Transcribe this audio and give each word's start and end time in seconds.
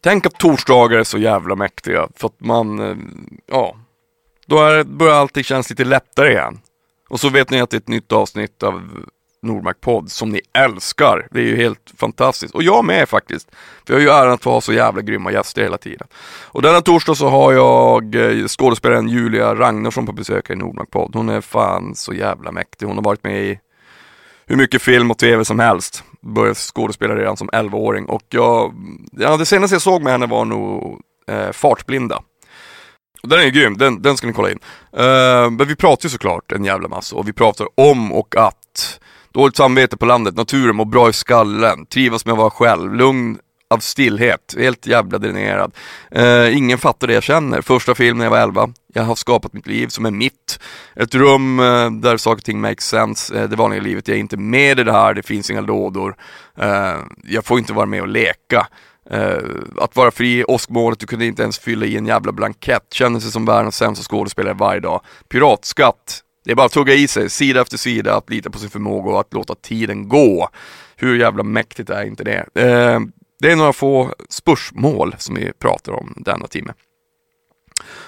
tänk 0.00 0.26
att 0.26 0.38
torsdagar 0.38 0.98
är 0.98 1.04
så 1.04 1.18
jävla 1.18 1.56
mäktiga 1.56 2.08
för 2.16 2.26
att 2.26 2.40
man, 2.40 2.78
eh, 2.78 2.96
ja, 3.46 3.76
då 4.46 4.62
är, 4.62 4.84
börjar 4.84 5.14
allting 5.14 5.44
kännas 5.44 5.70
lite 5.70 5.84
lättare 5.84 6.30
igen. 6.30 6.58
Och 7.08 7.20
så 7.20 7.28
vet 7.28 7.50
ni 7.50 7.60
att 7.60 7.70
det 7.70 7.76
är 7.76 7.80
ett 7.80 7.88
nytt 7.88 8.12
avsnitt 8.12 8.62
av 8.62 8.82
Nordmark 9.42 9.80
podd 9.80 10.10
som 10.10 10.30
ni 10.30 10.40
älskar. 10.52 11.28
Det 11.30 11.40
är 11.40 11.44
ju 11.44 11.56
helt 11.56 11.92
fantastiskt. 11.96 12.54
Och 12.54 12.62
jag 12.62 12.84
med 12.84 13.08
faktiskt. 13.08 13.50
För 13.86 13.94
jag 13.94 13.94
har 13.94 14.00
ju 14.00 14.22
äran 14.22 14.32
att 14.32 14.42
få 14.42 14.50
ha 14.50 14.60
så 14.60 14.72
jävla 14.72 15.02
grymma 15.02 15.32
gäster 15.32 15.62
hela 15.62 15.78
tiden. 15.78 16.06
Och 16.42 16.62
denna 16.62 16.80
torsdag 16.80 17.14
så 17.14 17.28
har 17.28 17.52
jag 17.52 18.14
eh, 18.14 18.46
skådespelaren 18.46 19.08
Julia 19.08 19.54
Ragnarsson 19.54 20.06
på 20.06 20.12
besök 20.12 20.50
i 20.50 20.56
Nordmark 20.56 20.90
podd. 20.90 21.14
Hon 21.14 21.28
är 21.28 21.40
fan 21.40 21.94
så 21.94 22.12
jävla 22.12 22.52
mäktig. 22.52 22.86
Hon 22.86 22.96
har 22.96 23.04
varit 23.04 23.24
med 23.24 23.42
i 23.42 23.58
hur 24.50 24.56
mycket 24.56 24.82
film 24.82 25.10
och 25.10 25.18
tv 25.18 25.44
som 25.44 25.58
helst. 25.58 26.04
Började 26.20 26.54
skådespela 26.54 27.16
redan 27.16 27.36
som 27.36 27.50
11-åring 27.50 28.06
och 28.06 28.22
jag, 28.28 28.74
ja, 29.12 29.36
det 29.36 29.46
senaste 29.46 29.74
jag 29.74 29.82
såg 29.82 30.02
med 30.02 30.12
henne 30.12 30.26
var 30.26 30.44
nog 30.44 31.00
eh, 31.28 31.52
Fartblinda. 31.52 32.22
Den 33.22 33.38
är 33.38 33.44
ju 33.44 33.50
grym, 33.50 33.78
den, 33.78 34.02
den 34.02 34.16
ska 34.16 34.26
ni 34.26 34.32
kolla 34.32 34.50
in. 34.50 34.58
Uh, 34.98 35.50
men 35.50 35.68
vi 35.68 35.76
pratar 35.76 36.06
ju 36.06 36.10
såklart 36.10 36.52
en 36.52 36.64
jävla 36.64 36.88
massa 36.88 37.16
och 37.16 37.28
vi 37.28 37.32
pratar 37.32 37.66
om 37.74 38.12
och 38.12 38.36
att 38.36 39.00
Dåligt 39.32 39.56
samvete 39.56 39.96
på 39.96 40.06
landet, 40.06 40.36
naturen, 40.36 40.76
mår 40.76 40.84
bra 40.84 41.08
i 41.08 41.12
skallen, 41.12 41.86
trivas 41.86 42.26
med 42.26 42.32
att 42.32 42.38
vara 42.38 42.50
själv, 42.50 42.94
lugn 42.94 43.38
av 43.70 43.78
stillhet, 43.78 44.54
helt 44.58 44.86
jävla 44.86 45.18
dränerad. 45.18 45.72
Uh, 46.16 46.56
ingen 46.56 46.78
fattar 46.78 47.06
det 47.06 47.14
jag 47.14 47.22
känner. 47.22 47.60
Första 47.60 47.94
filmen 47.94 48.18
när 48.18 48.24
jag 48.24 48.30
var 48.30 48.38
11, 48.38 48.68
jag 48.94 49.02
har 49.02 49.14
skapat 49.14 49.52
mitt 49.52 49.66
liv 49.66 49.88
som 49.88 50.06
är 50.06 50.10
mitt. 50.10 50.60
Ett 50.96 51.14
rum 51.14 51.60
uh, 51.60 51.92
där 51.92 52.16
saker 52.16 52.36
och 52.36 52.44
ting 52.44 52.60
makes 52.60 52.84
sense, 52.84 53.34
uh, 53.34 53.48
det 53.48 53.56
vanliga 53.56 53.80
livet, 53.80 54.08
jag 54.08 54.16
är 54.16 54.20
inte 54.20 54.36
med 54.36 54.80
i 54.80 54.84
det 54.84 54.92
här, 54.92 55.14
det 55.14 55.22
finns 55.22 55.50
inga 55.50 55.60
lådor. 55.60 56.16
jag 57.24 57.44
får 57.44 57.58
inte 57.58 57.72
vara 57.72 57.86
med 57.86 58.00
och 58.00 58.08
leka. 58.08 58.66
att 59.78 59.96
vara 59.96 60.10
fri 60.10 60.38
i 60.38 60.44
åskmolnet, 60.44 61.00
du 61.00 61.06
kunde 61.06 61.26
inte 61.26 61.42
ens 61.42 61.58
fylla 61.58 61.86
i 61.86 61.96
en 61.96 62.06
jävla 62.06 62.32
blankett, 62.32 62.86
känner 62.92 63.20
sig 63.20 63.30
som 63.30 63.44
världens 63.44 63.76
sämsta 63.76 64.04
skådespelare 64.04 64.54
varje 64.54 64.80
dag. 64.80 65.00
Piratskatt, 65.28 66.22
det 66.44 66.50
är 66.50 66.54
bara 66.54 66.66
att 66.66 66.72
tugga 66.72 66.94
i 66.94 67.08
sig, 67.08 67.30
sida 67.30 67.60
efter 67.60 67.76
sida, 67.76 68.16
att 68.16 68.30
lita 68.30 68.50
på 68.50 68.58
sin 68.58 68.70
förmåga 68.70 69.10
och 69.10 69.20
att 69.20 69.34
låta 69.34 69.54
tiden 69.54 70.08
gå. 70.08 70.48
Hur 70.96 71.18
jävla 71.18 71.42
mäktigt 71.42 71.90
är 71.90 72.04
inte 72.04 72.24
det? 72.24 72.46
Eh, 72.54 73.00
det 73.40 73.52
är 73.52 73.56
några 73.56 73.72
få 73.72 74.14
spörsmål 74.28 75.14
som 75.18 75.34
vi 75.34 75.52
pratar 75.52 75.92
om 75.92 76.14
denna 76.16 76.46
timme. 76.46 76.72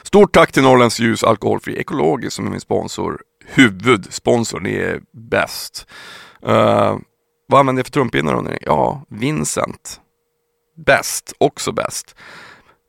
Stort 0.02 0.32
tack 0.34 0.52
till 0.52 0.62
Norrlands 0.62 1.00
Ljus 1.00 1.24
Alkoholfri 1.24 1.76
Ekologisk 1.76 2.36
som 2.36 2.46
är 2.46 2.50
min 2.50 2.60
sponsor, 2.60 3.22
huvudsponsor, 3.46 4.60
ni 4.60 4.74
är 4.74 5.00
bäst. 5.12 5.86
Uh, 6.46 6.98
vad 7.46 7.60
använder 7.60 7.80
jag 7.80 7.86
för 7.86 7.92
trumpinnar 7.92 8.34
undrar 8.34 8.52
ni? 8.52 8.58
Ja, 8.60 9.02
Vincent. 9.08 10.00
Bäst, 10.86 11.32
också 11.38 11.72
bäst. 11.72 12.16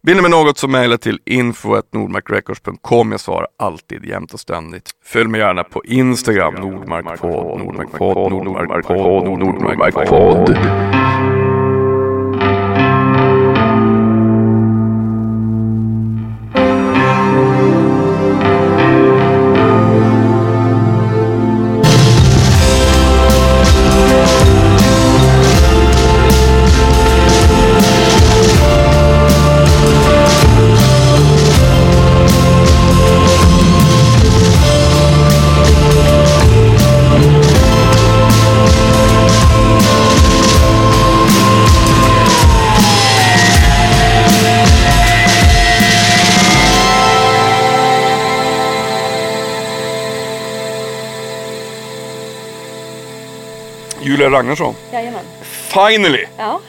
Vill 0.02 0.16
ni 0.16 0.21
med 0.21 0.31
något 0.31 0.58
så 0.58 0.67
mejla 0.67 0.97
till 0.97 1.19
info.nordmarkrecords.com. 1.25 3.11
Jag 3.11 3.19
svarar 3.19 3.47
alltid 3.58 4.05
jämt 4.05 4.33
och 4.33 4.39
ständigt. 4.39 4.89
Följ 5.05 5.27
mig 5.27 5.39
gärna 5.39 5.64
på 5.64 5.86
Instagram, 5.86 6.53
nordmarkpodd, 6.53 7.59
nordmarkpodd, 7.59 8.31
nordmarkpodd, 8.31 9.27
nordmarkpodd. 9.39 10.49
Nordmark 10.49 11.42
Ragnarsson. 54.33 54.76
Jajamän. 54.92 55.26
Finally! 55.44 56.26
Ja. 56.38 56.60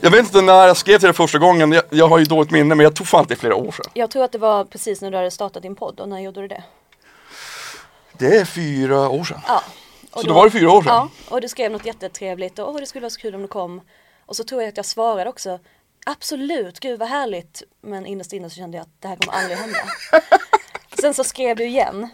Jag 0.00 0.10
vet 0.10 0.20
inte 0.20 0.40
när 0.40 0.66
jag 0.66 0.76
skrev 0.76 0.98
till 0.98 1.06
dig 1.06 1.14
första 1.14 1.38
gången, 1.38 1.72
jag, 1.72 1.84
jag 1.90 2.08
har 2.08 2.18
ju 2.18 2.24
dåligt 2.24 2.50
minne 2.50 2.74
men 2.74 2.84
jag 2.84 2.96
tror 2.96 3.04
fan 3.04 3.20
att 3.20 3.28
det 3.28 3.34
är 3.34 3.36
flera 3.36 3.54
år 3.54 3.72
sedan. 3.72 3.86
Jag 3.94 4.10
tror 4.10 4.24
att 4.24 4.32
det 4.32 4.38
var 4.38 4.64
precis 4.64 5.00
när 5.00 5.10
du 5.10 5.16
hade 5.16 5.30
startat 5.30 5.62
din 5.62 5.76
podd 5.76 6.00
och 6.00 6.08
när 6.08 6.18
gjorde 6.18 6.40
du 6.40 6.48
det? 6.48 6.62
Det 8.12 8.36
är 8.36 8.44
fyra 8.44 9.08
år 9.08 9.24
sedan. 9.24 9.40
Ja. 9.46 9.62
Så 10.14 10.22
då 10.22 10.34
var 10.34 10.44
det 10.44 10.50
fyra 10.50 10.72
år 10.72 10.82
sedan? 10.82 10.92
Ja, 10.92 11.08
och 11.28 11.40
du 11.40 11.48
skrev 11.48 11.72
något 11.72 11.86
jättetrevligt 11.86 12.58
och 12.58 12.80
det 12.80 12.86
skulle 12.86 13.02
vara 13.02 13.10
så 13.10 13.20
kul 13.20 13.34
om 13.34 13.42
du 13.42 13.48
kom. 13.48 13.80
Och 14.26 14.36
så 14.36 14.44
tror 14.44 14.62
jag 14.62 14.68
att 14.68 14.76
jag 14.76 14.86
svarade 14.86 15.30
också 15.30 15.58
Absolut, 16.06 16.80
gud 16.80 16.98
vad 16.98 17.08
härligt. 17.08 17.62
Men 17.80 18.06
innerst 18.06 18.32
inne 18.32 18.50
så 18.50 18.56
kände 18.56 18.76
jag 18.76 18.82
att 18.82 19.00
det 19.00 19.08
här 19.08 19.16
kommer 19.16 19.38
aldrig 19.38 19.58
hända. 19.58 19.78
Sen 21.00 21.14
så 21.14 21.24
skrev 21.24 21.56
du 21.56 21.66
igen. 21.66 22.08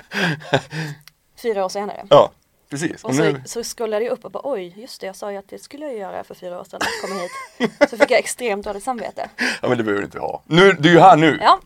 Fyra 1.43 1.65
år 1.65 1.69
senare. 1.69 2.07
Ja, 2.11 2.31
precis. 2.71 3.05
Och 3.05 3.15
så, 3.15 3.37
så 3.45 3.63
scrollade 3.65 4.05
jag 4.05 4.13
upp 4.13 4.25
och 4.25 4.31
bara 4.31 4.41
oj, 4.45 4.75
just 4.77 5.01
det, 5.01 5.07
jag 5.07 5.17
sa 5.17 5.33
ju 5.33 5.39
att 5.39 5.49
det 5.49 5.59
skulle 5.63 5.85
jag 5.87 5.97
göra 5.97 6.25
för 6.25 6.35
fyra 6.35 6.61
år 6.61 6.65
sedan 6.65 6.81
att 6.83 7.09
komma 7.09 7.21
hit. 7.21 7.71
Så 7.91 7.97
fick 7.97 8.11
jag 8.11 8.19
extremt 8.19 8.65
dåligt 8.65 8.83
samvete. 8.85 9.29
Ja 9.63 9.69
men 9.69 9.79
det 9.79 9.85
behöver 9.85 10.01
du 10.03 10.05
inte 10.07 10.19
ha. 10.19 10.43
Nu, 10.47 10.73
du 10.73 10.89
är 10.89 10.93
ju 10.93 11.01
här 11.01 11.17
nu. 11.17 11.39
Ja, 11.43 11.61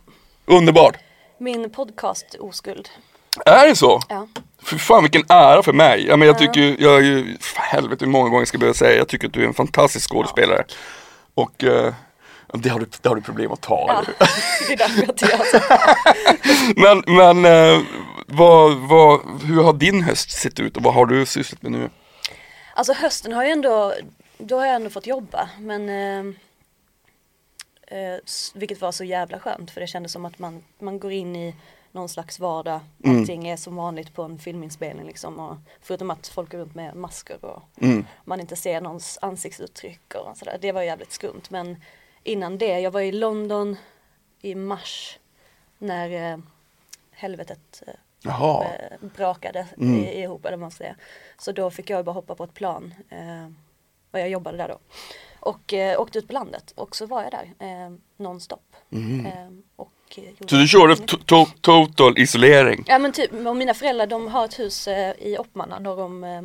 Underbart. 0.47 0.97
min 1.38 1.71
podcast 1.71 2.34
oskuld. 2.41 2.88
Är 3.47 3.69
det 3.69 3.77
så? 3.77 4.00
Ja. 4.09 4.28
För 4.62 4.77
fan 4.77 5.03
vilken 5.03 5.22
ära 5.28 5.62
för 5.62 5.72
mig. 5.72 6.06
Ja, 6.09 6.16
men 6.16 6.28
jag 6.28 6.38
tycker 6.38 6.61
ju, 6.61 6.77
jag 6.78 6.97
är 6.97 7.00
ju, 7.03 7.37
för 7.41 7.61
helvete 7.62 8.05
hur 8.05 8.12
många 8.12 8.28
gånger 8.31 8.44
ska 8.44 8.55
jag 8.55 8.61
behöva 8.61 8.75
säga, 8.75 8.99
jag 8.99 9.09
tycker 9.09 9.27
att 9.27 9.32
du 9.32 9.43
är 9.43 9.47
en 9.47 9.55
fantastisk 9.55 10.11
skådespelare. 10.11 10.65
Och 11.34 11.65
eh, 11.65 11.94
det, 12.55 12.69
har 12.69 12.81
du, 12.81 12.87
det 13.03 13.09
har 13.09 13.17
du 13.17 13.22
problem 13.22 13.53
att 13.53 13.61
ta. 13.61 13.84
Ja, 13.88 14.27
det 14.69 14.72
är 14.72 14.77
därför 14.77 15.00
jag 15.00 15.09
inte 15.11 15.27
gör 15.27 15.44
så. 15.44 15.61
Men, 16.77 17.03
men 17.17 17.44
eh, 17.44 17.81
vad, 18.32 18.76
vad, 18.88 19.20
hur 19.42 19.62
har 19.62 19.72
din 19.72 20.02
höst 20.02 20.30
sett 20.30 20.60
ut 20.60 20.76
och 20.76 20.82
vad 20.82 20.94
har 20.94 21.06
du 21.06 21.26
sysslat 21.26 21.62
med 21.62 21.72
nu? 21.72 21.91
Alltså 22.74 22.92
hösten 22.92 23.32
har 23.32 23.44
ju 23.44 23.50
ändå, 23.50 23.94
då 24.38 24.58
har 24.58 24.66
jag 24.66 24.74
ändå 24.76 24.91
fått 24.91 25.06
jobba 25.06 25.50
men 25.58 25.88
eh, 25.88 26.34
eh, 27.98 28.19
s- 28.24 28.52
vilket 28.54 28.80
var 28.80 28.92
så 28.92 29.04
jävla 29.04 29.38
skönt 29.40 29.70
för 29.70 29.80
det 29.80 29.86
kändes 29.86 30.12
som 30.12 30.24
att 30.24 30.38
man, 30.38 30.62
man 30.78 30.98
går 30.98 31.12
in 31.12 31.36
i 31.36 31.54
någon 31.92 32.08
slags 32.08 32.38
vardag. 32.40 32.80
Allting 33.20 33.48
är 33.48 33.56
som 33.56 33.76
vanligt 33.76 34.14
på 34.14 34.22
en 34.22 34.38
filminspelning 34.38 35.06
liksom. 35.06 35.38
Och 35.40 35.56
förutom 35.82 36.10
att 36.10 36.28
folk 36.28 36.50
går 36.52 36.58
runt 36.58 36.74
med 36.74 36.96
masker 36.96 37.44
och 37.44 37.62
man 38.24 38.40
inte 38.40 38.56
ser 38.56 38.80
någons 38.80 39.19
ansiktsuttryck 39.22 40.14
och 40.14 40.36
sådär. 40.36 40.58
Det 40.60 40.72
var 40.72 40.82
jävligt 40.82 41.12
skumt. 41.12 41.42
Men 41.48 41.82
innan 42.22 42.58
det, 42.58 42.80
jag 42.80 42.90
var 42.90 43.00
i 43.00 43.12
London 43.12 43.76
i 44.40 44.54
mars 44.54 45.19
när 45.78 46.32
eh, 46.32 46.38
helvetet 47.10 47.82
eh, 47.86 47.92
Jaha. 48.22 48.64
eh, 48.64 49.08
brakade 49.16 49.66
i, 49.76 49.84
ihop 50.22 50.44
eller 50.44 50.56
vad 50.56 50.60
man 50.60 50.70
säga. 50.70 50.97
Så 51.38 51.53
då 51.53 51.70
fick 51.70 51.91
jag 51.91 52.04
bara 52.04 52.12
hoppa 52.12 52.34
på 52.34 52.44
ett 52.44 52.54
plan 52.54 52.94
eh, 53.08 53.47
och 54.10 54.19
jag 54.20 54.28
jobbade 54.28 54.56
där 54.56 54.69
då. 54.69 54.78
Och 55.41 55.72
eh, 55.75 56.00
åkte 56.00 56.19
ut 56.19 56.26
på 56.26 56.32
landet 56.32 56.72
och 56.76 56.97
så 56.97 57.06
var 57.06 57.22
jag 57.22 57.32
där 57.32 57.66
eh, 57.69 57.91
nonstop. 58.16 58.76
Eh, 58.91 58.98
och, 59.76 59.92
eh, 60.16 60.47
Så 60.48 60.56
du 60.56 60.69
körde 60.69 60.94
to- 60.94 61.25
to- 61.25 61.53
total 61.60 62.19
isolering? 62.19 62.84
Ja 62.86 62.98
men 62.98 63.12
typ, 63.12 63.32
och 63.47 63.56
mina 63.56 63.75
föräldrar 63.75 64.06
de 64.06 64.28
har 64.28 64.44
ett 64.44 64.58
hus 64.58 64.88
eh, 64.88 65.14
i 65.19 65.38
Oppmarna 65.38 65.78
norr 65.78 66.00
om 66.00 66.25
eh, 66.25 66.42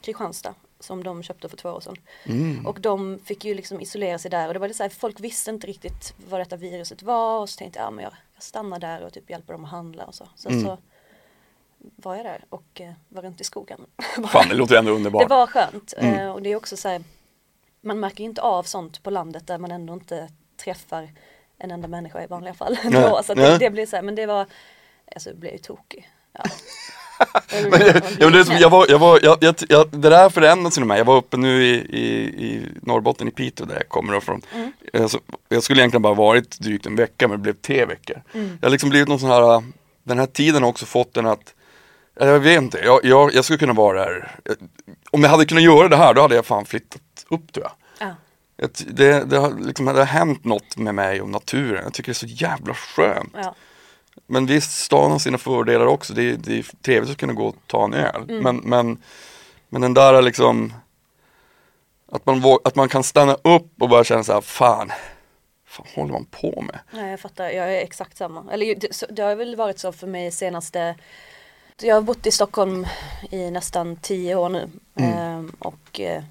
Kristianstad 0.00 0.54
som 0.80 1.04
de 1.04 1.22
köpte 1.22 1.48
för 1.48 1.56
två 1.56 1.68
år 1.68 1.80
sedan. 1.80 1.96
Mm. 2.24 2.66
Och 2.66 2.80
de 2.80 3.18
fick 3.24 3.44
ju 3.44 3.54
liksom 3.54 3.80
isolera 3.80 4.18
sig 4.18 4.30
där 4.30 4.48
och 4.48 4.54
det 4.54 4.60
var 4.60 4.68
det 4.68 4.74
så 4.74 4.82
här, 4.82 4.90
folk 4.90 5.20
visste 5.20 5.50
inte 5.50 5.66
riktigt 5.66 6.14
vad 6.28 6.40
detta 6.40 6.56
viruset 6.56 7.02
var 7.02 7.40
och 7.40 7.48
så 7.50 7.58
tänkte 7.58 7.78
jag, 7.78 7.86
ja 7.86 7.90
men 7.90 8.02
jag, 8.04 8.12
jag 8.34 8.42
stannar 8.42 8.78
där 8.78 9.02
och 9.02 9.12
typ 9.12 9.30
hjälper 9.30 9.52
dem 9.52 9.64
att 9.64 9.70
handla 9.70 10.04
och 10.04 10.14
så. 10.14 10.28
Sen 10.36 10.52
Mm. 10.52 10.64
så 10.64 10.78
var 11.96 12.16
jag 12.16 12.24
där 12.24 12.44
och 12.48 12.80
eh, 12.80 12.92
var 13.08 13.22
runt 13.22 13.40
i 13.40 13.44
skogen. 13.44 13.80
Fan 14.28 14.48
det 14.48 14.54
låter 14.54 14.76
ändå 14.76 14.92
underbart. 14.92 15.22
Det 15.22 15.34
var 15.34 15.46
skönt 15.46 15.94
Mm. 15.96 16.14
eh, 16.14 16.28
och 16.30 16.42
det 16.42 16.52
är 16.52 16.56
också 16.56 16.76
så 16.76 16.88
här, 16.88 17.02
man 17.80 18.00
märker 18.00 18.18
ju 18.18 18.24
inte 18.24 18.42
av 18.42 18.62
sånt 18.62 19.02
på 19.02 19.10
landet 19.10 19.46
där 19.46 19.58
man 19.58 19.70
ändå 19.70 19.92
inte 19.92 20.28
träffar 20.64 21.10
en 21.58 21.70
enda 21.70 21.88
människa 21.88 22.24
i 22.24 22.26
vanliga 22.26 22.54
fall. 22.54 22.78
Nej, 22.84 23.02
Ändå. 23.04 23.22
Så 23.24 23.34
det, 23.34 23.58
det 23.58 23.70
blir 23.70 23.86
så 23.86 23.96
här, 23.96 24.02
men 24.02 24.14
det 24.14 24.26
var, 24.26 24.46
alltså 25.14 25.30
jag 25.30 25.38
blev 25.38 25.52
ju 25.52 25.58
tokig. 25.58 26.08
Ja. 26.32 26.44
Jag 27.52 27.70
Men, 27.70 27.80
jag, 27.80 27.96
ja, 27.96 28.30
men 28.30 28.32
det, 28.32 28.58
jag 28.60 28.70
var, 28.70 28.86
jag 28.88 28.98
var, 28.98 29.20
jag, 29.22 29.38
jag, 29.40 29.54
jag, 29.68 29.88
det 29.90 30.10
där 30.10 30.30
förändrades 30.30 30.76
inom 30.76 30.88
mig. 30.88 30.98
Jag 30.98 31.04
var 31.04 31.16
uppe 31.16 31.36
nu 31.36 31.64
i, 31.64 31.74
i, 31.74 32.24
i 32.46 32.68
Norrbotten, 32.82 33.28
i 33.28 33.30
Piteå 33.30 33.66
där 33.66 33.74
jag 33.74 33.88
kommer 33.88 34.16
ifrån. 34.16 34.42
Mm. 34.54 34.72
Alltså, 34.92 35.20
jag 35.48 35.62
skulle 35.62 35.80
egentligen 35.80 36.02
bara 36.02 36.14
varit 36.14 36.58
drygt 36.60 36.86
en 36.86 36.96
vecka 36.96 37.28
men 37.28 37.36
det 37.38 37.42
blev 37.42 37.52
tre 37.52 37.84
veckor. 37.84 38.22
Mm. 38.32 38.58
Jag 38.60 38.68
har 38.68 38.70
liksom 38.70 38.90
blivit 38.90 39.08
någon 39.08 39.18
sån 39.20 39.30
här, 39.30 39.62
den 40.02 40.18
här 40.18 40.26
tiden 40.26 40.62
har 40.62 40.70
också 40.70 40.86
fått 40.86 41.16
en 41.16 41.26
att 41.26 41.54
jag 42.14 42.40
vet 42.40 42.62
inte, 42.62 42.78
jag, 42.78 43.04
jag, 43.04 43.34
jag 43.34 43.44
skulle 43.44 43.58
kunna 43.58 43.72
vara 43.72 44.04
där. 44.04 44.36
Om 45.10 45.22
jag 45.22 45.30
hade 45.30 45.46
kunnat 45.46 45.64
göra 45.64 45.88
det 45.88 45.96
här 45.96 46.14
då 46.14 46.20
hade 46.20 46.34
jag 46.34 46.46
fan 46.46 46.64
flyttat 46.64 47.02
upp 47.28 47.52
tror 47.52 47.66
jag. 47.66 47.72
Ja. 48.08 48.14
ett, 48.64 48.96
det, 48.96 49.24
det, 49.24 49.38
har, 49.38 49.66
liksom, 49.66 49.86
det 49.86 49.92
har 49.92 50.04
hänt 50.04 50.44
något 50.44 50.76
med 50.76 50.94
mig 50.94 51.20
och 51.20 51.28
naturen. 51.28 51.84
Jag 51.84 51.94
tycker 51.94 52.08
det 52.08 52.12
är 52.12 52.26
så 52.28 52.44
jävla 52.44 52.74
skönt. 52.74 53.32
Ja. 53.34 53.54
Men 54.26 54.46
visst, 54.46 54.72
stan 54.72 55.10
har 55.10 55.18
sina 55.18 55.38
fördelar 55.38 55.86
också. 55.86 56.14
Det 56.14 56.36
det 56.36 56.58
är 56.58 56.66
trevligt 56.82 57.10
att 57.10 57.18
kunna 57.18 57.32
gå 57.32 57.46
och 57.46 57.56
ta 57.66 57.84
en 57.84 57.94
öl. 57.94 58.22
Mm. 58.28 58.42
Men, 58.42 58.56
men, 58.56 59.02
men 59.68 59.80
den 59.80 59.94
där 59.94 60.14
är 60.14 60.22
liksom 60.22 60.72
att 62.12 62.26
man, 62.26 62.58
att 62.64 62.74
man 62.74 62.88
kan 62.88 63.02
stanna 63.02 63.34
upp 63.34 63.82
och 63.82 63.88
bara 63.88 64.04
känna 64.04 64.24
så 64.24 64.32
här, 64.32 64.40
fan, 64.40 64.92
fan 65.66 65.86
håller 65.94 66.12
man 66.12 66.24
på 66.24 66.60
med? 66.60 66.78
Nej 66.90 67.10
jag 67.10 67.20
fattar, 67.20 67.44
jag 67.44 67.74
är 67.74 67.80
exakt 67.80 68.16
samma. 68.16 68.44
Eller 68.52 68.74
det, 68.74 69.04
det 69.10 69.22
har 69.22 69.34
väl 69.34 69.56
varit 69.56 69.78
så 69.78 69.92
för 69.92 70.06
mig 70.06 70.30
senaste 70.30 70.94
Jag 71.80 71.94
har 71.94 72.02
bott 72.02 72.26
i 72.26 72.30
Stockholm 72.30 72.86
i 73.30 73.50
nästan 73.50 73.96
tio 73.96 74.34
år 74.34 74.48
nu. 74.48 74.70
Mm. 74.94 75.12
Ehm, 75.18 75.56
och 75.58 76.00
eh, 76.00 76.22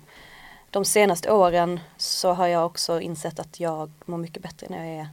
de 0.70 0.86
senaste 0.86 1.32
åren 1.32 1.80
så 1.98 2.34
har 2.34 2.48
jag 2.48 2.66
också 2.66 3.02
insett 3.02 3.40
att 3.40 3.60
jag 3.60 3.92
mår 4.06 4.18
mycket 4.18 4.44
bättre 4.44 4.68
när 4.70 4.78
jag 4.86 5.00
är 5.00 5.08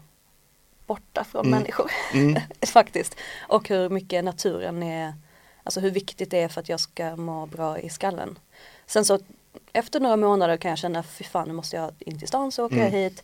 borta 0.86 1.24
från 1.24 1.46
Mm. 1.46 1.58
människor. 1.58 1.90
Mm. 2.14 2.42
Faktiskt. 2.66 3.14
Och 3.48 3.68
hur 3.68 3.88
mycket 3.88 4.24
naturen 4.24 4.82
är, 4.82 5.14
alltså 5.62 5.80
hur 5.80 5.90
viktigt 5.90 6.30
det 6.30 6.38
är 6.42 6.48
för 6.48 6.60
att 6.60 6.68
jag 6.68 6.80
ska 6.80 7.16
må 7.16 7.46
bra 7.46 7.78
i 7.78 7.88
skallen. 7.88 8.38
Sen 8.86 9.04
så 9.04 9.18
efter 9.72 10.00
några 10.00 10.16
månader 10.16 10.56
kan 10.56 10.68
jag 10.68 10.78
känna, 10.78 11.02
fy 11.02 11.24
fan 11.24 11.48
nu 11.48 11.54
måste 11.54 11.76
jag 11.76 11.90
in 11.98 12.18
till 12.18 12.28
stan 12.28 12.52
så 12.52 12.64
åker 12.66 12.76
jag 12.76 12.86
Mm. 12.88 13.00
hit. 13.00 13.22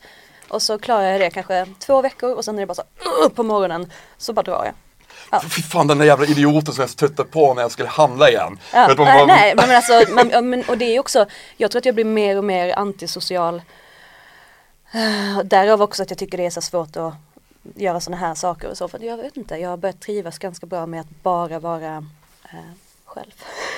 Och 0.48 0.62
så 0.62 0.78
klarar 0.78 1.02
jag 1.10 1.20
det 1.20 1.30
kanske 1.30 1.66
två 1.78 2.02
veckor 2.02 2.34
och 2.34 2.44
sen 2.44 2.54
är 2.56 2.60
det 2.60 2.66
bara 2.66 2.74
så 2.74 3.30
på 3.30 3.42
morgonen 3.42 3.92
så 4.16 4.32
bara 4.32 4.42
drar 4.42 4.64
jag. 4.64 4.74
Ja. 5.42 5.48
Fy 5.48 5.62
fan 5.62 5.86
den 5.86 5.98
där 5.98 6.04
jävla 6.06 6.26
idioten 6.26 6.74
som 6.74 6.80
jag 6.82 6.90
stötte 6.90 7.24
på 7.24 7.54
när 7.54 7.62
jag 7.62 7.70
skulle 7.70 7.88
handla 7.88 8.30
igen. 8.30 8.58
Ja, 8.72 8.86
Vet 8.88 8.98
nej, 8.98 9.18
man- 9.18 9.26
nej 9.26 9.54
men 9.56 9.70
alltså, 9.70 10.12
man, 10.14 10.50
men, 10.50 10.64
och 10.68 10.78
det 10.78 10.84
är 10.96 11.00
också, 11.00 11.26
jag 11.56 11.70
tror 11.70 11.78
att 11.78 11.86
jag 11.86 11.94
blir 11.94 12.04
mer 12.04 12.38
och 12.38 12.44
mer 12.44 12.78
antisocial. 12.78 13.62
Uh, 14.94 15.38
därav 15.44 15.82
också 15.82 16.02
att 16.02 16.10
jag 16.10 16.18
tycker 16.18 16.38
det 16.38 16.46
är 16.46 16.50
så 16.50 16.60
svårt 16.60 16.96
att 16.96 17.14
göra 17.76 18.00
sådana 18.00 18.26
här 18.26 18.34
saker 18.34 18.70
och 18.70 18.76
så. 18.76 18.88
För 18.88 18.98
jag 19.04 19.16
vet 19.16 19.36
inte, 19.36 19.56
jag 19.56 19.70
har 19.70 19.76
börjat 19.76 20.00
trivas 20.00 20.38
ganska 20.38 20.66
bra 20.66 20.86
med 20.86 21.00
att 21.00 21.22
bara 21.22 21.58
vara 21.58 22.06
eh, 22.44 22.58
själv. 23.04 23.32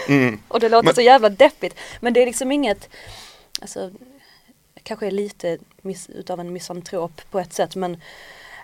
Mm. 0.08 0.40
Och 0.48 0.60
det 0.60 0.68
låter 0.68 0.84
Men- 0.84 0.94
så 0.94 1.00
jävla 1.00 1.28
deppigt. 1.28 1.76
Men 2.00 2.12
det 2.12 2.22
är 2.22 2.26
liksom 2.26 2.52
inget, 2.52 2.88
alltså, 3.60 3.90
kanske 4.82 5.06
är 5.06 5.10
lite 5.10 5.58
miss, 5.82 6.08
utav 6.08 6.40
en 6.40 6.52
misantrop 6.52 7.20
på 7.30 7.40
ett 7.40 7.52
sätt. 7.52 7.76
Men, 7.76 8.00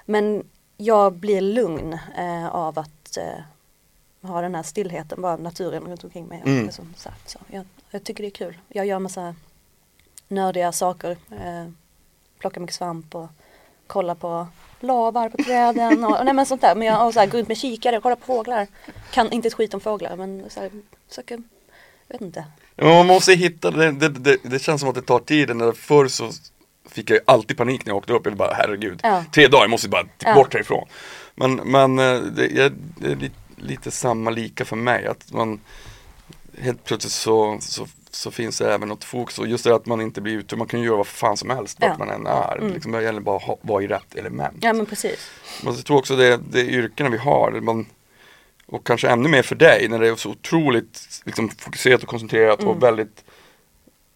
men 0.04 0.44
jag 0.84 1.12
blir 1.12 1.40
lugn 1.40 1.98
eh, 2.18 2.48
av 2.48 2.78
att 2.78 3.16
eh, 3.16 4.28
ha 4.28 4.40
den 4.40 4.54
här 4.54 4.62
stillheten, 4.62 5.22
bara 5.22 5.36
naturen 5.36 5.82
runt 5.82 6.04
omkring 6.04 6.26
mig. 6.26 6.42
Mm. 6.44 6.64
Liksom, 6.64 6.94
så, 6.96 7.10
så. 7.26 7.38
Jag, 7.50 7.64
jag 7.90 8.04
tycker 8.04 8.22
det 8.22 8.28
är 8.28 8.30
kul. 8.30 8.58
Jag 8.68 8.86
gör 8.86 8.98
massa 8.98 9.34
nördiga 10.28 10.72
saker. 10.72 11.10
Eh, 11.30 11.68
plockar 12.38 12.60
mycket 12.60 12.76
svamp 12.76 13.14
och 13.14 13.28
kollar 13.86 14.14
på 14.14 14.46
lavar 14.80 15.28
på 15.28 15.42
träden 15.42 16.04
och 16.04 16.24
nej 16.24 16.34
men 16.34 16.46
sånt 16.46 16.60
där. 16.60 16.74
Men 16.74 16.86
jag 16.86 17.06
och 17.06 17.14
så 17.14 17.20
här, 17.20 17.26
går 17.26 17.38
runt 17.38 17.48
med 17.48 17.56
kikare 17.56 17.96
och 17.96 18.02
kollar 18.02 18.16
på 18.16 18.26
fåglar. 18.26 18.66
Kan 19.10 19.32
inte 19.32 19.48
ett 19.48 19.54
skit 19.54 19.74
om 19.74 19.80
fåglar 19.80 20.16
men 20.16 20.50
så 20.50 20.60
här, 20.60 20.70
försöker, 21.08 21.34
jag 22.08 22.14
vet 22.14 22.20
inte. 22.20 22.44
Ja, 22.76 22.84
Man 22.84 23.06
måste 23.06 23.32
hitta, 23.32 23.70
det, 23.70 23.92
det, 23.92 24.08
det, 24.08 24.36
det 24.42 24.58
känns 24.58 24.80
som 24.80 24.88
att 24.88 24.94
det 24.94 25.02
tar 25.02 25.18
tid. 25.18 25.56
När 25.56 25.72
förr 25.72 26.08
så 26.08 26.30
fick 26.92 27.10
jag 27.10 27.18
alltid 27.24 27.56
panik 27.56 27.86
när 27.86 27.90
jag 27.90 27.96
åkte 27.96 28.12
upp. 28.12 28.26
Jag 28.26 28.36
bara 28.36 28.54
herregud, 28.54 29.00
Ja. 29.02 29.24
tre 29.34 29.48
dagar, 29.48 29.62
jag 29.62 29.70
måste 29.70 29.88
bara 29.88 30.06
Ja. 30.18 30.34
bort 30.34 30.54
härifrån. 30.54 30.88
Men, 31.34 31.54
men 31.54 31.98
eh, 31.98 32.20
det, 32.20 32.46
jag, 32.46 32.72
det 32.98 33.06
är 33.12 33.16
lite, 33.16 33.34
lite 33.56 33.90
samma 33.90 34.30
lika 34.30 34.64
för 34.64 34.76
mig. 34.76 35.06
Att 35.06 35.32
man 35.32 35.60
helt 36.58 36.84
plötsligt 36.84 37.12
så, 37.12 37.58
så, 37.60 37.86
så 38.10 38.30
finns 38.30 38.58
det 38.58 38.74
även 38.74 38.88
något 38.88 39.04
fokus. 39.04 39.38
Och 39.38 39.46
just 39.46 39.64
det 39.64 39.74
att 39.74 39.86
man 39.86 40.00
inte 40.00 40.20
blir 40.20 40.32
ute, 40.36 40.56
man 40.56 40.66
kan 40.66 40.80
ju 40.80 40.86
göra 40.86 40.96
vad 40.96 41.06
fan 41.06 41.36
som 41.36 41.50
helst 41.50 41.80
vart 41.80 41.90
Ja. 41.98 42.04
man 42.04 42.10
än 42.10 42.26
är. 42.26 42.56
Mm. 42.58 42.72
Liksom, 42.72 42.92
det 42.92 43.02
gäller 43.02 43.20
bara 43.20 43.36
att 43.36 43.42
ha- 43.42 43.58
vara 43.62 43.82
i 43.82 43.86
rätt 43.86 44.14
element. 44.14 44.56
Ja 44.60 44.72
men 44.72 44.86
precis. 44.86 45.30
Men 45.64 45.74
jag 45.74 45.84
tror 45.84 45.98
också 45.98 46.16
det, 46.16 46.40
det 46.50 46.60
yrkena 46.60 47.08
vi 47.10 47.18
har, 47.18 47.50
man, 47.60 47.86
och 48.66 48.86
kanske 48.86 49.08
ännu 49.08 49.28
mer 49.28 49.42
för 49.42 49.54
dig 49.54 49.88
när 49.88 49.98
det 49.98 50.08
är 50.08 50.16
så 50.16 50.30
otroligt 50.30 51.20
liksom, 51.24 51.48
fokuserat 51.48 52.02
och 52.02 52.08
koncentrerat 52.08 52.60
Mm. 52.62 52.70
och 52.76 52.82
väldigt 52.82 53.24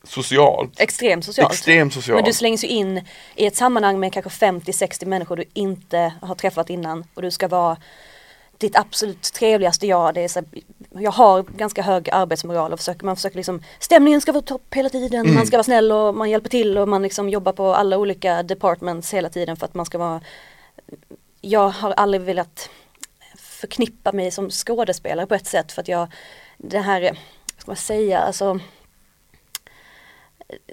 socialt. 0.09 0.81
Extremt 0.81 1.25
socialt. 1.25 1.53
Extremt 1.53 1.95
socialt. 1.95 2.17
Men 2.17 2.25
du 2.25 2.33
slängs 2.33 2.65
ju 2.65 2.69
in 2.69 3.05
i 3.35 3.47
ett 3.47 3.57
sammanhang 3.57 4.01
med 4.01 4.13
kanske 4.13 4.47
50-60 4.47 5.07
människor 5.07 5.37
du 5.37 5.45
inte 5.55 6.13
har 6.23 6.35
träffat 6.35 6.71
innan 6.71 7.05
och 7.15 7.23
du 7.23 7.31
ska 7.31 7.49
vara 7.49 7.77
ditt 8.59 8.77
absolut 8.77 9.23
trevligaste 9.23 9.87
jag. 9.87 10.15
Det 10.15 10.21
är 10.21 10.29
så, 10.29 10.43
jag 10.91 11.11
har 11.11 11.43
ganska 11.43 11.83
hög 11.83 12.11
arbetsmoral 12.13 12.73
och 12.73 12.79
försöker, 12.79 13.05
man 13.07 13.17
försöker 13.17 13.37
liksom 13.37 13.63
stämningen 13.79 14.21
ska 14.21 14.33
vara 14.33 14.43
topp 14.43 14.75
hela 14.75 14.89
tiden, 14.89 15.21
Mm. 15.21 15.35
man 15.35 15.47
ska 15.47 15.57
vara 15.57 15.65
snäll 15.65 15.93
och 15.93 16.15
man 16.15 16.31
hjälper 16.31 16.51
till 16.51 16.79
och 16.79 16.89
man 16.89 17.03
liksom 17.03 17.29
jobbar 17.29 17.53
på 17.53 17.75
alla 17.75 17.99
olika 17.99 18.43
departments 18.43 19.15
hela 19.15 19.29
tiden 19.29 19.57
för 19.57 19.65
att 19.67 19.75
man 19.75 19.87
ska 19.87 19.99
vara 19.99 20.21
Jag 21.41 21.69
har 21.69 21.91
aldrig 21.91 22.21
velat 22.23 22.71
förknippa 23.39 24.13
mig 24.13 24.31
som 24.31 24.51
skådespelare 24.51 25.27
på 25.27 25.35
ett 25.35 25.47
sätt 25.47 25.73
för 25.73 25.81
att 25.83 25.89
jag 25.89 26.09
det 26.59 26.79
här, 26.79 27.01
vad 27.01 27.17
ska 27.59 27.71
man 27.71 27.77
säga, 27.77 28.19
alltså 28.19 28.61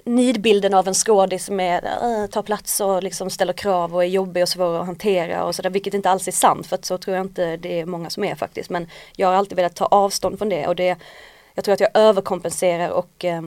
nidbilden 0.04 0.74
av 0.74 0.88
en 0.88 0.94
skådis 0.94 1.44
som 1.44 1.60
är, 1.60 1.84
äh, 1.84 2.26
tar 2.26 2.42
plats 2.42 2.80
och 2.80 3.02
liksom 3.02 3.30
ställer 3.30 3.52
krav 3.52 3.94
och 3.94 4.04
är 4.04 4.08
jobbig 4.08 4.42
och 4.42 4.48
svår 4.48 4.80
att 4.80 4.86
hantera 4.86 5.44
och 5.44 5.54
sådär, 5.54 5.70
vilket 5.70 5.94
inte 5.94 6.10
alls 6.10 6.28
är 6.28 6.32
sant 6.32 6.66
för 6.66 6.74
att 6.74 6.84
så 6.84 6.98
tror 6.98 7.16
jag 7.16 7.26
inte 7.26 7.56
det 7.56 7.80
är 7.80 7.86
många 7.86 8.10
som 8.10 8.24
är 8.24 8.34
faktiskt. 8.34 8.70
Men 8.70 8.88
jag 9.16 9.28
har 9.28 9.34
alltid 9.34 9.56
velat 9.56 9.76
ta 9.76 9.86
avstånd 9.86 10.38
från 10.38 10.48
det 10.48 10.66
och 10.66 10.76
det, 10.76 10.96
jag 11.54 11.64
tror 11.64 11.72
att 11.72 11.80
jag 11.80 11.90
överkompenserar 11.94 12.88
och 12.88 13.24
eh, 13.24 13.42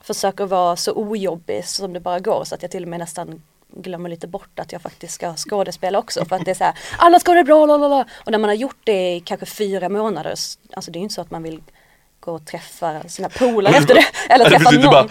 försöker 0.00 0.46
vara 0.46 0.76
så 0.76 0.92
ojobbig 0.92 1.66
som 1.66 1.92
det 1.92 2.00
bara 2.00 2.20
går 2.20 2.44
så 2.44 2.54
att 2.54 2.62
jag 2.62 2.70
till 2.70 2.82
och 2.82 2.88
med 2.88 2.98
nästan 2.98 3.42
glömmer 3.72 4.08
lite 4.08 4.26
bort 4.26 4.58
att 4.58 4.72
jag 4.72 4.82
faktiskt 4.82 5.14
ska 5.14 5.34
skådespela 5.36 5.98
också 5.98 6.24
för 6.24 6.36
att 6.36 6.44
det 6.44 6.50
är 6.50 6.54
så 6.54 6.64
här, 6.64 6.78
annars 6.98 7.24
går 7.24 7.34
det 7.34 7.44
bra, 7.44 7.66
lalala. 7.66 8.06
och 8.24 8.32
när 8.32 8.38
man 8.38 8.50
har 8.50 8.54
gjort 8.54 8.80
det 8.84 9.14
i 9.16 9.20
kanske 9.20 9.46
fyra 9.46 9.88
månader, 9.88 10.34
alltså 10.72 10.90
det 10.90 10.96
är 10.96 11.00
ju 11.00 11.02
inte 11.02 11.14
så 11.14 11.20
att 11.20 11.30
man 11.30 11.42
vill 11.42 11.62
gå 12.20 12.32
och 12.32 12.46
träffa 12.46 13.08
sina 13.08 13.28
polare 13.28 13.74
efter 13.76 13.94
det, 13.94 14.04
eller 14.28 14.44
Ja, 14.44 14.50
det 14.50 14.56
träffa 14.56 14.70
betyder 14.70 14.84
någon. 14.84 14.92
bara, 14.92 15.08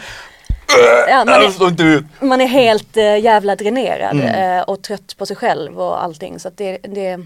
Ja, 1.09 1.25
man, 1.25 1.33
är, 1.33 2.25
man 2.25 2.41
är 2.41 2.45
helt 2.47 2.97
äh, 2.97 3.17
jävla 3.19 3.56
dränerad 3.56 4.15
Mm. 4.19 4.57
eh, 4.57 4.61
och 4.63 4.81
trött 4.81 5.17
på 5.17 5.25
sig 5.25 5.35
själv 5.35 5.79
och 5.81 6.03
allting 6.03 6.39
så 6.39 6.50
det, 6.56 6.77
det 6.77 7.19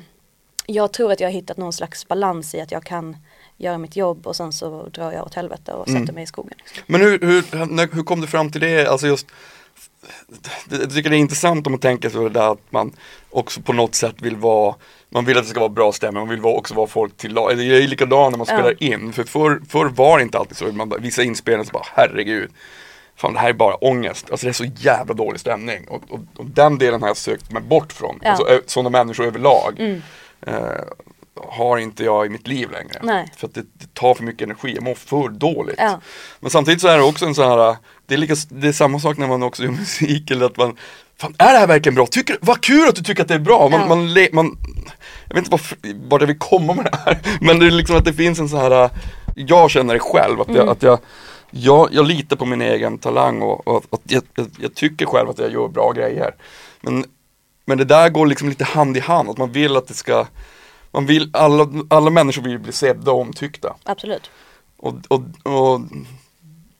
jag 0.66 0.94
tror 0.94 1.12
att 1.12 1.20
jag 1.20 1.28
har 1.28 1.34
hittat 1.34 1.58
någon 1.58 1.74
slags 1.74 2.08
balans 2.08 2.56
i 2.56 2.62
att 2.62 2.72
jag 2.72 2.84
kan 2.84 3.18
göra 3.58 3.78
mitt 3.78 3.96
jobb 3.96 4.28
och 4.28 4.36
sen 4.36 4.54
så 4.54 4.84
drar 4.86 5.12
jag 5.12 5.26
åt 5.26 5.34
helvete 5.36 5.72
och 5.74 5.88
Mm. 5.88 6.02
sätter 6.02 6.14
mig 6.14 6.24
i 6.24 6.28
skogen. 6.28 6.54
Liksom. 6.58 6.84
Men 6.88 7.02
hur, 7.02 7.20
hur, 7.20 7.96
hur 7.96 8.04
kom 8.04 8.22
du 8.22 8.28
fram 8.28 8.52
till 8.52 8.62
det? 8.62 8.88
Alltså 8.88 9.08
just, 9.08 9.28
jag 10.70 10.94
tycker 10.94 11.10
det 11.10 11.16
är 11.16 11.20
intressant 11.20 11.68
om 11.68 11.74
man 11.74 11.80
tänker 11.80 12.10
så 12.10 12.24
det 12.24 12.30
där 12.30 12.52
att 12.52 12.72
man 12.72 12.92
också 13.30 13.62
på 13.62 13.74
något 13.74 13.96
sätt 13.96 14.16
vill 14.22 14.36
vara 14.36 14.76
man 15.10 15.26
vill 15.26 15.38
att 15.38 15.44
det 15.44 15.50
ska 15.50 15.60
vara 15.60 15.70
bra 15.70 15.92
stämning, 15.92 16.20
man 16.22 16.30
vill 16.30 16.46
också 16.46 16.74
vara 16.74 16.88
folk 16.88 17.18
till 17.18 17.34
lag. 17.34 17.58
Det 17.58 17.64
är 17.64 17.88
likadant 17.88 18.32
när 18.32 18.38
man 18.38 18.48
Ja. 18.50 18.56
spelar 18.56 18.84
in. 18.84 19.14
För 19.14 19.24
förr, 19.24 19.62
förr 19.70 19.86
var 19.86 20.18
det 20.18 20.24
inte 20.24 20.38
alltid 20.38 20.58
så. 20.58 20.66
Man 20.66 20.94
vissa 21.00 21.24
inspelningar 21.24 21.64
så 21.64 21.72
bara, 21.72 21.86
herregud. 21.96 22.52
Fan 23.16 23.34
det 23.34 23.40
här 23.40 23.50
är 23.50 23.54
bara 23.54 23.76
ångest. 23.76 24.32
Alltså 24.32 24.46
det 24.46 24.52
är 24.52 24.54
så 24.54 24.66
jävla 24.78 25.14
dålig 25.14 25.40
stämning. 25.40 25.88
Och, 25.88 26.04
och, 26.10 26.20
och 26.38 26.46
den 26.46 26.78
delen 26.78 27.02
har 27.02 27.10
jag 27.10 27.18
sökt 27.18 27.52
mig 27.52 27.62
bort 27.62 27.94
från. 27.94 28.20
Ja. 28.22 28.30
Alltså 28.30 28.62
sådana 28.66 28.90
människor 28.90 29.26
överlag. 29.26 29.80
Mm. 29.80 30.02
Eh, 30.48 30.84
har 31.48 31.78
inte 31.78 32.04
jag 32.04 32.26
i 32.26 32.30
mitt 32.30 32.48
liv 32.48 32.72
längre. 32.72 33.00
Nej. 33.02 33.32
För 33.38 33.48
att 33.48 33.54
det, 33.54 33.62
det 33.74 33.94
tar 33.94 34.14
för 34.14 34.24
mycket 34.24 34.42
energi, 34.42 34.74
jag 34.76 34.84
mår 34.84 34.96
för 34.96 35.30
dåligt. 35.30 35.76
Ja. 35.78 36.02
Men 36.40 36.52
samtidigt 36.52 36.82
så 36.82 36.88
är 36.88 36.98
det 36.98 37.04
också 37.04 37.26
en 37.26 37.36
sån 37.36 37.50
här, 37.60 37.76
det 38.06 38.14
är, 38.14 38.18
lika, 38.18 38.36
det 38.50 38.68
är 38.68 38.72
samma 38.72 39.00
sak 39.00 39.18
när 39.18 39.28
man 39.28 39.44
också 39.44 39.64
gör 39.64 39.72
musik 39.80 40.32
eller 40.32 40.46
att 40.46 40.58
man 40.58 40.78
Fan, 41.18 41.36
är 41.38 41.54
det 41.54 41.60
här 41.60 41.68
verkligen 41.68 41.96
bra? 41.96 42.08
Tycker, 42.08 42.38
vad 42.42 42.62
kul 42.62 42.88
att 42.90 42.96
du 42.96 43.02
tycker 43.04 43.22
att 43.22 43.28
det 43.28 43.34
är 43.34 43.40
bra! 43.40 43.70
Man, 43.70 43.82
Ja. 43.82 43.88
man, 43.88 44.14
le, 44.14 44.30
man 44.34 44.58
Jag 45.28 45.36
vet 45.36 45.46
inte 45.46 45.76
vart 46.10 46.22
jag 46.22 46.28
vill 46.28 46.40
komma 46.40 46.74
med 46.74 46.86
det 46.86 46.98
här 47.06 47.20
Men 47.42 47.60
det 47.60 47.68
är 47.68 47.72
liksom 47.72 47.96
att 47.98 48.06
det 48.06 48.14
finns 48.14 48.40
en 48.40 48.50
sån 48.50 48.60
här 48.60 48.90
Jag 49.36 49.72
känner 49.72 49.94
det 49.94 50.00
själv, 50.00 50.42
att, 50.42 50.48
jag, 50.48 50.58
Mm. 50.58 50.70
att 50.70 50.84
jag, 50.84 51.00
jag, 51.52 51.90
jag 51.92 52.08
litar 52.08 52.36
på 52.36 52.46
min 52.46 52.62
egen 52.62 52.98
talang 52.98 53.42
och, 53.42 53.68
och 53.68 54.02
jag, 54.04 54.24
jag, 54.36 54.48
jag 54.60 54.76
tycker 54.76 55.06
själv 55.06 55.30
att 55.30 55.40
jag 55.40 55.52
gör 55.52 55.68
bra 55.68 55.92
grejer 55.92 56.36
Men, 56.82 57.06
men 57.66 57.78
det 57.78 57.86
där 57.86 58.10
går 58.10 58.28
liksom 58.28 58.50
lite 58.50 58.64
hand 58.64 58.98
i 58.98 59.00
hand, 59.00 59.30
att 59.30 59.38
man 59.38 59.52
vill 59.52 59.78
att 59.78 59.88
det 59.88 59.94
ska 59.94 60.26
man 60.92 61.06
vill, 61.06 61.30
alla, 61.34 61.68
alla 61.90 62.10
människor 62.10 62.42
vill 62.42 62.60
bli 62.60 62.72
sedda 62.72 63.12
och 63.12 63.22
omtyckta. 63.22 63.76
Absolut. 63.84 64.30
Och, 64.78 64.94
och, 65.08 65.22
och 65.44 65.82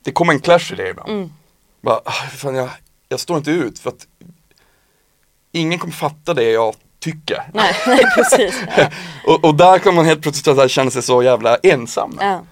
det 0.04 0.12
kommer 0.12 0.32
en 0.32 0.40
clash 0.40 0.72
i 0.72 0.74
det 0.76 0.88
ibland. 0.88 1.10
Mm. 1.10 1.32
Bara, 1.80 2.00
ah, 2.04 2.12
fan, 2.12 2.54
jag, 2.54 2.68
jag 3.08 3.20
står 3.20 3.36
inte 3.36 3.50
ut 3.50 3.78
för 3.78 3.88
att 3.90 4.06
ingen 5.52 5.78
kommer 5.78 5.94
fatta 5.94 6.34
det 6.34 6.50
jag 6.50 6.74
tycker. 7.00 7.42
Nej, 7.54 7.74
nej 7.86 8.04
precis. 8.14 8.60
Och, 9.26 9.44
och 9.44 9.54
där 9.54 9.78
kan 9.78 9.94
man 9.94 10.04
helt 10.04 10.22
plötsligt 10.22 10.44
så 10.56 10.60
här 10.60 10.68
känna 10.68 10.90
sig 10.90 11.02
så 11.02 11.22
jävla 11.22 11.56
ensam. 11.56 12.18
Ja. 12.20 12.44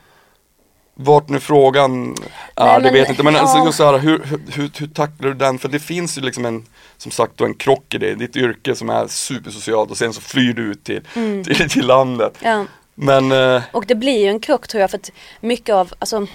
Vart 0.95 1.29
nu 1.29 1.41
frågan 1.41 2.17
är, 2.57 2.65
Nej, 2.65 2.77
det 2.77 2.83
men- 2.83 2.93
vet 2.93 2.95
jag 3.03 3.11
inte. 3.11 3.23
Men 3.23 3.37
alltså, 3.37 3.57
ja. 3.59 3.65
just 3.67 3.79
så 3.79 3.85
här, 3.93 3.99
hur, 3.99 4.19
hur, 4.53 4.71
hur, 4.79 4.87
tacklar 4.87 5.29
du 5.29 5.35
den? 5.35 5.59
För 5.59 5.69
det 5.69 5.79
finns 5.81 6.19
ju 6.19 6.23
liksom 6.23 6.45
en, 6.45 6.67
som 6.97 7.11
sagt 7.13 7.33
då 7.37 7.45
en 7.45 7.55
krock 7.55 7.95
i 7.95 7.99
det. 7.99 8.15
Ditt 8.15 8.37
yrke 8.37 8.75
som 8.75 8.91
är 8.91 9.07
supersocialt 9.07 9.91
och 9.91 9.97
sen 9.97 10.13
så 10.13 10.21
flyr 10.21 10.53
du 10.53 10.63
ut 10.63 10.85
till, 10.85 11.01
Mm. 11.15 11.45
till, 11.45 11.71
till 11.71 11.87
landet. 11.87 12.39
Ja. 12.43 12.65
Men 12.95 13.33
eh, 13.33 13.63
Och 13.73 13.87
det 13.87 13.95
blir 13.95 14.19
ju 14.21 14.29
en 14.29 14.41
krock 14.41 14.69
tror 14.69 14.81
jag 14.81 14.91
för 14.91 14.99
att 14.99 15.11
mycket 15.41 15.75
av, 15.75 15.93
alltså 15.99 16.27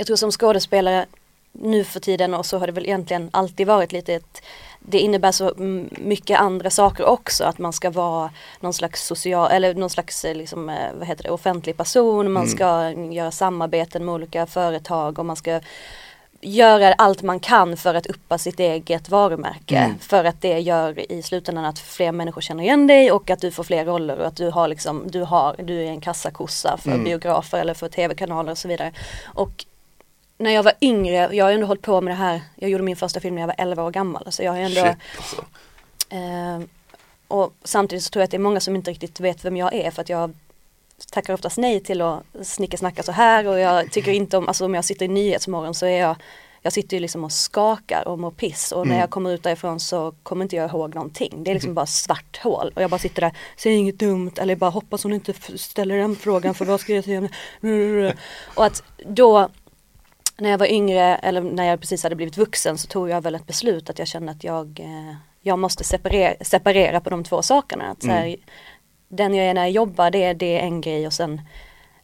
jag 0.00 0.06
tror 0.06 0.16
som 0.16 0.30
skådespelare 0.30 1.06
nu 1.52 1.84
för 1.84 2.00
tiden 2.00 2.34
och 2.34 2.46
så 2.46 2.58
har 2.58 2.66
det 2.66 2.72
väl 2.72 2.86
egentligen 2.86 3.30
alltid 3.32 3.66
varit 3.66 3.92
lite 3.92 4.14
ett 4.14 4.42
det 4.80 4.98
innebär 4.98 5.32
så 5.32 5.52
mycket 5.98 6.40
andra 6.40 6.70
saker 6.70 7.04
också 7.04 7.44
att 7.44 7.58
man 7.58 7.72
ska 7.72 7.90
vara 7.90 8.30
någon 8.60 8.72
slags 8.72 9.06
social 9.06 9.50
eller 9.50 9.74
någon 9.74 9.90
slags 9.90 10.24
eh, 10.24 10.34
liksom, 10.34 10.68
eh, 10.68 10.92
vad 10.98 11.08
heter 11.08 11.22
det, 11.22 11.30
offentlig 11.30 11.76
person, 11.76 12.32
man 12.32 12.42
mm. 12.42 12.56
ska 12.56 12.90
göra 13.14 13.30
samarbeten 13.30 14.04
med 14.04 14.14
olika 14.14 14.46
företag 14.46 15.18
och 15.18 15.26
man 15.26 15.36
ska 15.36 15.60
göra 16.40 16.92
allt 16.92 17.22
man 17.22 17.40
kan 17.40 17.76
för 17.76 17.94
att 17.94 18.06
uppa 18.06 18.38
sitt 18.38 18.60
eget 18.60 19.08
varumärke. 19.08 19.76
Mm. 19.76 19.98
För 19.98 20.24
att 20.24 20.40
det 20.40 20.58
gör 20.58 21.12
i 21.12 21.22
slutändan 21.22 21.64
att 21.64 21.78
fler 21.78 22.12
människor 22.12 22.40
känner 22.40 22.64
igen 22.64 22.86
dig 22.86 23.12
och 23.12 23.30
att 23.30 23.40
du 23.40 23.50
får 23.50 23.64
fler 23.64 23.84
roller 23.84 24.18
och 24.18 24.26
att 24.26 24.36
du 24.36 24.50
har 24.50 24.68
liksom, 24.68 25.10
du 25.10 25.22
har, 25.22 25.56
du 25.58 25.82
är 25.82 25.86
en 25.86 26.00
kassakossa 26.00 26.76
för 26.76 26.90
mm. 26.90 27.04
biografer 27.04 27.58
eller 27.58 27.74
för 27.74 27.88
tv-kanaler 27.88 28.52
och 28.52 28.58
så 28.58 28.68
vidare. 28.68 28.92
Och 29.24 29.64
när 30.40 30.50
jag 30.50 30.62
var 30.62 30.72
yngre, 30.80 31.28
jag 31.32 31.44
har 31.44 31.52
ändå 31.52 31.66
hållit 31.66 31.82
på 31.82 32.00
med 32.00 32.12
det 32.12 32.16
här, 32.16 32.40
jag 32.56 32.70
gjorde 32.70 32.84
min 32.84 32.96
första 32.96 33.20
film 33.20 33.34
när 33.34 33.42
jag 33.42 33.46
var 33.46 33.54
11 33.58 33.84
år 33.84 33.90
gammal. 33.90 34.26
Så 34.32 34.42
jag 34.42 34.52
har 34.52 34.58
ändå 34.58 34.80
Shit, 34.80 34.96
alltså. 35.16 35.44
eh, 36.08 36.60
Och 37.28 37.52
samtidigt 37.64 38.04
så 38.04 38.10
tror 38.10 38.20
jag 38.20 38.24
att 38.24 38.30
det 38.30 38.36
är 38.36 38.38
många 38.38 38.60
som 38.60 38.76
inte 38.76 38.90
riktigt 38.90 39.20
vet 39.20 39.44
vem 39.44 39.56
jag 39.56 39.74
är 39.74 39.90
för 39.90 40.02
att 40.02 40.08
jag 40.08 40.32
tackar 41.12 41.34
oftast 41.34 41.58
nej 41.58 41.80
till 41.80 42.00
att 42.00 42.22
snicka 42.42 42.76
så 43.02 43.12
här 43.12 43.46
och 43.46 43.58
jag 43.58 43.92
tycker 43.92 44.12
inte 44.12 44.36
om, 44.36 44.48
alltså 44.48 44.64
om 44.64 44.74
jag 44.74 44.84
sitter 44.84 45.04
i 45.04 45.08
Nyhetsmorgon 45.08 45.74
så 45.74 45.86
är 45.86 46.00
jag 46.00 46.16
jag 46.62 46.72
sitter 46.72 46.96
ju 46.96 47.00
liksom 47.00 47.24
och 47.24 47.32
skakar 47.32 48.08
och 48.08 48.18
mår 48.18 48.30
piss 48.30 48.72
och 48.72 48.82
mm. 48.82 48.88
när 48.88 49.00
jag 49.00 49.10
kommer 49.10 49.30
ut 49.30 49.42
därifrån 49.42 49.80
så 49.80 50.14
kommer 50.22 50.44
inte 50.44 50.56
jag 50.56 50.70
ihåg 50.70 50.94
någonting. 50.94 51.44
Det 51.44 51.50
är 51.50 51.54
liksom 51.54 51.68
mm. 51.68 51.74
bara 51.74 51.86
svart 51.86 52.40
hål 52.42 52.72
och 52.74 52.82
jag 52.82 52.90
bara 52.90 52.98
sitter 52.98 53.20
där, 53.20 53.32
säger 53.56 53.76
inget 53.76 53.98
dumt 53.98 54.32
eller 54.36 54.56
bara 54.56 54.70
hoppas 54.70 55.02
hon 55.02 55.12
inte 55.12 55.58
ställer 55.58 55.96
den 55.96 56.16
frågan 56.16 56.54
för 56.54 56.64
vad 56.64 56.80
ska 56.80 56.94
jag 56.94 57.04
säga? 57.04 57.28
Och 58.54 58.64
att 58.64 58.82
då 59.06 59.48
när 60.40 60.50
jag 60.50 60.58
var 60.58 60.72
yngre 60.72 61.16
eller 61.16 61.40
när 61.40 61.64
jag 61.64 61.80
precis 61.80 62.02
hade 62.02 62.16
blivit 62.16 62.36
vuxen 62.36 62.78
så 62.78 62.86
tog 62.86 63.08
jag 63.08 63.20
väl 63.20 63.34
ett 63.34 63.46
beslut 63.46 63.90
att 63.90 63.98
jag 63.98 64.08
kände 64.08 64.32
att 64.32 64.44
jag, 64.44 64.80
eh, 64.80 65.14
jag 65.40 65.58
måste 65.58 65.84
separera, 65.84 66.44
separera 66.44 67.00
på 67.00 67.10
de 67.10 67.24
två 67.24 67.42
sakerna. 67.42 67.84
Att 67.84 68.02
så 68.02 68.08
här, 68.08 68.26
mm. 68.26 68.40
Den 69.08 69.34
jag 69.34 69.46
är 69.46 69.54
när 69.54 69.62
jag 69.62 69.70
jobbar 69.70 70.10
det, 70.10 70.32
det 70.32 70.58
är 70.58 70.60
en 70.60 70.80
grej 70.80 71.06
och 71.06 71.12
sen 71.12 71.40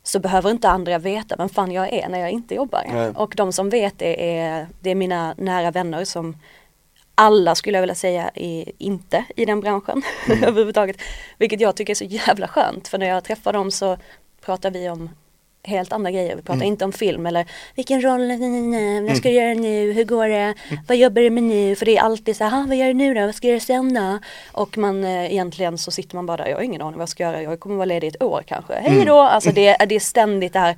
så 0.02 0.18
behöver 0.18 0.50
inte 0.50 0.68
andra 0.68 0.98
veta 0.98 1.36
vem 1.36 1.48
fan 1.48 1.72
jag 1.72 1.92
är 1.92 2.08
när 2.08 2.18
jag 2.18 2.30
inte 2.30 2.54
jobbar. 2.54 2.84
Nej. 2.92 3.12
Och 3.14 3.34
de 3.36 3.52
som 3.52 3.70
vet 3.70 3.98
det 3.98 4.38
är, 4.38 4.68
det 4.80 4.90
är 4.90 4.94
mina 4.94 5.34
nära 5.36 5.70
vänner 5.70 6.04
som 6.04 6.36
alla 7.14 7.54
skulle 7.54 7.76
jag 7.76 7.82
vilja 7.82 7.94
säga 7.94 8.30
är 8.34 8.72
inte 8.78 9.24
i 9.36 9.44
den 9.44 9.60
branschen 9.60 10.02
mm. 10.26 10.44
överhuvudtaget. 10.44 10.96
Vilket 11.38 11.60
jag 11.60 11.76
tycker 11.76 11.90
är 11.90 11.94
så 11.94 12.04
jävla 12.04 12.48
skönt 12.48 12.88
för 12.88 12.98
när 12.98 13.06
jag 13.06 13.24
träffar 13.24 13.52
dem 13.52 13.70
så 13.70 13.96
pratar 14.40 14.70
vi 14.70 14.90
om 14.90 15.10
helt 15.66 15.92
andra 15.92 16.10
grejer. 16.10 16.36
Vi 16.36 16.42
pratar 16.42 16.54
mm. 16.54 16.66
inte 16.66 16.84
om 16.84 16.92
film 16.92 17.26
eller 17.26 17.46
vilken 17.74 18.02
roll, 18.02 18.28
vad 19.08 19.16
ska 19.16 19.28
du 19.28 19.34
göra 19.34 19.54
nu, 19.54 19.92
hur 19.92 20.04
går 20.04 20.28
det, 20.28 20.36
mm. 20.36 20.54
vad 20.88 20.96
jobbar 20.96 21.22
du 21.22 21.30
med 21.30 21.42
nu? 21.42 21.76
För 21.76 21.86
det 21.86 21.96
är 21.96 22.02
alltid 22.02 22.36
så 22.36 22.44
här, 22.44 22.66
vad 22.66 22.76
gör 22.76 22.86
du 22.86 22.94
nu 22.94 23.14
då, 23.14 23.26
vad 23.26 23.34
ska 23.34 23.46
du 23.46 23.52
göra 23.52 23.60
sen 23.60 23.94
då? 23.94 24.18
Och 24.52 24.78
man 24.78 25.04
eh, 25.04 25.32
egentligen 25.32 25.78
så 25.78 25.90
sitter 25.90 26.16
man 26.16 26.26
bara 26.26 26.36
där, 26.36 26.46
jag 26.46 26.56
har 26.56 26.62
ingen 26.62 26.82
aning 26.82 26.94
vad 26.94 27.02
jag 27.02 27.08
ska 27.08 27.22
göra, 27.22 27.42
jag 27.42 27.60
kommer 27.60 27.76
vara 27.76 27.84
ledig 27.84 28.08
ett 28.08 28.22
år 28.22 28.44
kanske, 28.46 28.74
hej 28.74 28.92
mm. 28.92 29.06
då! 29.06 29.20
Alltså 29.20 29.50
det, 29.52 29.76
det 29.88 29.94
är 29.94 30.00
ständigt 30.00 30.52
det 30.52 30.58
här, 30.58 30.76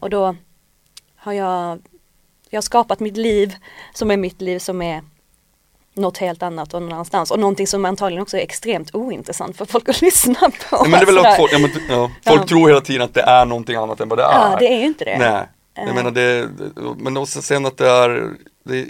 och 0.00 0.10
då 0.10 0.36
har 1.16 1.32
jag, 1.32 1.78
jag 2.50 2.56
har 2.56 2.62
skapat 2.62 3.00
mitt 3.00 3.16
liv 3.16 3.54
som 3.94 4.10
är 4.10 4.16
mitt 4.16 4.40
liv 4.40 4.58
som 4.58 4.82
är 4.82 5.02
något 5.94 6.18
helt 6.18 6.42
annat 6.42 6.74
och 6.74 6.82
någon 6.82 6.92
annanstans 6.92 7.30
och 7.30 7.38
någonting 7.38 7.66
som 7.66 7.84
antagligen 7.84 8.22
också 8.22 8.36
är 8.36 8.40
extremt 8.40 8.94
ointressant 8.94 9.56
för 9.56 9.64
folk 9.64 9.88
att 9.88 10.00
lyssna 10.02 10.40
på. 10.40 10.50
Ja, 10.70 10.82
men 10.82 10.90
det 10.90 10.96
är 10.98 11.06
väl 11.06 11.18
att 11.18 11.36
folk, 11.36 11.52
ja, 11.52 11.58
men, 11.58 11.70
ja, 11.88 12.10
folk 12.24 12.42
ja. 12.42 12.46
tror 12.46 12.68
hela 12.68 12.80
tiden 12.80 13.02
att 13.02 13.14
det 13.14 13.22
är 13.22 13.44
någonting 13.44 13.76
annat 13.76 14.00
än 14.00 14.08
vad 14.08 14.18
det 14.18 14.24
är. 14.24 14.50
Ja, 14.50 14.56
det 14.58 14.66
är 14.66 14.78
ju 14.78 14.86
inte 14.86 15.04
det. 15.04 15.18
Nej. 15.18 15.48
Jag 15.74 15.88
uh. 15.88 15.94
menar 15.94 16.10
det, 16.10 16.48
men 16.96 17.16
också 17.16 17.42
sen 17.42 17.66
att 17.66 17.76
det 17.76 17.88
är, 17.88 18.30
det, 18.64 18.86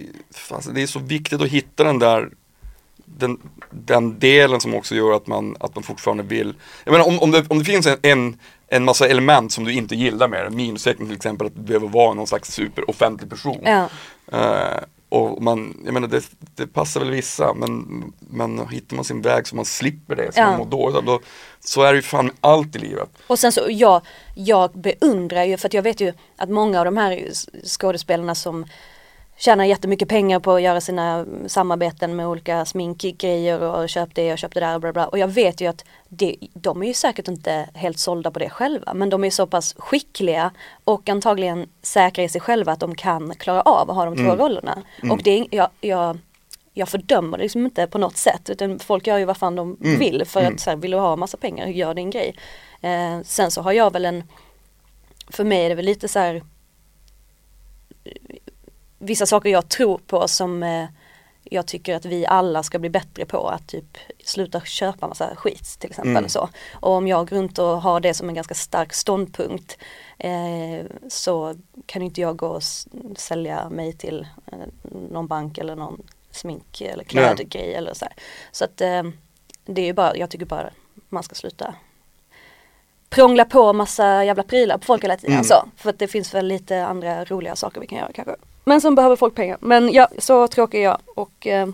alltså 0.50 0.70
det 0.70 0.82
är 0.82 0.86
så 0.86 0.98
viktigt 0.98 1.40
att 1.40 1.48
hitta 1.48 1.84
den 1.84 1.98
där 1.98 2.28
den, 3.04 3.38
den 3.70 4.18
delen 4.18 4.60
som 4.60 4.74
också 4.74 4.94
gör 4.94 5.12
att 5.12 5.26
man, 5.26 5.56
att 5.60 5.74
man 5.74 5.84
fortfarande 5.84 6.22
vill, 6.22 6.54
jag 6.84 6.92
menar 6.92 7.06
om, 7.06 7.18
om, 7.18 7.30
det, 7.30 7.50
om 7.50 7.58
det 7.58 7.64
finns 7.64 7.86
en, 7.86 7.98
en, 8.02 8.38
en 8.68 8.84
massa 8.84 9.08
element 9.08 9.52
som 9.52 9.64
du 9.64 9.72
inte 9.72 9.94
gillar 9.94 10.28
med 10.28 10.44
det, 10.44 10.50
minussäckning 10.50 11.08
till 11.08 11.16
exempel, 11.16 11.46
att 11.46 11.54
du 11.54 11.62
behöver 11.62 11.88
vara 11.88 12.14
någon 12.14 12.26
slags 12.26 12.52
superoffentlig 12.52 13.30
person. 13.30 13.60
Ja. 13.64 13.88
Uh, 14.34 14.84
och 15.12 15.42
man, 15.42 15.82
jag 15.84 15.94
menar 15.94 16.08
det, 16.08 16.24
det, 16.54 16.66
passar 16.66 17.00
väl 17.00 17.10
vissa 17.10 17.54
men, 17.54 18.04
men 18.18 18.68
hittar 18.68 18.96
man 18.96 19.04
sin 19.04 19.22
väg 19.22 19.46
så 19.46 19.56
man 19.56 19.64
slipper 19.64 20.16
det, 20.16 20.32
så 20.32 20.40
ja. 20.40 20.46
man 20.46 20.58
mår 20.58 20.66
dåligt 20.66 21.06
då, 21.06 21.20
Så 21.60 21.82
är 21.82 21.92
det 21.92 21.96
ju 21.96 22.02
fan 22.02 22.30
allt 22.40 22.76
i 22.76 22.78
livet. 22.78 23.08
Och 23.26 23.38
sen 23.38 23.52
så, 23.52 23.66
jag, 23.68 24.02
jag 24.34 24.70
beundrar 24.74 25.44
ju, 25.44 25.56
för 25.56 25.68
att 25.68 25.74
jag 25.74 25.82
vet 25.82 26.00
ju 26.00 26.12
att 26.36 26.48
många 26.48 26.78
av 26.78 26.84
de 26.84 26.96
här 26.96 27.28
skådespelarna 27.64 28.34
som 28.34 28.66
tjänar 29.44 29.64
jättemycket 29.64 30.08
pengar 30.08 30.40
på 30.40 30.52
att 30.52 30.62
göra 30.62 30.80
sina 30.80 31.26
samarbeten 31.46 32.16
med 32.16 32.26
olika 32.26 32.64
sminkgrejer 32.64 33.62
och 33.62 33.88
köp 33.88 34.14
det 34.14 34.32
och 34.32 34.38
köp 34.38 34.54
det 34.54 34.60
där 34.60 34.74
och 34.74 34.80
bla 34.80 34.92
bla. 34.92 35.08
Och 35.08 35.18
jag 35.18 35.28
vet 35.28 35.60
ju 35.60 35.66
att 35.66 35.84
det, 36.08 36.36
de 36.54 36.82
är 36.82 36.86
ju 36.86 36.94
säkert 36.94 37.28
inte 37.28 37.68
helt 37.74 37.98
sålda 37.98 38.30
på 38.30 38.38
det 38.38 38.50
själva 38.50 38.94
men 38.94 39.10
de 39.10 39.24
är 39.24 39.30
så 39.30 39.46
pass 39.46 39.74
skickliga 39.78 40.50
och 40.84 41.08
antagligen 41.08 41.68
säkra 41.82 42.24
i 42.24 42.28
sig 42.28 42.40
själva 42.40 42.72
att 42.72 42.80
de 42.80 42.94
kan 42.94 43.34
klara 43.34 43.60
av 43.60 43.90
att 43.90 43.96
ha 43.96 44.04
de 44.04 44.16
två 44.16 44.22
mm. 44.22 44.38
rollerna. 44.38 44.82
Mm. 45.02 45.12
Och 45.12 45.22
det 45.22 45.38
är, 45.38 45.46
jag, 45.50 45.68
jag, 45.80 46.18
jag 46.72 46.88
fördömer 46.88 47.38
det 47.38 47.42
liksom 47.42 47.64
inte 47.64 47.86
på 47.86 47.98
något 47.98 48.16
sätt 48.16 48.50
utan 48.50 48.78
folk 48.78 49.06
gör 49.06 49.18
ju 49.18 49.24
vad 49.24 49.36
fan 49.36 49.56
de 49.56 49.76
mm. 49.84 49.98
vill 49.98 50.24
för 50.26 50.40
att 50.40 50.46
mm. 50.46 50.58
så 50.58 50.70
här, 50.70 50.76
vill 50.76 50.90
du 50.90 50.96
ha 50.96 51.16
massa 51.16 51.36
pengar, 51.36 51.66
gör 51.66 51.94
din 51.94 52.10
grej. 52.10 52.36
Eh, 52.80 53.20
sen 53.24 53.50
så 53.50 53.62
har 53.62 53.72
jag 53.72 53.92
väl 53.92 54.04
en, 54.04 54.24
för 55.28 55.44
mig 55.44 55.64
är 55.64 55.68
det 55.68 55.74
väl 55.74 55.84
lite 55.84 56.08
så 56.08 56.18
här 56.18 56.42
vissa 59.02 59.26
saker 59.26 59.50
jag 59.50 59.68
tror 59.68 59.98
på 59.98 60.28
som 60.28 60.62
eh, 60.62 60.86
jag 61.44 61.66
tycker 61.66 61.94
att 61.94 62.04
vi 62.04 62.26
alla 62.26 62.62
ska 62.62 62.78
bli 62.78 62.90
bättre 62.90 63.24
på 63.24 63.48
att 63.48 63.66
typ 63.66 63.98
sluta 64.24 64.60
köpa 64.60 65.08
massa 65.08 65.36
skit 65.36 65.76
till 65.78 65.90
exempel. 65.90 66.16
Mm. 66.16 66.28
Så. 66.28 66.48
Och 66.72 66.90
om 66.90 67.08
jag 67.08 67.28
går 67.28 67.36
runt 67.36 67.58
och 67.58 67.82
har 67.82 68.00
det 68.00 68.14
som 68.14 68.28
en 68.28 68.34
ganska 68.34 68.54
stark 68.54 68.92
ståndpunkt 68.92 69.78
eh, 70.18 70.86
så 71.08 71.54
kan 71.86 72.02
inte 72.02 72.20
jag 72.20 72.36
gå 72.36 72.46
och 72.46 72.62
sälja 73.16 73.68
mig 73.68 73.92
till 73.92 74.26
eh, 74.46 74.58
någon 75.10 75.26
bank 75.26 75.58
eller 75.58 75.76
någon 75.76 76.02
smink 76.30 76.80
eller 76.80 77.04
klädgrej 77.04 77.66
yeah. 77.66 77.78
eller 77.78 77.94
så 77.94 78.04
här. 78.04 78.14
Så 78.52 78.64
att 78.64 78.80
eh, 78.80 79.02
det 79.64 79.82
är 79.82 79.86
ju 79.86 79.92
bara, 79.92 80.16
jag 80.16 80.30
tycker 80.30 80.46
bara 80.46 80.70
man 81.08 81.22
ska 81.22 81.34
sluta 81.34 81.74
prångla 83.10 83.44
på 83.44 83.72
massa 83.72 84.24
jävla 84.24 84.42
prylar 84.42 84.78
på 84.78 84.84
folk 84.84 85.04
hela 85.04 85.16
tiden. 85.16 85.34
Mm. 85.34 85.44
Så, 85.44 85.68
för 85.76 85.90
att 85.90 85.98
det 85.98 86.08
finns 86.08 86.34
väl 86.34 86.46
lite 86.46 86.86
andra 86.86 87.24
roliga 87.24 87.56
saker 87.56 87.80
vi 87.80 87.86
kan 87.86 87.98
göra 87.98 88.12
kanske. 88.12 88.34
Men 88.64 88.80
som 88.80 88.94
behöver 88.94 89.16
folk 89.16 89.34
pengar. 89.34 89.58
Men 89.60 89.92
ja, 89.92 90.08
så 90.18 90.48
tråkig 90.48 90.78
är 90.78 90.84
jag 90.84 90.98
och 91.14 91.46
eh, 91.46 91.66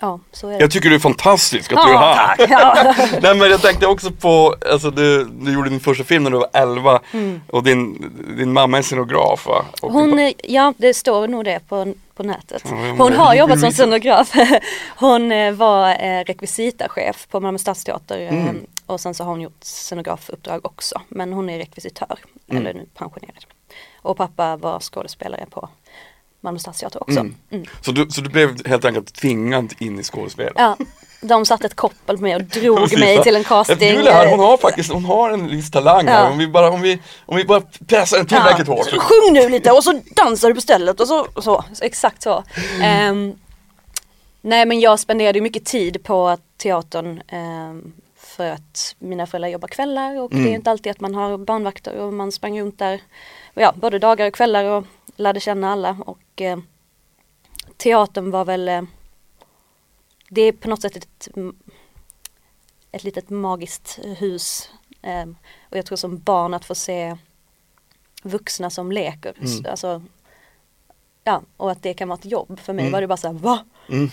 ja, 0.00 0.20
så 0.32 0.48
är 0.48 0.52
det. 0.52 0.60
Jag 0.60 0.70
tycker 0.70 0.88
du 0.88 0.94
är 0.94 1.00
fantastisk 1.00 1.72
att 1.72 1.78
ja, 1.78 1.86
du 1.86 1.92
är 1.92 1.98
här. 1.98 2.36
Tack, 2.36 2.50
ja. 2.50 2.94
Nej 3.22 3.34
men 3.34 3.50
jag 3.50 3.62
tänkte 3.62 3.86
också 3.86 4.10
på, 4.10 4.54
alltså 4.72 4.90
du, 4.90 5.24
du 5.24 5.52
gjorde 5.52 5.70
din 5.70 5.80
första 5.80 6.04
film 6.04 6.24
när 6.24 6.30
du 6.30 6.36
var 6.36 6.48
11 6.52 7.00
mm. 7.12 7.40
och 7.48 7.62
din, 7.62 8.12
din 8.38 8.52
mamma 8.52 8.78
är 8.78 8.82
scenograf 8.82 9.46
va? 9.46 9.64
Och 9.82 9.92
hon, 9.92 10.32
ja 10.44 10.74
det 10.76 10.94
står 10.94 11.28
nog 11.28 11.44
det 11.44 11.60
på, 11.68 11.94
på 12.14 12.22
nätet. 12.22 12.62
Hon 12.98 13.12
har 13.12 13.34
jobbat 13.34 13.60
som 13.60 13.72
scenograf. 13.72 14.32
Hon 14.96 15.32
eh, 15.32 15.52
var 15.52 15.90
eh, 15.90 16.24
rekvisitachef 16.24 17.28
på 17.30 17.40
Malmö 17.40 17.58
Stadsteater 17.58 18.20
eh, 18.20 18.28
mm. 18.28 18.66
och 18.86 19.00
sen 19.00 19.14
så 19.14 19.24
har 19.24 19.30
hon 19.30 19.40
gjort 19.40 19.64
scenografuppdrag 19.64 20.66
också. 20.66 21.00
Men 21.08 21.32
hon 21.32 21.50
är 21.50 21.58
rekvisitör, 21.58 22.18
mm. 22.48 22.60
eller 22.60 22.74
nu 22.74 22.86
pensionerad. 22.94 23.44
Och 24.02 24.16
pappa 24.16 24.56
var 24.56 24.80
skådespelare 24.80 25.46
på 25.50 25.68
Malmö 26.44 26.58
Stadsteater 26.58 27.02
också. 27.02 27.20
Mm. 27.20 27.34
Mm. 27.50 27.66
Så, 27.80 27.92
du, 27.92 28.06
så 28.10 28.20
du 28.20 28.30
blev 28.30 28.66
helt 28.66 28.84
enkelt 28.84 29.14
tvingad 29.14 29.74
in 29.78 29.98
i 29.98 30.02
skådespel? 30.02 30.52
Ja, 30.56 30.76
de 31.20 31.46
satte 31.46 31.66
ett 31.66 31.74
koppel 31.74 32.16
på 32.16 32.22
mig 32.22 32.34
och 32.36 32.42
drog 32.60 32.98
mig 32.98 33.22
till 33.22 33.36
en 33.36 33.44
casting. 33.44 33.96
Här, 33.96 34.30
hon 34.30 34.40
har 34.40 34.56
faktiskt, 34.56 34.92
hon 34.92 35.04
har 35.04 35.30
en 35.30 35.48
viss 35.48 35.70
talang 35.70 36.06
här. 36.06 36.30
Om 36.30 36.38
vi 36.38 36.48
bara, 36.48 36.70
om 36.70 36.82
vi, 36.82 36.98
om 37.26 37.36
vi 37.36 37.44
bara 37.44 37.60
pressar 37.86 38.16
den 38.16 38.26
tillräckligt 38.26 38.68
ja. 38.68 38.74
hårt. 38.74 38.90
Sjung 38.90 39.32
nu 39.32 39.48
lite 39.48 39.72
och 39.72 39.84
så 39.84 40.00
dansar 40.16 40.48
du 40.48 40.54
på 40.54 40.60
stället 40.60 41.00
och 41.00 41.08
så, 41.08 41.26
så, 41.34 41.64
så 41.72 41.84
exakt 41.84 42.22
så. 42.22 42.44
Um, 43.10 43.38
nej 44.40 44.66
men 44.66 44.80
jag 44.80 45.00
spenderade 45.00 45.40
mycket 45.40 45.64
tid 45.64 46.04
på 46.04 46.38
teatern 46.56 47.22
um, 47.32 47.92
för 48.16 48.50
att 48.50 48.94
mina 48.98 49.26
föräldrar 49.26 49.48
jobbar 49.48 49.68
kvällar 49.68 50.20
och 50.20 50.32
mm. 50.32 50.44
det 50.44 50.50
är 50.50 50.54
inte 50.54 50.70
alltid 50.70 50.90
att 50.90 51.00
man 51.00 51.14
har 51.14 51.38
barnvakter 51.38 51.96
och 51.96 52.12
man 52.12 52.32
sprang 52.32 52.60
runt 52.60 52.78
där 52.78 53.00
ja, 53.54 53.72
både 53.76 53.98
dagar 53.98 54.26
och 54.26 54.34
kvällar 54.34 54.64
och 54.64 54.84
lärde 55.16 55.40
känna 55.40 55.72
alla 55.72 55.96
och 56.06 56.40
eh, 56.40 56.58
teatern 57.76 58.30
var 58.30 58.44
väl 58.44 58.68
eh, 58.68 58.82
det 60.28 60.42
är 60.42 60.52
på 60.52 60.68
något 60.68 60.82
sätt 60.82 60.96
ett, 60.96 61.28
ett 62.92 63.04
litet 63.04 63.30
magiskt 63.30 63.98
hus 64.02 64.70
eh, 65.02 65.26
och 65.70 65.76
jag 65.76 65.86
tror 65.86 65.96
som 65.96 66.18
barn 66.18 66.54
att 66.54 66.64
få 66.64 66.74
se 66.74 67.16
vuxna 68.22 68.70
som 68.70 68.92
leker, 68.92 69.34
mm. 69.38 69.70
alltså 69.70 70.02
ja, 71.24 71.42
och 71.56 71.70
att 71.70 71.82
det 71.82 71.94
kan 71.94 72.08
vara 72.08 72.18
ett 72.18 72.24
jobb. 72.24 72.60
För 72.60 72.72
mig 72.72 72.82
mm. 72.82 72.92
var 72.92 73.00
det 73.00 73.06
bara 73.06 73.16
så 73.16 73.26
här, 73.26 73.34
va? 73.34 73.64
Mm. 73.88 74.10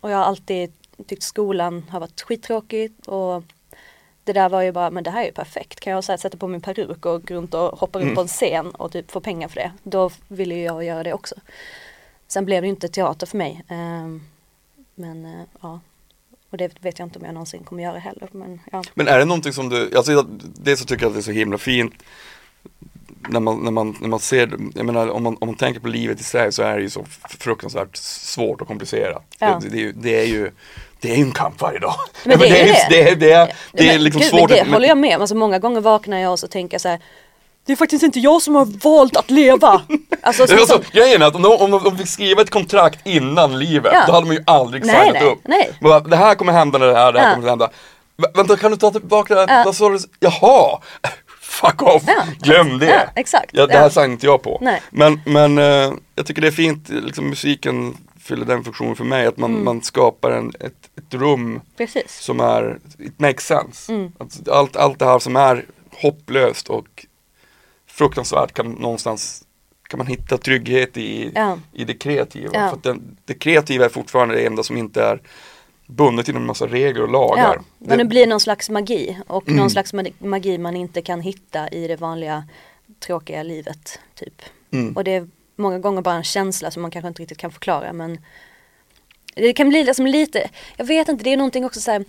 Och 0.00 0.10
jag 0.10 0.16
har 0.16 0.24
alltid 0.24 0.72
tyckt 1.06 1.22
skolan 1.22 1.84
har 1.90 2.00
varit 2.00 2.20
skittråkigt 2.20 3.06
och 3.06 3.44
det 4.24 4.32
där 4.32 4.48
var 4.48 4.62
ju 4.62 4.72
bara, 4.72 4.90
men 4.90 5.04
det 5.04 5.10
här 5.10 5.22
är 5.22 5.26
ju 5.26 5.32
perfekt. 5.32 5.80
Kan 5.80 5.92
jag 5.92 6.04
så 6.04 6.12
här, 6.12 6.16
sätta 6.16 6.36
på 6.36 6.48
min 6.48 6.60
peruk 6.60 7.06
och 7.06 7.22
gå 7.22 7.34
runt 7.34 7.54
och 7.54 7.78
hoppa 7.78 8.00
Mm. 8.00 8.14
på 8.14 8.20
en 8.20 8.28
scen 8.28 8.70
och 8.70 8.92
typ 8.92 9.10
få 9.10 9.20
pengar 9.20 9.48
för 9.48 9.54
det. 9.56 9.72
Då 9.82 10.10
ville 10.28 10.54
ju 10.54 10.62
jag 10.62 10.84
göra 10.84 11.02
det 11.02 11.12
också. 11.12 11.34
Sen 12.28 12.44
blev 12.44 12.62
det 12.62 12.66
ju 12.66 12.70
inte 12.70 12.88
teater 12.88 13.26
för 13.26 13.38
mig. 13.38 13.62
Ehm, 13.68 14.22
men 14.94 15.24
eh, 15.24 15.42
ja, 15.60 15.80
och 16.50 16.58
det 16.58 16.70
vet 16.80 16.98
jag 16.98 17.06
inte 17.06 17.18
om 17.18 17.24
jag 17.24 17.34
någonsin 17.34 17.64
kommer 17.64 17.82
göra 17.82 17.98
heller. 17.98 18.28
Men 18.32 18.60
ja, 18.72 18.82
Men 18.94 19.08
är 19.08 19.18
det 19.18 19.24
någonting 19.24 19.52
som 19.52 19.68
du, 19.68 19.96
alltså 19.96 20.22
det 20.54 20.76
så 20.76 20.84
tycker 20.84 21.02
jag 21.04 21.10
att 21.10 21.14
det 21.14 21.20
är 21.20 21.22
så 21.22 21.30
himla 21.30 21.58
fint 21.58 21.92
när 23.28 23.40
man, 23.40 23.58
när 23.58 23.70
man, 23.70 23.96
när 24.00 24.08
man 24.08 24.20
ser, 24.20 24.58
jag 24.74 24.86
menar 24.86 25.08
om 25.08 25.22
man, 25.22 25.36
om 25.40 25.48
man 25.48 25.54
tänker 25.56 25.80
på 25.80 25.88
livet 25.88 26.20
i 26.20 26.24
sig 26.24 26.52
så 26.52 26.62
är 26.62 26.76
det 26.76 26.82
ju 26.82 26.90
så 26.90 27.04
fruktansvärt 27.38 27.96
svårt 27.96 28.60
och 28.60 28.66
komplicerat. 28.68 29.24
Ja. 29.38 29.60
Det, 29.62 29.68
det, 29.68 29.76
är 29.76 29.80
ju, 29.80 29.92
det 29.92 30.20
är 30.20 30.26
ju 30.26 30.50
det 31.02 31.10
är 31.12 31.16
ju 31.16 31.22
en 31.22 31.32
kamp 31.32 31.60
varje 31.60 31.78
dag. 31.78 31.94
Men 32.24 32.38
det 32.38 32.46
är 32.60 32.66
det. 32.66 32.86
det, 32.90 33.08
är, 33.10 33.16
det, 33.16 33.32
är, 33.32 33.52
det 33.72 33.88
är 33.88 33.92
men 33.92 34.04
liksom 34.04 34.20
gud, 34.20 34.30
svårt. 34.30 34.40
men 34.40 34.48
det 34.48 34.60
att- 34.62 34.68
håller 34.68 34.88
jag 34.88 34.98
med 34.98 35.14
om. 35.16 35.20
Alltså 35.20 35.36
många 35.36 35.58
gånger 35.58 35.80
vaknar 35.80 36.18
jag 36.18 36.32
och 36.32 36.38
så 36.38 36.48
tänker 36.48 36.74
jag 36.74 36.80
så 36.80 36.88
här. 36.88 37.00
Det 37.66 37.72
är 37.72 37.76
faktiskt 37.76 38.02
inte 38.02 38.20
jag 38.20 38.42
som 38.42 38.54
har 38.54 38.64
valt 38.64 39.16
att 39.16 39.30
leva. 39.30 39.82
Alltså, 40.24 40.42
Det 40.42 40.48
så, 40.48 40.56
var 40.56 40.66
så, 40.66 40.72
så, 40.72 40.80
grejen 40.92 41.22
är 41.22 41.26
att 41.26 41.34
om 41.34 41.44
om 41.44 41.80
de 41.84 41.98
fick 41.98 42.08
skriva 42.08 42.42
ett 42.42 42.50
kontrakt 42.50 43.06
innan 43.06 43.58
livet, 43.58 43.92
Ja. 43.94 44.04
då 44.06 44.12
hade 44.12 44.26
man 44.26 44.36
ju 44.36 44.42
aldrig 44.46 44.84
Nej, 44.86 44.96
signat 45.06 45.22
nej, 45.22 45.32
upp. 45.32 45.38
nej. 45.44 45.70
Bara, 45.80 46.00
det 46.00 46.16
här 46.16 46.34
kommer 46.34 46.52
hända, 46.52 46.78
det 46.78 46.94
här, 46.94 47.12
det 47.12 47.20
här 47.20 47.28
Ja. 47.28 47.34
kommer 47.34 47.48
hända. 47.48 47.70
Vä- 48.16 48.36
vänta, 48.36 48.56
kan 48.56 48.70
du 48.70 48.76
ta 48.76 48.90
tillbaka 48.90 49.34
det 49.34 49.46
här? 49.52 49.64
Ja. 49.80 49.98
Jaha! 50.20 50.78
Fuck 51.40 51.82
off! 51.82 52.02
Ja. 52.06 52.22
Glöm 52.40 52.78
det! 52.78 52.86
Ja, 52.86 53.00
exakt. 53.16 53.50
Ja, 53.52 53.66
det 53.66 53.74
här 53.74 53.82
Ja. 53.82 53.90
signade 53.90 54.12
inte 54.12 54.26
jag 54.26 54.42
på. 54.42 54.58
Nej. 54.60 54.82
Men, 54.90 55.20
men 55.26 55.58
eh, 55.58 55.92
jag 56.14 56.26
tycker 56.26 56.42
det 56.42 56.48
är 56.48 56.52
fint, 56.52 56.88
liksom, 56.88 57.28
musiken 57.28 57.96
fyller 58.22 58.46
den 58.46 58.64
funktionen 58.64 58.96
för 58.96 59.04
mig, 59.04 59.26
att 59.26 59.36
man, 59.36 59.50
Mm. 59.50 59.64
man 59.64 59.82
skapar 59.82 60.30
en, 60.30 60.52
ett, 60.60 60.90
ett 60.96 61.14
rum 61.14 61.60
precis. 61.76 62.18
som 62.20 62.40
är, 62.40 62.78
it 62.98 63.20
makes 63.20 63.46
sense. 63.46 63.92
Mm. 63.92 64.12
Att 64.18 64.48
allt, 64.48 64.76
allt 64.76 64.98
det 64.98 65.04
här 65.04 65.18
som 65.18 65.36
är 65.36 65.64
hopplöst 66.02 66.68
och 66.68 67.06
fruktansvärt 67.86 68.52
kan 68.52 68.70
någonstans 68.72 69.44
kan 69.88 69.98
man 69.98 70.06
hitta 70.06 70.38
trygghet 70.38 70.96
i, 70.96 71.32
Ja. 71.34 71.58
i 71.72 71.84
det 71.84 71.94
kreativa. 71.94 72.50
Ja. 72.54 72.70
För 72.70 72.78
den, 72.82 73.16
det 73.24 73.34
kreativa 73.34 73.84
är 73.84 73.88
fortfarande 73.88 74.34
det 74.34 74.46
enda 74.46 74.62
som 74.62 74.76
inte 74.76 75.02
är 75.02 75.20
bundet 75.86 76.26
till 76.26 76.36
en 76.36 76.46
massa 76.46 76.66
regler 76.66 77.02
och 77.02 77.10
lagar. 77.12 77.54
Ja, 77.56 77.62
men 77.78 77.98
det 77.98 78.04
blir 78.04 78.26
någon 78.26 78.40
slags 78.40 78.70
magi 78.70 79.18
och 79.26 79.48
Mm. 79.48 79.56
någon 79.60 79.70
slags 79.70 79.94
ma- 79.94 80.12
magi 80.18 80.58
man 80.58 80.76
inte 80.76 81.02
kan 81.02 81.20
hitta 81.20 81.68
i 81.68 81.88
det 81.88 81.96
vanliga 81.96 82.44
tråkiga 83.06 83.42
livet. 83.42 83.98
Typ. 84.14 84.42
Mm. 84.70 84.96
Och 84.96 85.04
det 85.04 85.28
många 85.62 85.78
gånger 85.78 86.02
bara 86.02 86.14
en 86.14 86.24
känsla 86.24 86.70
som 86.70 86.82
man 86.82 86.90
kanske 86.90 87.08
inte 87.08 87.22
riktigt 87.22 87.38
kan 87.38 87.52
förklara 87.52 87.92
men 87.92 88.18
det 89.34 89.52
kan 89.52 89.68
bli 89.68 89.84
liksom 89.84 90.06
lite, 90.06 90.50
jag 90.76 90.84
vet 90.84 91.08
inte, 91.08 91.24
det 91.24 91.32
är 91.32 91.36
någonting 91.36 91.64
också 91.64 91.80
så 91.80 91.90
här, 91.90 92.04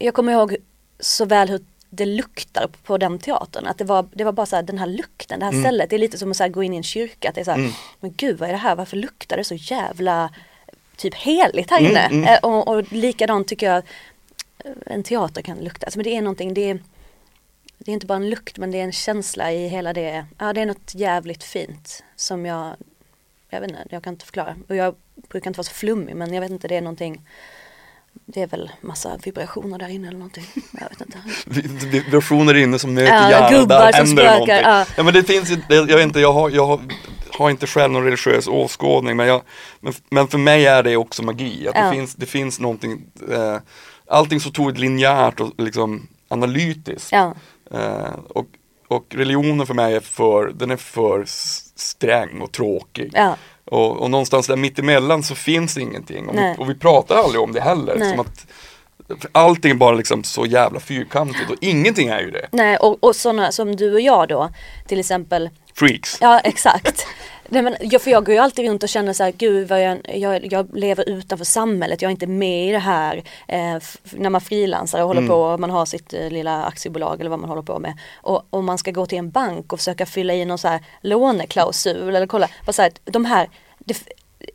jag 0.00 0.14
kommer 0.14 0.32
ihåg 0.32 0.56
så 1.00 1.24
väl 1.24 1.48
hur 1.48 1.60
det 1.90 2.06
luktar 2.06 2.70
på 2.84 2.98
den 2.98 3.18
teatern. 3.18 3.66
Att 3.66 3.78
det 3.78 3.84
var, 3.84 4.06
det 4.14 4.24
var 4.24 4.32
bara 4.32 4.46
så 4.46 4.56
här, 4.56 4.62
den 4.62 4.78
här 4.78 4.86
lukten, 4.86 5.38
det 5.38 5.44
här 5.44 5.52
Mm. 5.52 5.62
stället. 5.64 5.90
Det 5.90 5.96
är 5.96 5.98
lite 5.98 6.18
som 6.18 6.30
att 6.30 6.36
så 6.36 6.42
här, 6.42 6.50
gå 6.50 6.62
in 6.62 6.74
i 6.74 6.76
en 6.76 6.82
kyrka. 6.82 7.28
Att 7.28 7.34
det 7.34 7.40
är 7.40 7.44
så 7.44 7.50
här, 7.50 7.58
Mm. 7.58 7.72
men 8.00 8.12
gud 8.16 8.38
vad 8.38 8.48
är 8.48 8.52
det 8.52 8.58
här? 8.58 8.76
Varför 8.76 8.96
luktar 8.96 9.36
det 9.36 9.44
så 9.44 9.54
jävla 9.54 10.30
typ 10.96 11.14
heligt 11.14 11.70
här 11.70 11.78
Mm, 11.78 11.90
inne? 11.90 12.00
mm. 12.06 12.24
Eh, 12.24 12.38
Och, 12.42 12.68
och 12.68 12.92
likadant 12.92 13.48
tycker 13.48 13.66
jag 13.72 13.82
en 14.86 15.02
teater 15.02 15.42
kan 15.42 15.58
lukta. 15.58 15.86
Alltså, 15.86 15.98
men 15.98 16.04
det 16.04 16.16
är 16.16 16.22
någonting, 16.22 16.54
det 16.54 16.70
är, 16.70 16.78
det 17.84 17.90
är 17.90 17.92
inte 17.92 18.06
bara 18.06 18.16
en 18.16 18.30
lukt 18.30 18.58
men 18.58 18.70
det 18.70 18.78
är 18.80 18.84
en 18.84 18.92
känsla 18.92 19.52
i 19.52 19.68
hela 19.68 19.92
det. 19.92 20.24
Ja 20.38 20.52
det 20.52 20.60
är 20.60 20.66
något 20.66 20.94
jävligt 20.94 21.44
fint 21.44 22.04
som 22.16 22.46
jag, 22.46 22.74
jag 23.50 23.60
vet 23.60 23.70
inte, 23.70 23.82
jag 23.90 24.02
kan 24.04 24.12
inte 24.12 24.24
förklara. 24.24 24.56
Och 24.68 24.76
jag 24.76 24.94
brukar 25.28 25.50
inte 25.50 25.58
vara 25.58 25.64
så 25.64 25.72
flummig 25.74 26.16
men 26.16 26.34
jag 26.34 26.40
vet 26.40 26.50
inte, 26.50 26.68
det 26.68 26.76
är 26.76 26.80
någonting 26.80 27.22
det 28.24 28.42
är 28.42 28.46
väl 28.46 28.70
massa 28.80 29.16
vibrationer 29.24 29.78
där 29.78 29.88
inne 29.88 30.08
eller 30.08 30.18
någonting. 30.18 30.44
Jag 30.80 30.88
vet 30.88 31.00
inte. 31.00 31.18
Vi- 31.46 31.88
Vibrationer 31.88 32.54
inne 32.54 32.78
som 32.78 32.94
möter 32.94 33.14
Ja, 33.14 33.30
hjärnan, 33.30 33.60
gubbar 33.60 33.92
som 33.92 34.06
spökar, 34.06 34.62
ja. 34.62 34.86
Ja. 34.96 35.02
men 35.02 35.14
det 35.14 35.22
finns 35.24 35.50
ju, 35.50 35.56
jag 35.68 35.86
vet 35.86 36.02
inte, 36.02 36.20
jag 36.20 36.32
har, 36.32 36.50
jag 36.50 36.66
har, 36.66 36.80
har 37.38 37.50
inte 37.50 37.66
själv 37.66 37.92
någon 37.92 38.04
religiös 38.04 38.48
åskådning 38.48 39.16
men, 39.16 39.26
jag, 39.26 39.42
men, 39.80 39.92
men 40.10 40.28
för 40.28 40.38
mig 40.38 40.66
är 40.66 40.82
det 40.82 40.96
också 40.96 41.22
magi. 41.22 41.68
Att 41.68 41.74
Ja. 41.76 41.84
det, 41.84 41.90
finns, 41.96 42.14
det 42.14 42.26
finns 42.26 42.60
någonting, 42.60 43.04
eh, 43.32 43.56
allting 44.06 44.40
så 44.40 44.48
otroligt 44.48 44.78
linjärt 44.78 45.40
och 45.40 45.50
liksom 45.58 46.08
analytiskt. 46.28 47.12
Ja, 47.12 47.34
Eh, 47.74 48.14
och, 48.28 48.46
och 48.88 49.04
religionen 49.14 49.66
för 49.66 49.74
mig 49.74 49.94
är 49.94 50.00
för, 50.00 50.52
den 50.54 50.70
är 50.70 50.76
för 50.76 51.24
sträng 51.76 52.40
och 52.40 52.52
tråkig. 52.52 53.10
ja, 53.14 53.36
Och, 53.64 53.96
och 54.02 54.10
någonstans 54.10 54.46
där 54.46 54.56
mittemellan 54.56 55.22
så 55.22 55.34
finns 55.34 55.76
ingenting. 55.78 56.28
Och 56.28 56.34
vi, 56.36 56.54
och 56.58 56.70
vi 56.70 56.74
pratar 56.74 57.16
aldrig 57.16 57.40
om 57.40 57.52
det 57.52 57.60
heller. 57.60 57.96
Nej. 57.98 58.10
Som 58.10 58.20
att, 58.20 58.46
allting 59.32 59.70
är 59.70 59.74
bara 59.74 59.94
liksom 59.94 60.24
så 60.24 60.46
jävla 60.46 60.80
fyrkantigt 60.80 61.50
och 61.50 61.56
ingenting 61.60 62.08
är 62.08 62.20
ju 62.20 62.30
det. 62.30 62.48
nej 62.52 62.76
och, 62.76 63.04
och 63.04 63.16
sådana 63.16 63.52
som 63.52 63.76
du 63.76 63.94
och 63.94 64.00
jag 64.00 64.28
då 64.28 64.50
till 64.88 65.00
exempel 65.00 65.50
Freaks. 65.74 66.18
Ja 66.20 66.40
exakt. 66.40 67.06
Nej, 67.52 67.62
men, 67.62 67.76
jag, 67.80 68.02
för 68.02 68.10
jag 68.10 68.24
går 68.24 68.34
ju 68.34 68.40
alltid 68.40 68.64
runt 68.68 68.82
och 68.82 68.88
känner 68.88 69.12
så 69.12 69.22
här, 69.24 69.32
gud 69.32 69.68
vad 69.68 69.82
jag, 69.84 69.98
jag, 70.14 70.52
jag 70.52 70.76
lever 70.76 71.08
utanför 71.08 71.44
samhället, 71.44 72.02
jag 72.02 72.08
är 72.08 72.10
inte 72.10 72.26
med 72.26 72.68
i 72.68 72.72
det 72.72 72.78
här. 72.78 73.16
Eh, 73.48 73.78
när 74.12 74.30
man 74.30 74.40
frilansar 74.40 75.00
och 75.00 75.06
håller 75.06 75.20
Mm. 75.20 75.30
på 75.30 75.36
och 75.42 75.60
man 75.60 75.70
har 75.70 75.86
sitt 75.86 76.14
eh, 76.14 76.30
lilla 76.30 76.64
aktiebolag 76.64 77.20
eller 77.20 77.30
vad 77.30 77.38
man 77.38 77.48
håller 77.48 77.62
på 77.62 77.78
med. 77.78 77.98
Och 78.14 78.42
om 78.50 78.64
man 78.64 78.78
ska 78.78 78.90
gå 78.90 79.06
till 79.06 79.18
en 79.18 79.30
bank 79.30 79.72
och 79.72 79.78
försöka 79.78 80.06
fylla 80.06 80.34
i 80.34 80.44
någon 80.44 80.58
så 80.58 80.68
här 80.68 80.80
låneklausul 81.00 82.16
eller 82.16 82.26
kolla, 82.26 82.48
bara 82.66 82.72
så 82.72 82.82
här, 82.82 82.92
de 83.04 83.24
här, 83.24 83.48
det, 83.78 83.96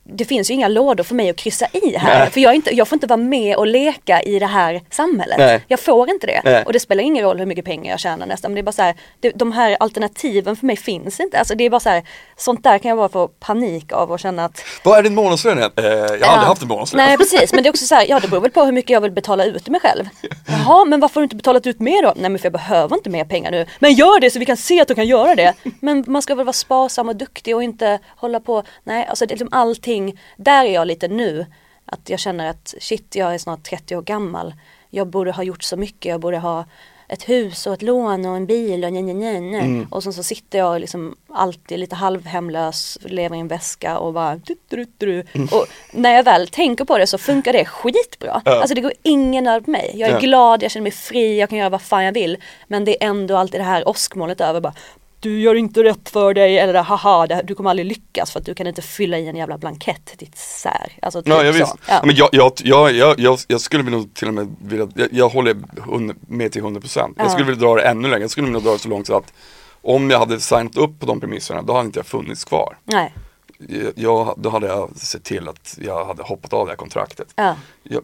det 0.04 0.26
finns 0.26 0.50
ju 0.50 0.54
inga 0.54 0.68
lådor 0.68 1.04
för 1.04 1.16
mig 1.16 1.30
att 1.30 1.36
kryssa 1.36 1.68
i 1.74 1.98
här. 1.98 2.20
Nej. 2.20 2.30
För 2.30 2.40
jag, 2.42 2.56
inte, 2.56 2.76
jag 2.76 2.88
får 2.88 2.96
inte 2.96 3.08
vara 3.08 3.18
med 3.18 3.56
och 3.56 3.68
leka 3.68 4.22
i 4.22 4.40
det 4.40 4.46
här 4.46 4.82
samhället. 4.92 5.38
Nej. 5.38 5.62
Jag 5.68 5.80
får 5.80 6.10
inte 6.10 6.28
det. 6.28 6.42
Nej. 6.44 6.64
Och 6.66 6.74
det 6.74 6.80
spelar 6.80 7.04
ingen 7.04 7.24
roll 7.26 7.38
hur 7.40 7.46
mycket 7.46 7.66
pengar 7.66 7.92
jag 7.92 8.00
tjänar 8.00 8.26
nästan. 8.26 8.52
Men 8.52 8.56
det 8.56 8.62
är 8.62 8.64
bara 8.64 8.72
så 8.72 8.82
här, 8.82 8.96
det, 9.20 9.30
de 9.30 9.52
här 9.52 9.78
alternativen 9.80 10.56
för 10.56 10.66
mig 10.66 10.78
finns 10.78 11.20
inte. 11.20 11.40
Alltså 11.40 11.56
det 11.56 11.64
är 11.66 11.70
bara 11.70 11.80
så 11.80 11.90
här, 11.90 12.04
sånt 12.38 12.64
där 12.64 12.78
kan 12.80 12.90
jag 12.90 12.98
bara 12.98 13.10
få 13.10 13.28
panik 13.28 13.92
av 13.92 14.12
och 14.12 14.20
känna 14.20 14.46
att 14.46 14.62
Vad 14.84 14.98
är 15.00 15.04
din 15.04 15.16
månadslön? 15.16 15.58
Eh, 15.58 15.66
jag 15.76 15.84
har 16.10 16.18
Ja. 16.22 16.28
aldrig 16.28 16.48
haft 16.48 16.62
en 16.62 16.68
månadslön. 16.68 17.06
Nej 17.06 17.18
precis, 17.18 17.54
men 17.54 17.64
det 17.64 17.70
är 17.70 17.72
också 17.72 17.86
så 17.86 17.96
här, 17.96 18.06
ja 18.10 18.20
det 18.20 18.28
beror 18.28 18.42
väl 18.42 18.52
på 18.52 18.64
hur 18.64 18.72
mycket 18.72 18.90
jag 18.90 19.02
vill 19.02 19.12
betala 19.12 19.46
ut 19.46 19.64
till 19.64 19.72
mig 19.72 19.82
själv. 19.82 20.10
Jaha, 20.48 20.86
men 20.86 21.00
varför 21.00 21.16
har 21.16 21.22
du 21.22 21.26
inte 21.26 21.36
betalat 21.36 21.68
ut 21.68 21.80
mer 21.80 22.04
då? 22.04 22.14
Nej 22.16 22.30
men 22.30 22.40
för 22.40 22.46
jag 22.46 22.54
behöver 22.54 22.96
inte 22.96 23.10
mer 23.10 23.26
pengar 23.26 23.52
nu. 23.52 23.66
Men 23.80 23.94
gör 23.94 24.20
det 24.20 24.32
så 24.32 24.40
vi 24.40 24.46
kan 24.46 24.58
se 24.58 24.82
att 24.82 24.88
du 24.88 24.96
kan 24.96 25.08
göra 25.08 25.36
det. 25.36 25.54
Men 25.80 26.04
man 26.08 26.22
ska 26.22 26.36
väl 26.36 26.46
vara 26.46 26.54
sparsam 26.54 27.10
och 27.10 27.16
duktig 27.16 27.56
och 27.56 27.64
inte 27.64 28.00
hålla 28.16 28.40
på, 28.40 28.64
nej 28.84 29.06
alltså 29.10 29.26
det 29.26 29.30
är 29.34 29.36
liksom 29.36 29.50
allting, 29.78 30.20
där 30.38 30.66
är 30.66 30.74
jag 30.74 30.88
lite 30.88 31.08
nu. 31.08 31.46
Att 31.86 32.10
jag 32.10 32.20
känner 32.20 32.50
att 32.50 32.74
shit, 32.80 33.16
jag 33.16 33.34
är 33.34 33.38
snart 33.38 33.64
30 33.64 33.96
år 33.96 34.02
gammal. 34.02 34.54
Jag 34.90 35.08
borde 35.08 35.32
ha 35.32 35.44
gjort 35.44 35.64
så 35.64 35.78
mycket, 35.78 36.10
jag 36.10 36.20
borde 36.20 36.38
ha 36.40 36.66
ett 37.10 37.30
hus 37.30 37.68
och 37.68 37.74
ett 37.74 37.82
lån 37.82 38.26
och 38.26 38.36
en 38.36 38.46
bil 38.46 38.84
och 38.86 38.94
nej, 38.94 39.02
nej, 39.04 39.42
nej. 39.42 39.60
Mm. 39.62 39.88
Och 39.92 40.04
sen 40.04 40.14
så 40.14 40.24
sitter 40.24 40.58
jag 40.60 40.82
liksom 40.82 41.16
alltid 41.30 41.80
lite 41.80 41.96
halvhemlös, 41.96 42.98
lever 43.02 43.36
i 43.36 43.40
en 43.40 43.48
väska 43.48 43.98
och 43.98 44.14
bara 44.14 44.36
du, 44.36 44.56
du, 44.70 44.86
du, 44.98 45.24
du. 45.34 45.44
Och 45.52 45.66
när 45.94 46.14
jag 46.16 46.24
väl 46.24 46.48
tänker 46.48 46.86
på 46.86 46.98
det 46.98 47.08
så 47.08 47.18
funkar 47.18 47.54
det 47.54 47.66
skitbra. 47.66 48.42
Ja. 48.46 48.60
Alltså 48.60 48.76
det 48.76 48.82
går 48.82 48.94
ingen 49.04 49.44
nöd 49.44 49.66
på 49.66 49.72
mig. 49.72 49.92
Jag 49.96 50.10
är 50.10 50.14
Ja. 50.14 50.20
glad, 50.20 50.64
jag 50.64 50.72
känner 50.72 50.84
mig 50.84 50.92
fri, 50.92 51.40
jag 51.40 51.50
kan 51.50 51.58
göra 51.58 51.70
vad 51.70 51.82
fan 51.82 52.04
jag 52.04 52.14
vill. 52.14 52.38
Men 52.68 52.86
det 52.86 53.04
är 53.04 53.08
ändå 53.10 53.38
alltid 53.38 53.60
det 53.60 53.66
här 53.66 53.88
åskmolnet 53.90 54.42
över 54.42 54.62
bara 54.62 54.74
du 55.20 55.40
gör 55.42 55.56
inte 55.56 55.84
rätt 55.84 56.10
för 56.10 56.34
dig 56.34 56.58
eller 56.60 56.82
haha, 56.84 57.28
det, 57.28 57.42
du 57.48 57.56
kommer 57.56 57.70
aldrig 57.70 57.86
lyckas 57.86 58.32
för 58.32 58.40
att 58.40 58.46
du 58.46 58.54
kan 58.56 58.68
inte 58.68 58.82
fylla 58.82 59.18
i 59.18 59.28
en 59.28 59.36
jävla 59.36 59.58
blankett, 59.58 60.16
ditt 60.18 60.38
sär. 60.38 60.92
Alltså 61.02 61.22
typ 61.22 61.30
Ja, 61.34 61.44
jag, 61.44 61.54
visst. 61.54 61.76
Ja. 61.88 62.02
Men 62.06 62.16
jag, 62.16 62.30
jag, 62.32 62.52
jag, 62.64 63.20
jag, 63.20 63.40
jag, 63.48 63.62
skulle 63.62 63.84
nog 63.84 64.14
till 64.14 64.28
och 64.28 64.34
med 64.34 64.56
vilja, 64.62 64.88
jag, 64.96 65.08
jag 65.12 65.30
håller 65.30 65.56
med 66.28 66.52
till 66.52 66.62
100%. 66.64 67.14
Jag 67.18 67.26
Ja. 67.26 67.30
skulle 67.30 67.46
vilja 67.46 67.62
dra 67.62 67.76
det 67.76 67.82
ännu 67.82 68.08
längre, 68.08 68.22
jag 68.24 68.32
skulle 68.32 68.48
vilja 68.48 68.60
dra 68.60 68.72
det 68.72 68.80
så 68.80 68.90
långt 68.90 69.08
så 69.08 69.18
att 69.18 69.34
om 69.82 70.10
jag 70.10 70.20
hade 70.20 70.40
signat 70.40 70.78
upp 70.78 71.00
på 71.00 71.06
de 71.06 71.20
premisserna, 71.20 71.62
då 71.62 71.74
hade 71.74 71.86
inte 71.86 72.00
jag 72.00 72.06
funnits 72.06 72.46
kvar. 72.46 72.78
Nej, 72.84 73.14
Jag, 73.60 73.94
jag, 73.96 74.34
då 74.38 74.50
hade 74.50 74.68
jag 74.68 74.98
sett 74.98 75.24
till 75.24 75.48
att 75.48 75.78
jag 75.82 76.06
hade 76.06 76.24
hoppat 76.24 76.54
av 76.54 76.66
det 76.66 76.72
här 76.72 76.78
kontraktet. 76.78 77.28
ja, 77.36 77.56
Jag, 77.84 78.04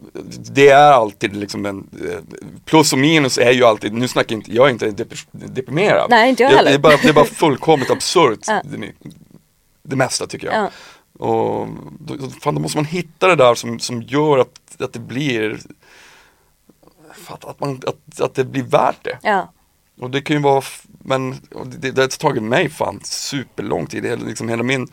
det 0.52 0.68
är 0.68 0.92
alltid 0.92 1.36
liksom 1.36 1.66
en, 1.66 1.88
eh, 2.10 2.18
plus 2.64 2.92
och 2.92 2.98
minus 2.98 3.38
är 3.38 3.50
ju 3.52 3.64
alltid, 3.64 3.92
nu 3.92 4.08
snackar 4.08 4.32
jag 4.34 4.38
inte, 4.40 4.54
jag 4.54 4.66
är 4.66 4.70
inte 4.70 4.86
dep- 4.90 5.26
deprimerad. 5.30 6.10
Nej, 6.10 6.30
inte 6.30 6.42
jag 6.42 6.52
det, 6.52 6.56
heller. 6.56 6.74
är 6.74 6.78
bara, 6.78 6.96
det 6.96 7.08
är 7.08 7.12
bara 7.12 7.24
fullkomligt 7.24 7.90
absurt, 7.96 8.38
Ja. 8.46 8.62
det, 8.64 8.92
det 9.82 9.96
mesta 9.96 10.26
tycker 10.26 10.46
jag. 10.46 10.56
ja, 10.56 10.70
Och 11.26 11.68
då, 12.00 12.28
fan, 12.42 12.54
då 12.54 12.60
måste 12.60 12.78
man 12.78 12.84
hitta 12.84 13.28
det 13.28 13.36
där 13.36 13.54
som, 13.54 13.78
som 13.78 14.02
gör 14.02 14.38
att, 14.38 14.76
att 14.82 14.92
det 14.92 14.98
blir 14.98 15.60
att, 17.28 17.44
att, 17.44 17.60
man, 17.60 17.80
att, 17.86 18.20
att 18.20 18.34
det 18.34 18.44
blir 18.44 18.62
värt 18.62 19.04
det. 19.04 19.18
ja, 19.22 19.52
Och 20.00 20.10
det 20.10 20.20
kan 20.22 20.36
ju 20.36 20.42
vara, 20.42 20.62
men 20.98 21.34
det, 21.64 21.90
det 21.90 22.00
har 22.02 22.08
tagit 22.08 22.42
mig 22.42 22.70
fan 22.70 23.00
superlång 23.04 23.86
tid. 23.86 24.04
Hela, 24.04 24.24
liksom 24.24 24.48
hela 24.48 24.62
min, 24.62 24.88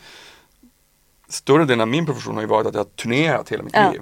större 1.34 1.66
delen 1.66 1.82
av 1.82 1.88
min 1.88 2.06
profession 2.06 2.36
har 2.36 2.42
ju 2.42 2.48
varit 2.48 2.68
att 2.68 2.74
jag 2.74 2.80
har 2.80 2.86
turnerat 2.90 3.50
hela 3.52 3.64
mitt 3.64 3.76
Ja. 3.76 3.92
liv. 3.92 4.02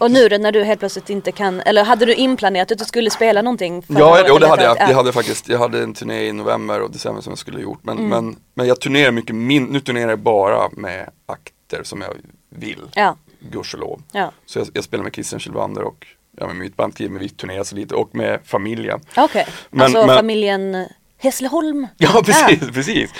Och 0.00 0.10
nu 0.10 0.28
då 0.28 0.36
när 0.38 0.52
du 0.52 0.64
helt 0.64 0.80
plötsligt 0.80 1.10
inte 1.10 1.32
kan, 1.32 1.60
eller 1.60 1.84
hade 1.84 2.06
du 2.06 2.14
inplanerat 2.14 2.72
att 2.72 2.78
du 2.78 2.84
skulle 2.84 3.10
spela 3.10 3.42
någonting? 3.42 3.84
Ja, 3.88 4.24
jo, 4.28 4.38
det 4.38 4.48
hade 4.48 4.62
jag. 4.64 4.76
Jag 4.80 4.94
hade 4.96 5.12
faktiskt, 5.12 5.48
jag 5.48 5.58
hade 5.58 5.82
en 5.82 5.94
turné 5.94 6.22
i 6.26 6.32
november 6.32 6.80
och 6.82 6.90
december 6.90 7.22
som 7.22 7.30
jag 7.30 7.38
skulle 7.38 7.56
ha 7.56 7.62
gjort. 7.62 7.78
Men, 7.82 7.98
Mm. 7.98 8.08
men, 8.10 8.36
men 8.54 8.66
jag 8.66 8.80
turnerar 8.80 9.10
mycket 9.10 9.34
min, 9.36 9.64
nu 9.64 9.80
turnerar 9.80 10.08
jag 10.10 10.18
bara 10.18 10.68
med 10.72 11.10
akter 11.26 11.82
som 11.82 12.00
jag 12.00 12.14
vill, 12.50 12.82
Ja, 12.94 13.16
gudskelov. 13.40 14.02
ja, 14.12 14.32
Så 14.46 14.58
jag, 14.58 14.68
jag 14.74 14.84
spelar 14.84 15.04
med 15.04 15.14
Christian 15.14 15.40
Kjellvander 15.40 15.82
och 15.82 16.06
ja, 16.38 16.46
med 16.46 16.56
mitt 16.56 16.76
band 16.76 16.94
men 16.98 17.18
vi 17.18 17.28
turnerar 17.28 17.64
så 17.64 17.76
lite 17.76 17.94
och 17.94 18.14
med 18.14 18.40
familjen. 18.44 19.00
Okej, 19.16 19.46
Men- 19.70 19.82
alltså 19.82 20.06
men- 20.06 20.16
familjen 20.16 20.86
Hässleholm. 21.20 21.86
Ja 21.96 22.22
precis, 22.24 22.70
precis. 22.70 23.10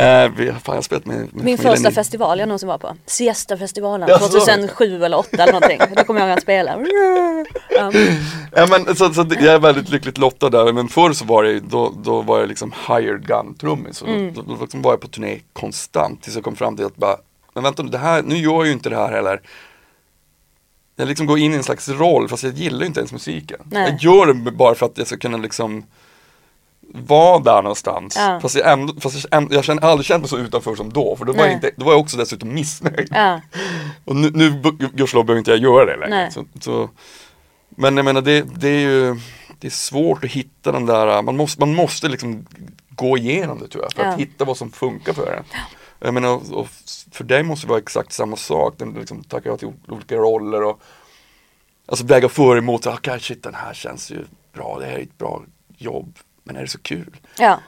Uh, 0.00 0.28
vi 0.36 0.50
har 0.50 0.60
fan 0.64 0.82
spelat 0.82 1.06
med, 1.06 1.16
med 1.34 1.44
Min 1.44 1.58
första 1.58 1.88
i- 1.88 1.92
festival 1.92 2.38
jag 2.38 2.48
någonsin 2.48 2.68
var 2.68 2.78
på. 2.78 2.96
Siesta-festivalen 3.06 4.08
Jaså? 4.08 4.28
2007 4.28 5.04
eller 5.04 5.16
2008 5.22 5.42
eller 5.42 5.52
någonting. 5.52 5.80
Då 5.96 6.04
kommer 6.04 6.20
jag 6.20 6.30
att 6.30 6.42
spela. 6.42 6.78
Ja. 7.70 7.92
Ja 8.52 8.66
men 8.70 8.96
så, 8.96 9.14
så 9.14 9.22
det- 9.22 9.44
jag 9.44 9.54
är 9.54 9.58
väldigt 9.58 9.88
lyckligt 9.88 10.18
lottad 10.18 10.50
där, 10.50 10.72
men 10.72 10.88
förr 10.88 11.12
så 11.12 11.24
var 11.24 11.44
det 11.44 11.60
då, 11.60 11.92
då 12.04 12.22
var 12.22 12.38
jag 12.40 12.48
liksom 12.48 12.72
hired 12.88 13.26
gun 13.26 13.54
trummis. 13.54 14.02
Mm. 14.02 14.34
Då, 14.34 14.42
då 14.42 14.56
liksom 14.60 14.82
var 14.82 14.92
jag 14.92 15.00
på 15.00 15.08
turné 15.08 15.38
konstant 15.52 16.22
tills 16.22 16.34
jag 16.34 16.44
kom 16.44 16.56
fram 16.56 16.76
till 16.76 16.84
att 16.86 16.96
bara, 16.96 17.16
men 17.54 17.64
vänta 17.64 17.82
nu, 17.82 17.90
det 17.90 17.98
här, 17.98 18.22
nu 18.22 18.36
gör 18.36 18.52
jag 18.52 18.66
ju 18.66 18.72
inte 18.72 18.88
det 18.90 18.96
här 18.96 19.12
heller. 19.12 19.40
Jag 20.96 21.08
liksom 21.08 21.26
går 21.26 21.38
in 21.38 21.52
i 21.52 21.56
en 21.56 21.62
slags 21.62 21.88
roll 21.88 22.28
fast 22.28 22.42
jag 22.42 22.52
gillar 22.52 22.80
ju 22.80 22.86
inte 22.86 23.00
ens 23.00 23.12
musiken. 23.12 23.60
Nej. 23.70 23.90
Jag 23.90 24.02
gör 24.14 24.26
det 24.26 24.50
bara 24.50 24.74
för 24.74 24.86
att 24.86 24.98
jag 24.98 25.06
ska 25.06 25.16
kunna 25.16 25.36
liksom 25.36 25.84
vara 27.06 27.38
där 27.38 27.62
någonstans. 27.62 28.16
Ja. 28.18 28.40
Fast, 28.40 28.54
jag, 28.54 28.72
ändå, 28.72 29.00
fast 29.00 29.24
jag, 29.30 29.38
ändå, 29.38 29.54
jag 29.54 29.64
känner, 29.64 29.82
aldrig 29.82 30.06
känt 30.06 30.22
mig 30.22 30.28
så 30.28 30.38
utanför 30.38 30.74
som 30.74 30.92
då, 30.92 31.16
för 31.16 31.24
då 31.24 31.32
var, 31.32 31.44
jag 31.44 31.52
inte, 31.52 31.70
då 31.76 31.84
var 31.84 31.92
jag 31.92 32.00
också 32.00 32.16
dessutom 32.16 32.54
missnöjd. 32.54 33.08
Ja. 33.10 33.40
Och 34.04 34.16
nu, 34.16 34.30
nu 34.34 34.50
gu- 34.50 34.90
gudskelov 34.94 35.24
behöver 35.24 35.38
inte 35.38 35.50
jag 35.50 35.60
göra 35.60 35.84
det 35.84 35.96
längre. 35.96 36.30
Så, 36.30 36.44
så, 36.60 36.90
men 37.68 37.96
jag 37.96 38.04
menar 38.04 38.20
det, 38.20 38.42
det 38.42 38.68
är 38.68 38.80
ju 38.80 39.20
det 39.58 39.66
är 39.66 39.70
svårt 39.70 40.24
att 40.24 40.30
hitta 40.30 40.72
den 40.72 40.86
där, 40.86 41.22
man 41.22 41.36
måste, 41.36 41.60
man 41.60 41.74
måste 41.74 42.08
liksom 42.08 42.46
gå 42.90 43.18
igenom 43.18 43.58
det 43.58 43.68
tror 43.68 43.84
jag 43.84 43.92
för 43.92 44.02
att 44.02 44.12
Ja. 44.12 44.16
hitta 44.18 44.44
vad 44.44 44.56
som 44.56 44.72
funkar 44.72 45.12
för 45.12 45.32
en. 45.32 45.44
Jag 45.98 46.14
menar, 46.14 46.28
och, 46.28 46.52
och 46.60 46.68
för 47.10 47.24
dig 47.24 47.42
måste 47.42 47.66
det 47.66 47.70
vara 47.70 47.78
exakt 47.80 48.12
samma 48.12 48.36
sak, 48.36 48.74
den 48.78 48.92
liksom 48.92 49.24
tackar 49.24 49.50
jag 49.50 49.58
till 49.58 49.72
olika 49.88 50.14
roller 50.16 50.62
och 50.62 50.80
Alltså 51.88 52.06
väga 52.06 52.28
för 52.28 52.42
och 52.50 52.56
emot, 52.56 52.86
okej 52.86 53.20
shit 53.20 53.42
den 53.42 53.54
här 53.54 53.74
känns 53.74 54.10
ju 54.10 54.24
bra, 54.52 54.78
det 54.80 54.86
här 54.86 54.92
är 54.92 55.02
ett 55.02 55.18
bra 55.18 55.42
jobb, 55.78 56.18
men 56.46 56.56
är 56.56 56.60
det 56.60 56.68
så 56.68 56.78
kul? 56.78 57.16
ja. 57.38 57.60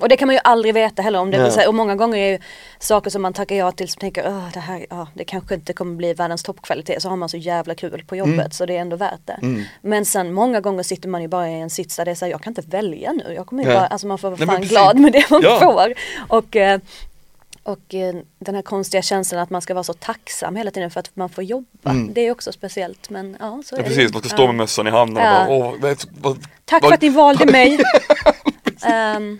Och 0.00 0.08
det 0.08 0.16
kan 0.16 0.26
man 0.26 0.34
ju 0.34 0.40
aldrig 0.44 0.74
veta 0.74 1.02
heller 1.02 1.18
om 1.18 1.30
det. 1.30 1.52
Nej. 1.56 1.66
Och 1.68 1.74
många 1.74 1.96
gånger 1.96 2.18
är 2.18 2.30
ju 2.32 2.38
saker 2.78 3.10
som 3.10 3.22
man 3.22 3.32
tackar 3.32 3.56
ja 3.56 3.72
till 3.72 3.88
som 3.88 4.00
tänker 4.00 4.24
Åh, 4.28 4.48
det 4.54 4.60
här, 4.60 4.86
ja, 4.90 5.08
det 5.14 5.24
kanske 5.24 5.54
inte 5.54 5.72
kommer 5.72 5.94
bli 5.96 6.14
världens 6.14 6.42
toppkvalitet. 6.42 7.02
Så 7.02 7.08
har 7.08 7.16
man 7.16 7.28
så 7.28 7.36
jävla 7.36 7.74
kul 7.74 8.04
på 8.06 8.16
jobbet 8.16 8.34
Mm. 8.34 8.50
så 8.50 8.66
det 8.66 8.76
är 8.76 8.80
ändå 8.80 8.96
värt 8.96 9.20
det. 9.26 9.64
Men 9.82 10.04
sen 10.04 10.32
många 10.32 10.60
gånger 10.60 10.82
sitter 10.82 11.08
man 11.08 11.22
ju 11.22 11.28
bara 11.28 11.48
i 11.48 11.60
en 11.60 11.70
sits 11.70 11.96
där 11.96 12.04
det 12.04 12.10
är 12.10 12.14
så 12.14 12.24
här, 12.24 12.30
jag 12.32 12.42
kan 12.42 12.50
inte 12.50 12.62
välja 12.76 13.12
nu. 13.12 13.32
Jag 13.34 13.46
kommer 13.46 13.62
ju 13.62 13.68
bara, 13.68 13.86
alltså 13.86 14.06
man 14.06 14.18
får 14.18 14.30
vara 14.30 14.38
Nej, 14.44 14.46
fan 14.56 14.62
glad 14.62 14.98
med 14.98 15.12
det 15.12 15.30
man 15.30 15.40
Ja. 15.42 15.60
får. 15.60 15.92
Och, 16.36 16.56
eh, 16.56 16.80
och 17.62 17.94
eh, 17.94 18.14
den 18.38 18.54
här 18.54 18.62
konstiga 18.62 19.02
känslan 19.02 19.40
att 19.40 19.50
man 19.50 19.62
ska 19.62 19.74
vara 19.74 19.84
så 19.84 19.92
tacksam 19.92 20.56
hela 20.56 20.70
tiden 20.70 20.90
för 20.90 21.00
att 21.00 21.10
man 21.14 21.28
får 21.28 21.44
jobba. 21.44 21.92
Det 22.12 22.20
är 22.26 22.30
också 22.32 22.52
speciellt 22.52 23.10
men 23.10 23.36
ja 23.40 23.46
så 23.46 23.50
Mm. 23.50 23.62
Ja 23.70 23.76
är 23.76 23.82
det 23.82 23.88
precis, 23.96 24.12
man 24.12 24.22
ska 24.22 24.28
stå 24.36 24.46
med 24.46 24.54
mössan 24.54 24.86
i 24.86 24.90
handen 24.90 25.24
Ja. 25.24 25.40
och 25.40 25.46
bara, 25.46 25.68
åh, 25.68 25.74
vad, 25.80 26.04
vad, 26.20 26.38
Tack 26.64 26.82
vad, 26.82 26.90
för 26.90 26.94
att 26.94 27.02
ni 27.02 27.08
valde 27.08 27.46
mig. 27.46 27.78
Ehm, 28.84 29.38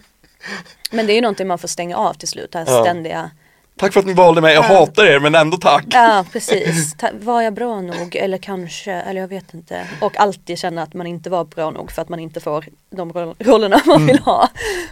men 0.90 1.06
det 1.06 1.12
är 1.12 1.14
ju 1.14 1.20
någonting 1.20 1.46
man 1.46 1.59
får 1.59 1.68
stänga 1.68 1.96
av 1.96 2.14
till 2.14 2.28
slut, 2.28 2.52
det 2.52 2.59
här 2.59 2.66
Ja. 2.68 2.83
ständiga. 2.85 3.30
Tack 3.76 3.92
för 3.92 4.00
att 4.00 4.06
ni 4.06 4.12
valde 4.14 4.40
mig, 4.40 4.54
jag 4.54 4.64
Ja. 4.64 4.68
hatar 4.78 5.04
er 5.06 5.20
men 5.20 5.35
ändå 5.35 5.56
tack. 5.56 5.85
Ja 5.90 6.24
precis, 6.33 6.94
Ta, 6.94 7.09
var 7.20 7.42
jag 7.42 7.54
bra 7.54 7.80
nog 7.80 8.16
eller 8.16 8.38
kanske, 8.38 8.92
eller 8.92 9.20
jag 9.20 9.28
vet 9.28 9.54
inte. 9.54 9.87
Och 10.00 10.16
alltid 10.20 10.59
känna 10.59 10.83
att 10.83 10.94
man 10.94 11.06
inte 11.06 11.30
var 11.30 11.44
bra 11.44 11.70
nog 11.70 11.92
för 11.92 12.02
att 12.02 12.09
man 12.09 12.20
inte 12.20 12.40
får 12.40 12.64
de 12.90 13.12
roll- 13.12 13.35
rollerna 13.38 13.80
man 13.87 14.06
vill 14.06 14.18
ha. 14.18 14.48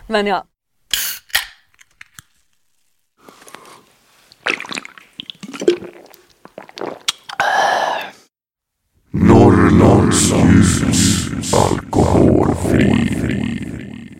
Men 0.09 0.27
ja. 0.27 0.45
Norrlands 9.71 10.33
ljus, 10.33 11.55
alkoholfri, 11.55 12.93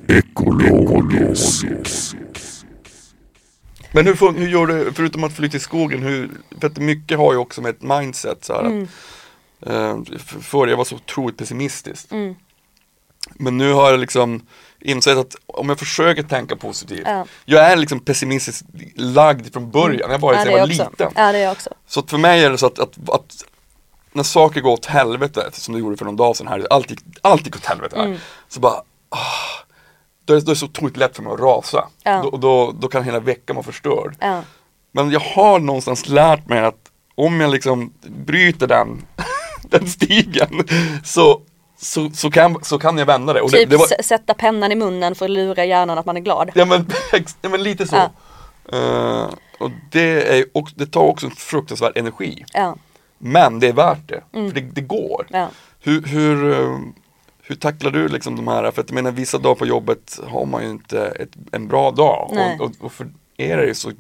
ekologisk. 0.09 1.65
Men 3.93 4.07
hur, 4.07 4.15
fun- 4.15 4.39
hur 4.39 4.49
gör 4.49 4.67
du, 4.67 4.93
förutom 4.93 5.25
att 5.25 5.33
flytta 5.33 5.57
i 5.57 5.61
skogen, 5.61 6.03
hur, 6.03 6.31
för 6.61 6.67
att 6.67 6.77
mycket 6.77 7.19
har 7.19 7.33
ju 7.33 7.39
också 7.39 7.61
med 7.63 7.71
ett 7.71 7.83
mindset 7.83 8.45
så 8.45 8.53
här 8.53 8.61
Mm. 8.65 8.89
att, 9.61 9.69
eh, 10.11 10.19
Förr 10.41 10.67
jag 10.67 10.77
var 10.77 10.85
så 10.85 10.95
otroligt 10.95 11.37
pessimistisk. 11.37 12.13
Mm. 12.13 12.35
Men 13.35 13.57
nu 13.59 13.73
har 13.73 13.91
jag 13.91 14.01
liksom 14.01 14.47
insett 14.81 15.19
att 15.19 15.37
om 15.47 15.69
jag 15.69 15.79
försöker 15.79 16.23
tänka 16.23 16.57
positivt, 16.57 17.03
Ja. 17.07 17.27
jag 17.45 17.65
är 17.73 17.77
liksom 17.77 18.01
pessimistiskt 18.01 18.65
lagd 18.95 19.53
från 19.53 19.71
början, 19.71 20.11
jag 20.11 20.19
var 20.19 20.33
det 20.33 20.39
ja, 20.39 20.45
sedan 20.45 20.53
det 20.53 20.59
jag 20.59 20.63
är 20.63 20.67
var 20.79 20.85
också. 20.87 20.91
liten. 20.91 21.13
Ja 21.17 21.33
det 21.33 21.39
är 21.39 21.43
jag 21.43 21.53
också. 21.53 21.71
Så 21.87 22.03
för 22.03 22.19
mig 22.19 22.45
är 22.45 22.51
det 22.51 22.59
så 22.59 22.67
att, 22.67 22.79
att, 22.79 23.09
att 23.11 23.45
när 24.13 24.23
saker 24.23 24.61
går 24.61 24.73
åt 24.73 24.87
helvete, 24.87 25.51
som 25.53 25.75
det 25.75 25.81
gjorde 25.81 25.97
för 25.97 26.05
någon 26.05 26.17
dag 26.17 26.37
sedan 26.37 26.49
här, 26.49 26.67
allt 26.71 26.91
gick, 26.91 27.01
allt 27.23 27.47
gick 27.47 27.57
åt 27.57 27.65
helvete 27.67 27.97
här. 27.99 28.05
Mm. 28.07 28.19
Så 28.49 28.61
bara, 28.61 28.73
ah, 29.09 29.65
då, 30.25 30.35
är, 30.35 30.41
det- 30.41 30.47
det 30.47 30.57
så 30.57 30.67
otroligt 30.67 30.97
lätt 30.97 31.17
för 31.17 31.23
mig 31.23 31.33
att 31.33 31.41
rasa. 31.41 31.89
Ja. 32.03 32.23
Då, 32.23 32.37
då, 32.37 32.73
då 32.81 32.89
kan 32.89 33.05
hela 33.05 33.21
veckan 33.21 33.57
vara 33.57 33.65
förstörd. 33.67 34.17
Ja. 34.21 34.43
Men 34.93 35.11
jag 35.11 35.21
har 35.21 35.59
någonstans 35.59 36.09
lärt 36.09 36.49
mig 36.49 36.59
att 36.65 36.91
om 37.15 37.41
jag 37.41 37.51
liksom 37.51 37.93
bryter 38.27 38.67
den, 38.67 39.07
den 39.63 39.89
stigen 39.89 40.49
så, 41.05 41.41
så, 41.81 42.11
så, 42.15 42.31
kan, 42.31 42.65
så 42.65 42.79
kan 42.79 42.99
jag 42.99 43.07
vända 43.07 43.33
det. 43.33 43.41
Och 43.41 43.51
det, 43.51 43.57
Typ 43.59 43.71
det 43.71 43.77
var, 43.77 43.85
s- 43.99 44.07
sätta 44.07 44.35
pennan 44.35 44.73
i 44.73 44.75
munnen 44.75 45.15
för 45.15 45.25
att 45.25 45.31
lura 45.31 45.65
hjärnan 45.65 45.99
att 45.99 46.07
man 46.07 46.17
är 46.17 46.21
glad. 46.21 46.51
ja, 46.55 46.65
men, 46.65 46.87
ja 47.43 47.49
men 47.49 47.63
lite 47.63 47.87
så. 47.87 47.97
Ja. 47.97 48.11
Eh, 48.79 49.29
och 49.61 49.71
det, 49.91 50.39
är, 50.39 50.45
och 50.55 50.71
det 50.75 50.87
tar 50.87 51.01
också 51.01 51.27
en 51.27 51.33
fruktansvärd 51.33 51.93
energi. 51.97 52.45
Ja. 52.53 52.77
Men 53.19 53.61
det 53.61 53.67
är 53.69 53.73
värt 53.73 54.09
det, 54.09 54.23
för 54.33 54.55
det, 54.55 54.61
det 54.61 54.81
går. 54.81 55.27
Mm. 55.31 55.41
Ja. 55.41 55.49
Hur, 55.81 56.03
hur, 56.03 56.53
eh, 56.53 56.79
hur 57.43 57.55
tacklar 57.55 57.91
du 57.91 58.09
liksom 58.09 58.37
de 58.37 58.49
här, 58.49 58.71
för 58.71 58.83
att 58.83 58.89
jag 58.91 58.95
menar 58.95 59.11
vissa 59.11 59.39
dagar 59.39 59.55
på 59.55 59.67
jobbet 59.67 60.21
har 60.29 60.47
man 60.47 60.63
ju 60.65 60.71
inte 60.71 61.07
ett, 61.07 61.31
en 61.53 61.69
bra 61.69 61.91
dag. 61.91 62.31
Och, 62.31 62.67
och, 62.67 62.73
och 62.81 62.93
för 62.93 63.09
er 63.37 63.59
är 63.59 63.67
det 63.67 63.75
så, 63.75 63.93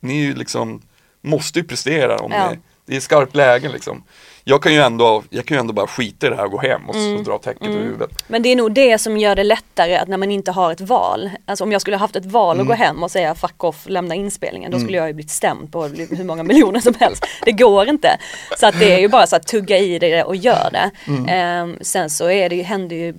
ni 0.00 0.18
är 0.20 0.22
ju 0.24 0.34
liksom, 0.34 0.82
måste 1.20 1.58
ju 1.58 1.64
prestera 1.64 2.16
om 2.16 2.32
Ja. 2.32 2.50
ni, 2.50 2.58
det 2.86 2.96
är 2.96 3.00
skarpt 3.00 3.34
läge 3.36 3.68
liksom. 3.68 4.02
Jag 4.50 4.62
kan 4.62 4.74
ju 4.74 4.80
ändå, 4.80 5.22
jag 5.30 5.46
kan 5.46 5.56
ju 5.56 5.60
ändå 5.60 5.72
bara 5.72 5.86
skita 5.86 6.26
i 6.26 6.30
det 6.30 6.36
här 6.36 6.44
och 6.44 6.50
gå 6.50 6.58
hem 6.58 6.88
och, 6.88 6.94
Mm. 6.94 7.16
och 7.16 7.24
dra 7.24 7.38
täcket 7.38 7.62
över 7.66 7.80
huvudet. 7.80 8.10
Men 8.28 8.42
det 8.42 8.48
är 8.48 8.56
nog 8.56 8.72
det 8.72 8.98
som 8.98 9.16
gör 9.18 9.36
det 9.36 9.44
lättare 9.44 9.96
att 9.96 10.08
när 10.08 10.16
man 10.16 10.30
inte 10.30 10.50
har 10.52 10.72
ett 10.72 10.80
val. 10.80 11.30
Alltså 11.46 11.64
om 11.64 11.72
jag 11.72 11.80
skulle 11.80 11.96
haft 11.96 12.16
ett 12.16 12.26
val 12.26 12.56
Mm. 12.56 12.62
att 12.62 12.68
gå 12.78 12.84
hem 12.84 13.02
och 13.02 13.10
säga 13.10 13.34
fuck 13.34 13.64
off, 13.64 13.84
lämna 13.88 14.14
inspelningen. 14.14 14.70
Då 14.70 14.78
skulle 14.78 14.96
jag 14.96 15.06
ju 15.06 15.12
blivit 15.12 15.30
stämd 15.30 15.72
på 15.72 15.82
hur 15.86 16.24
många 16.24 16.42
miljoner 16.50 16.80
som 16.80 16.94
helst. 17.00 17.26
Det 17.44 17.52
går 17.52 17.88
inte. 17.88 18.18
Så 18.58 18.66
att 18.66 18.78
det 18.78 18.92
är 18.94 18.98
ju 18.98 19.08
bara 19.08 19.26
så 19.26 19.36
att 19.36 19.46
tugga 19.46 19.78
i 19.78 19.98
det 19.98 20.22
och 20.24 20.36
gör 20.36 20.68
det. 20.72 20.90
Mm. 21.06 21.26
Ehm, 21.28 21.78
sen 21.80 22.10
så 22.10 22.30
är 22.30 22.48
det 22.48 22.56
ju, 22.56 22.62
händer 22.62 22.96
ju, 22.96 23.14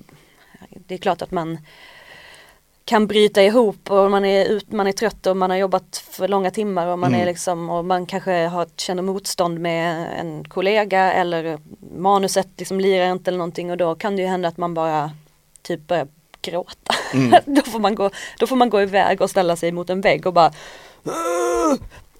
det 0.88 0.94
är 0.94 0.98
klart 0.98 1.22
att 1.22 1.32
man 1.32 1.58
kan 2.90 3.08
bryta 3.08 3.44
ihop 3.44 3.92
och 3.92 4.12
man 4.12 4.26
är, 4.26 4.46
ut, 4.46 4.72
man 4.72 4.88
är 4.88 4.92
trött 4.92 5.28
och 5.28 5.38
man 5.38 5.50
har 5.50 5.58
jobbat 5.58 6.04
för 6.12 6.28
långa 6.28 6.52
timmar 6.52 6.88
och 6.88 7.00
man 7.00 7.16
är 7.16 7.26
liksom 7.26 7.70
och 7.70 7.86
man 7.86 8.06
kanske 8.06 8.32
har, 8.32 8.68
känner 8.78 9.04
motstånd 9.04 9.60
med 9.60 10.14
en 10.20 10.44
kollega 10.44 11.14
eller 11.14 11.60
manuset 11.98 12.48
liksom 12.58 12.80
lirar 12.80 13.12
inte 13.12 13.30
eller 13.30 13.38
någonting 13.38 13.72
och 13.72 13.78
då 13.78 13.96
kan 13.96 14.16
det 14.16 14.22
ju 14.22 14.28
hända 14.28 14.48
att 14.48 14.58
man 14.58 14.74
bara 14.74 15.12
typ 15.62 15.88
börjar 15.88 16.08
gråta. 16.42 16.96
då, 17.46 17.62
får 17.62 17.80
man 17.80 17.96
gå, 17.96 18.10
då 18.40 18.48
får 18.48 18.56
man 18.56 18.70
gå 18.70 18.82
iväg 18.82 19.22
och 19.22 19.30
ställa 19.30 19.56
sig 19.56 19.72
mot 19.72 19.90
en 19.90 20.02
vägg 20.02 20.28
och 20.28 20.34
bara 20.34 20.52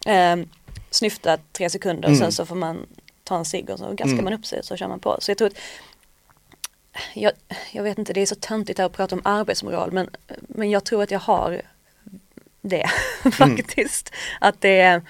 ehm, 0.06 0.50
snyfta 0.92 1.38
tre 1.52 1.70
sekunder 1.70 2.12
och 2.12 2.18
sen 2.18 2.32
så 2.32 2.46
får 2.46 2.56
man 2.56 2.86
ta 3.24 3.38
en 3.38 3.46
cigg 3.46 3.70
och 3.70 3.80
så 3.80 3.94
gaskar 3.94 4.22
man 4.22 4.34
upp 4.34 4.46
sig 4.46 4.60
och 4.60 4.66
så 4.66 4.76
kör 4.76 4.88
man 4.88 5.00
på. 5.00 5.18
Så 5.20 5.32
jag 5.32 5.38
tror 5.38 5.48
att 5.48 5.58
jag, 7.14 7.32
jag 7.72 7.84
vet 7.84 7.98
inte, 7.98 8.14
det 8.14 8.22
är 8.22 8.26
så 8.26 8.36
töntigt 8.36 8.80
att 8.80 8.94
prata 8.94 9.16
om 9.16 9.22
arbetsmoral 9.26 9.92
men, 9.92 10.10
men 10.38 10.70
jag 10.70 10.84
tror 10.86 11.04
att 11.04 11.12
jag 11.12 11.20
har 11.20 11.62
det 12.62 12.90
faktiskt. 13.32 14.14
Att 14.42 14.62
det 14.62 14.80
är, 14.80 15.02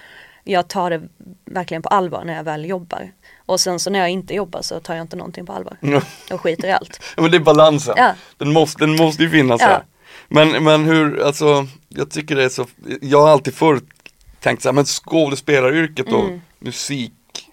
jag 0.44 0.68
tar 0.68 0.90
det 0.90 1.02
verkligen 1.46 1.82
på 1.82 1.90
allvar 1.90 2.24
när 2.26 2.36
jag 2.36 2.44
väl 2.44 2.66
jobbar. 2.66 3.12
Och 3.46 3.60
sen 3.60 3.80
så 3.80 3.90
när 3.90 4.00
jag 4.00 4.10
inte 4.10 4.34
jobbar 4.34 4.62
så 4.62 4.80
tar 4.80 4.96
jag 4.96 5.04
inte 5.04 5.16
någonting 5.16 5.46
på 5.46 5.54
allvar. 5.54 5.78
Och 6.32 6.42
skiter 6.42 6.68
i 6.68 6.72
allt. 6.72 7.00
Ja, 7.16 7.22
men 7.22 7.32
det 7.32 7.38
är 7.38 7.42
balansen. 7.42 7.94
Ja. 7.98 8.14
Den, 8.38 8.54
måste, 8.54 8.84
den 8.86 8.96
måste 8.96 9.24
ju 9.24 9.30
finnas 9.30 9.62
Ja. 9.62 9.68
här. 9.68 9.84
Men, 10.28 10.64
men 10.64 10.86
hur, 10.86 11.22
alltså, 11.24 11.68
jag 11.90 12.12
tycker 12.12 12.36
det 12.36 12.44
är 12.44 12.50
så, 12.50 12.66
jag 13.02 13.22
har 13.22 13.30
alltid 13.30 13.54
förr 13.54 13.82
tänkt 14.40 14.62
så 14.64 14.70
här, 14.70 14.74
men 14.74 14.86
skådespelaryrket 14.86 16.08
och 16.14 16.24
Mm. 16.26 16.42
musiklivet 16.60 17.46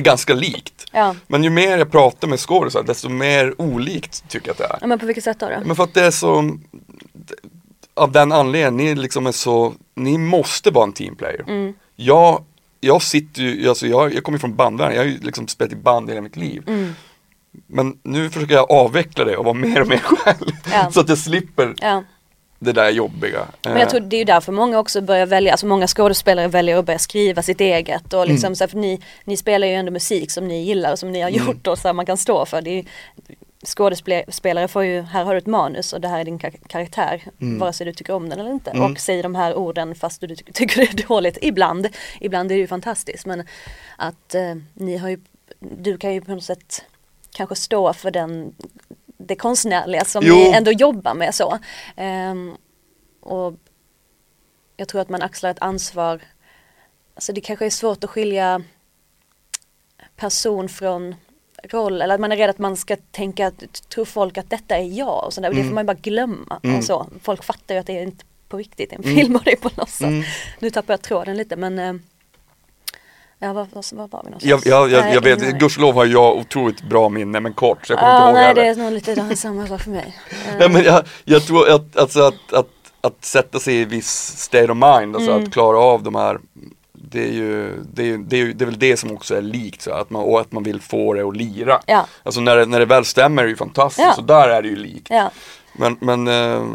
är 0.00 0.04
ganska 0.04 0.34
likt. 0.34 0.86
Ja. 0.92 1.16
Men 1.26 1.44
ju 1.44 1.50
mer 1.50 1.78
jag 1.78 1.92
pratar 1.92 2.28
med 2.28 2.40
skådisar, 2.40 2.82
desto 2.82 3.08
mer 3.08 3.60
olikt 3.60 4.28
tycker 4.28 4.48
jag 4.48 4.52
att 4.52 4.58
det 4.58 4.64
är. 4.64 4.78
ja 4.80 4.86
men 4.86 4.98
på 4.98 5.06
vilket 5.06 5.24
sätt 5.24 5.40
då? 5.40 5.48
då? 5.48 5.60
Men 5.66 5.76
för 5.76 5.84
att 5.84 5.94
det 5.94 6.04
är 6.04 6.10
så, 6.10 6.58
av 7.94 8.12
den 8.12 8.32
anledningen, 8.32 8.76
ni 8.76 8.94
liksom 8.94 9.26
är 9.26 9.32
så, 9.32 9.74
ni 9.94 10.18
måste 10.18 10.70
vara 10.70 10.84
en 10.84 10.92
teamplayer. 10.92 11.44
Mm. 11.48 11.74
Jag, 11.96 12.44
jag 12.80 13.02
sitter 13.02 13.42
ju, 13.42 13.68
alltså 13.68 13.86
jag, 13.86 14.14
jag 14.14 14.24
kommer 14.24 14.38
från 14.38 14.56
bandvärlden, 14.56 14.96
jag 14.96 15.02
har 15.02 15.08
ju 15.08 15.18
liksom 15.18 15.48
spelat 15.48 15.72
i 15.72 15.76
band 15.76 16.08
hela 16.08 16.20
mitt 16.20 16.36
liv. 16.36 16.62
Mm. 16.66 16.94
Men 17.66 17.98
nu 18.02 18.30
försöker 18.30 18.54
jag 18.54 18.70
avveckla 18.70 19.24
det 19.24 19.36
och 19.36 19.44
vara 19.44 19.54
mer 19.54 19.80
och 19.80 19.88
mer 19.88 19.98
själv. 19.98 20.50
Ja. 20.72 20.90
Så 20.92 21.00
att 21.00 21.08
jag 21.08 21.18
slipper 21.18 21.74
Ja. 21.80 22.04
Det 22.62 22.72
där 22.72 22.90
jobbiga. 22.90 23.46
Men 23.62 23.76
jag 23.76 23.90
tror 23.90 24.00
det 24.00 24.16
är 24.16 24.18
ju 24.18 24.24
därför 24.24 24.52
många 24.52 24.78
också 24.78 25.00
börjar 25.00 25.26
välja, 25.26 25.52
alltså 25.52 25.66
många 25.66 25.86
skådespelare 25.86 26.48
väljer 26.48 26.76
att 26.76 26.84
börja 26.84 26.98
skriva 26.98 27.42
sitt 27.42 27.60
eget 27.60 28.12
och 28.12 28.26
liksom 28.28 28.46
Mm. 28.46 28.56
så 28.56 28.64
här, 28.64 28.68
för 28.68 28.78
ni, 28.78 29.00
ni 29.24 29.36
spelar 29.36 29.66
ju 29.66 29.74
ändå 29.74 29.92
musik 29.92 30.30
som 30.30 30.48
ni 30.48 30.62
gillar 30.64 30.92
och 30.92 30.98
som 30.98 31.12
ni 31.12 31.20
har 31.20 31.30
Mm. 31.30 31.46
gjort 31.46 31.66
och 31.66 31.78
så 31.78 31.88
här, 31.88 31.92
man 31.92 32.06
kan 32.06 32.16
stå 32.16 32.46
för. 32.46 32.62
Det 32.62 32.70
är, 32.70 32.74
ju- 32.74 32.84
skådespelare 33.66 34.68
får 34.68 34.84
ju, 34.84 35.00
här 35.02 35.24
har 35.24 35.32
du 35.34 35.38
ett 35.38 35.46
manus 35.46 35.92
och 35.92 36.00
det 36.00 36.08
här 36.08 36.20
är 36.20 36.24
din 36.24 36.38
kar- 36.38 36.68
karaktär, 36.68 37.22
Mm. 37.40 37.58
vare 37.58 37.72
sig 37.72 37.86
du 37.86 37.92
tycker 37.92 38.12
om 38.12 38.28
den 38.28 38.40
eller 38.40 38.50
inte. 38.50 38.70
Och 38.70 38.98
säg 39.00 39.22
de 39.22 39.34
här 39.34 39.54
orden 39.54 39.94
fast 39.94 40.20
du 40.20 40.36
ty- 40.36 40.44
tycker 40.52 40.76
det 40.80 41.02
är 41.02 41.08
dåligt. 41.08 41.38
Ibland, 41.42 41.88
ibland 42.20 42.50
är 42.50 42.54
det 42.54 42.60
ju 42.60 42.66
fantastiskt 42.66 43.26
men 43.26 43.46
att 43.96 44.34
eh, 44.34 44.54
ni 44.74 44.96
har 44.96 45.08
ju, 45.08 45.20
du 45.60 45.98
kan 45.98 46.14
ju 46.14 46.20
på 46.20 46.30
något 46.30 46.44
sätt 46.44 46.84
kanske 47.36 47.54
stå 47.56 47.92
för 47.92 48.10
den 48.10 48.54
det 49.30 49.36
konstnärliga 49.36 50.04
som 50.04 50.24
Jo. 50.24 50.34
ni 50.34 50.50
ändå 50.50 50.72
jobbar 50.72 51.14
med 51.14 51.34
så. 51.34 51.58
Ehm, 51.96 52.56
och 53.20 53.54
jag 54.76 54.88
tror 54.88 55.00
att 55.00 55.08
man 55.08 55.22
axlar 55.22 55.50
ett 55.50 55.62
ansvar. 55.62 56.20
Alltså 57.14 57.32
det 57.32 57.40
kanske 57.40 57.66
är 57.66 57.70
svårt 57.70 58.04
att 58.04 58.10
skilja 58.10 58.62
person 60.16 60.68
från 60.68 61.14
roll 61.64 62.02
eller 62.02 62.14
att 62.14 62.20
man 62.20 62.32
är 62.32 62.36
rädd 62.36 62.50
att 62.50 62.58
man 62.58 62.76
ska 62.76 62.96
tänka 63.10 63.46
att 63.46 63.88
tror 63.88 64.04
folk 64.04 64.38
att 64.38 64.50
detta 64.50 64.76
är 64.76 64.98
jag 64.98 65.24
och 65.24 65.32
sådär. 65.32 65.48
Och 65.48 65.54
det 65.54 65.64
får 65.64 65.74
man 65.74 65.84
ju 65.84 65.86
bara 65.86 65.98
glömma. 66.02 66.60
Mm. 66.62 66.78
Och 66.78 66.84
så. 66.84 67.06
Folk 67.22 67.44
fattar 67.44 67.74
ju 67.74 67.80
att 67.80 67.86
det 67.86 67.98
är 67.98 68.02
inte 68.02 68.24
på 68.48 68.56
riktigt 68.56 68.92
en 68.92 69.02
film 69.02 69.36
och 69.36 69.42
det 69.44 69.52
är 69.52 69.56
på 69.56 69.86
sätt. 69.86 70.00
Mm. 70.00 70.24
Nu 70.58 70.70
tappar 70.70 70.92
jag 70.92 71.02
tråden 71.02 71.36
lite 71.36 71.56
men 71.56 71.78
eh, 71.78 71.94
Ja, 73.42 73.52
vad, 73.52 73.66
vad, 73.72 74.10
var 74.10 74.22
vi 74.24 74.30
någonstans? 74.30 74.66
Jag, 74.66 74.90
jag, 74.90 75.14
jag, 75.14 75.20
vet, 75.20 75.58
gudskelov 75.58 75.94
har 75.94 76.04
jag 76.06 76.36
otroligt 76.36 76.82
bra 76.82 77.08
minne 77.08 77.40
men 77.40 77.52
kort 77.52 77.86
så 77.86 77.92
jag 77.92 77.98
kommer 78.00 78.12
Ja, 78.12 78.18
inte 78.18 78.26
ihåg 78.28 78.34
nej 78.34 78.44
heller. 78.46 78.62
det 78.64 78.68
är 78.80 78.84
nog 78.84 78.92
lite 79.28 79.36
samma 79.36 79.66
sak 79.66 79.80
för 79.82 79.90
mig. 79.90 80.16
Nej 80.58 80.68
men 80.68 80.82
jag, 80.84 81.04
jag 81.24 81.42
tror 81.46 81.70
att, 81.70 81.96
alltså 81.96 82.20
att, 82.22 82.52
att, 82.52 82.66
att 83.00 83.24
sätta 83.24 83.58
sig 83.58 83.76
i 83.80 83.84
viss 83.84 84.08
state 84.38 84.64
of 84.72 84.76
mind, 84.76 85.16
alltså 85.16 85.30
Mm. 85.30 85.44
att 85.44 85.52
klara 85.52 85.78
av 85.78 86.02
de 86.02 86.14
här 86.14 86.38
det 86.92 87.28
är 87.28 87.32
ju, 87.32 87.72
det 87.92 88.02
är, 88.02 88.06
ju- 88.06 88.18
det 88.18 88.36
är, 88.36 88.40
ju- 88.40 88.52
det 88.52 88.64
är 88.64 88.66
väl 88.66 88.78
det 88.78 88.96
som 88.96 89.10
också 89.12 89.36
är 89.36 89.42
likt 89.42 89.82
så 89.82 89.90
att 89.92 90.10
man, 90.10 90.22
och 90.24 90.40
att 90.40 90.52
man 90.52 90.62
vill 90.62 90.80
få 90.80 91.14
det 91.14 91.22
att 91.28 91.36
lira. 91.36 91.80
Ja. 91.86 92.06
Alltså 92.22 92.40
när 92.40 92.56
det, 92.56 92.66
när 92.66 92.78
det 92.78 92.86
väl 92.86 93.04
stämmer 93.04 93.42
är 93.42 93.46
det 93.46 93.50
ju 93.50 93.56
fantastiskt, 93.56 94.06
Ja. 94.08 94.14
så 94.14 94.22
där 94.22 94.48
är 94.48 94.62
det 94.62 94.68
ju 94.68 94.76
likt. 94.76 95.06
Ja. 95.10 95.30
Men, 95.72 95.96
men 96.00 96.28
eh, 96.28 96.66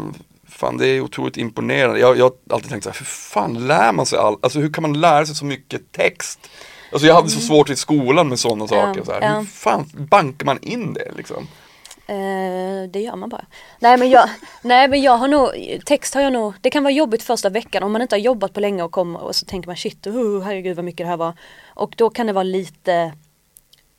fan 0.56 0.78
det 0.78 0.86
är 0.86 1.00
otroligt 1.00 1.36
imponerande. 1.36 2.00
Jag, 2.00 2.18
jag 2.18 2.24
har 2.24 2.54
alltid 2.54 2.70
tänkt 2.70 2.84
så 2.84 2.90
här, 2.90 2.98
hur 2.98 3.06
fan 3.06 3.66
lär 3.66 3.92
man 3.92 4.06
sig 4.06 4.18
all, 4.18 4.36
alltså 4.40 4.58
hur 4.58 4.72
kan 4.72 4.82
man 4.82 5.00
lära 5.00 5.26
sig 5.26 5.34
så 5.34 5.44
mycket 5.44 5.92
text? 5.92 6.50
Alltså 6.92 7.06
jag 7.06 7.14
hade 7.14 7.28
så 7.28 7.40
svårt 7.40 7.70
i 7.70 7.76
skolan 7.76 8.28
med 8.28 8.38
sådana 8.38 8.68
saker. 8.68 9.04
Så 9.04 9.12
här. 9.12 9.20
Mm. 9.20 9.38
Hur 9.38 9.44
fan 9.44 9.90
bankar 9.94 10.46
man 10.46 10.58
in 10.62 10.94
det 10.94 11.12
liksom? 11.16 11.48
Eh, 12.08 12.90
det 12.90 13.00
gör 13.00 13.16
man 13.16 13.28
bara. 13.28 13.44
Nej 13.78 13.96
men, 13.98 14.10
jag, 14.10 14.28
nej 14.62 14.88
men 14.88 15.02
jag 15.02 15.16
har 15.16 15.28
nog, 15.28 15.50
text 15.86 16.14
har 16.14 16.22
jag 16.22 16.32
nog, 16.32 16.54
det 16.60 16.70
kan 16.70 16.82
vara 16.82 16.92
jobbigt 16.92 17.22
första 17.22 17.48
veckan 17.48 17.82
om 17.82 17.92
man 17.92 18.02
inte 18.02 18.14
har 18.14 18.20
jobbat 18.20 18.52
på 18.52 18.60
länge 18.60 18.82
och 18.82 18.92
kommer 18.92 19.22
och 19.22 19.36
så 19.36 19.46
tänker 19.46 19.68
man 19.68 19.76
shit, 19.76 20.06
oh, 20.06 20.42
herregud 20.42 20.76
vad 20.76 20.84
mycket 20.84 21.04
det 21.04 21.08
här 21.08 21.16
var. 21.16 21.32
Och 21.66 21.94
då 21.96 22.10
kan 22.10 22.26
det 22.26 22.32
vara 22.32 22.42
lite 22.42 23.12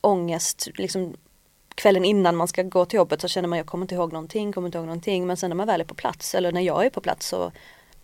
ångest, 0.01 0.67
liksom 0.75 1.15
kvällen 1.77 2.05
innan 2.05 2.35
man 2.35 2.47
ska 2.47 2.63
gå 2.63 2.85
till 2.85 2.97
jobbet 2.97 3.21
så 3.21 3.27
känner 3.27 3.47
man 3.47 3.57
jag 3.57 3.67
kommer 3.67 3.83
inte 3.83 3.95
ihåg 3.95 4.13
någonting, 4.13 4.53
kommer 4.53 4.67
inte 4.67 4.77
ihåg 4.77 4.85
någonting. 4.85 5.27
Men 5.27 5.37
sen 5.37 5.49
när 5.49 5.55
man 5.55 5.67
väl 5.67 5.81
är 5.81 5.85
på 5.85 5.95
plats 5.95 6.35
eller 6.35 6.51
när 6.51 6.61
jag 6.61 6.85
är 6.85 6.89
på 6.89 7.01
plats 7.01 7.27
så 7.27 7.51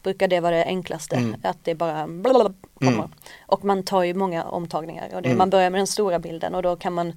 brukar 0.04 0.28
det 0.28 0.40
vara 0.40 0.56
det 0.56 0.66
enklaste. 0.66 1.16
Mm. 1.16 1.36
Att 1.44 1.58
det 1.64 1.76
bara 1.76 2.08
blablabla 2.08 2.54
kommer. 2.74 2.92
Mm. 2.92 3.12
Och 3.46 3.66
man 3.66 3.84
tar 3.84 4.04
ju 4.04 4.14
många 4.14 4.44
omtagningar 4.44 5.10
och 5.14 5.22
det, 5.22 5.36
man 5.36 5.50
börjar 5.50 5.70
med 5.70 5.80
den 5.80 5.88
stora 5.88 6.20
bilden 6.20 6.56
och 6.56 6.64
då 6.64 6.76
kan 6.76 6.94
man 6.94 7.14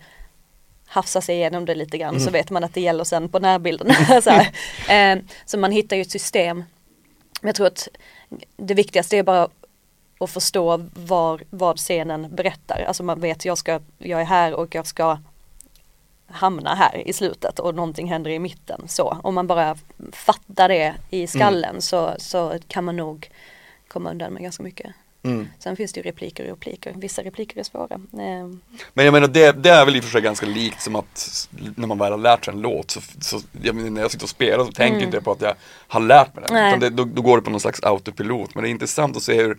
hafsa 0.87 1.21
sig 1.21 1.37
igenom 1.37 1.65
det 1.65 1.75
lite 1.75 1.99
grann 1.99 2.21
så 2.21 2.31
vet 2.31 2.51
man 2.51 2.65
att 2.65 2.75
det 2.75 2.81
gäller 2.81 3.05
sen 3.05 3.29
på 3.29 3.39
närbilden. 3.39 3.95
så. 4.23 4.31
Eh, 4.93 5.19
så 5.45 5.59
man 5.59 5.73
hittar 5.73 5.97
ju 5.97 6.03
ett 6.03 6.11
system. 6.11 6.65
Men 7.41 7.49
jag 7.49 7.55
tror 7.55 7.67
att 7.67 7.89
det 8.57 8.75
viktigaste 8.75 9.17
är 9.17 9.23
bara 9.23 9.49
att 10.21 10.31
förstå 10.31 10.87
var, 10.95 11.43
vad 11.51 11.77
scenen 11.77 12.35
berättar. 12.35 12.85
Alltså 12.89 13.03
man 13.03 13.21
vet 13.21 13.45
jag, 13.45 13.59
ska, 13.59 13.81
jag 13.99 14.21
är 14.21 14.25
här 14.25 14.55
och 14.55 14.75
jag 14.75 14.87
ska 14.87 15.19
hamna 16.29 16.75
här 16.75 17.09
i 17.09 17.13
slutet 17.13 17.59
och 17.59 17.75
någonting 17.75 18.09
händer 18.09 18.31
i 18.31 18.39
mitten. 18.39 18.83
Så 18.89 19.19
om 19.23 19.35
man 19.35 19.47
bara 19.47 19.77
fattar 20.13 20.69
det 20.69 20.95
i 21.11 21.27
skallen 21.27 21.83
så, 21.83 22.15
så 22.19 22.59
kan 22.69 22.85
man 22.85 22.97
nog 22.97 23.31
komma 23.89 24.11
undan 24.11 24.33
med 24.33 24.43
ganska 24.43 24.63
mycket. 24.63 24.95
Mm. 25.23 25.49
Sen 25.59 25.77
finns 25.77 25.93
det 25.93 26.01
ju 26.01 26.05
repliker 26.05 26.45
och 26.45 26.51
repliker. 26.51 26.93
Vissa 26.97 27.23
repliker 27.23 27.61
är 27.61 27.65
svåra. 27.65 27.95
Eh, 27.95 28.47
Men 28.95 29.05
jag 29.05 29.13
menar 29.13 29.29
det, 29.29 29.53
det 29.53 29.71
är 29.71 29.85
väl 29.85 29.97
i 29.97 30.01
och 30.01 30.05
för 30.05 30.11
sig 30.11 30.21
ganska 30.21 30.47
likt 30.47 30.83
som 30.83 30.97
att 30.97 31.49
när 31.77 31.87
man 31.87 31.99
väl 31.99 32.13
har 32.13 32.19
lärt 32.19 32.45
sig 32.45 32.55
en 32.55 32.61
låt 32.61 32.91
så, 32.91 33.01
så 33.21 33.41
jag 33.63 33.75
menar, 33.75 33.91
när 33.91 34.01
jag 34.01 34.11
sitter 34.11 34.25
och 34.25 34.31
spelar 34.31 34.65
så 34.65 34.73
tänker 34.73 35.01
inte 35.01 35.17
jag 35.17 35.25
på 35.25 35.33
att 35.33 35.41
jag 35.41 35.55
har 35.89 36.01
lärt 36.01 36.35
mig 36.35 36.45
den. 36.49 36.57
Mm. 36.57 36.81
Det, 36.81 36.91
då, 36.91 37.05
då 37.05 37.23
går 37.23 37.37
det 37.37 37.43
på 37.43 37.51
någon 37.51 37.61
slags 37.61 37.83
autopilot. 37.83 38.55
Men 38.55 38.63
det 38.63 38.69
är 38.69 38.71
intressant 38.71 39.17
att 39.17 39.23
se 39.23 39.43
hur 39.43 39.59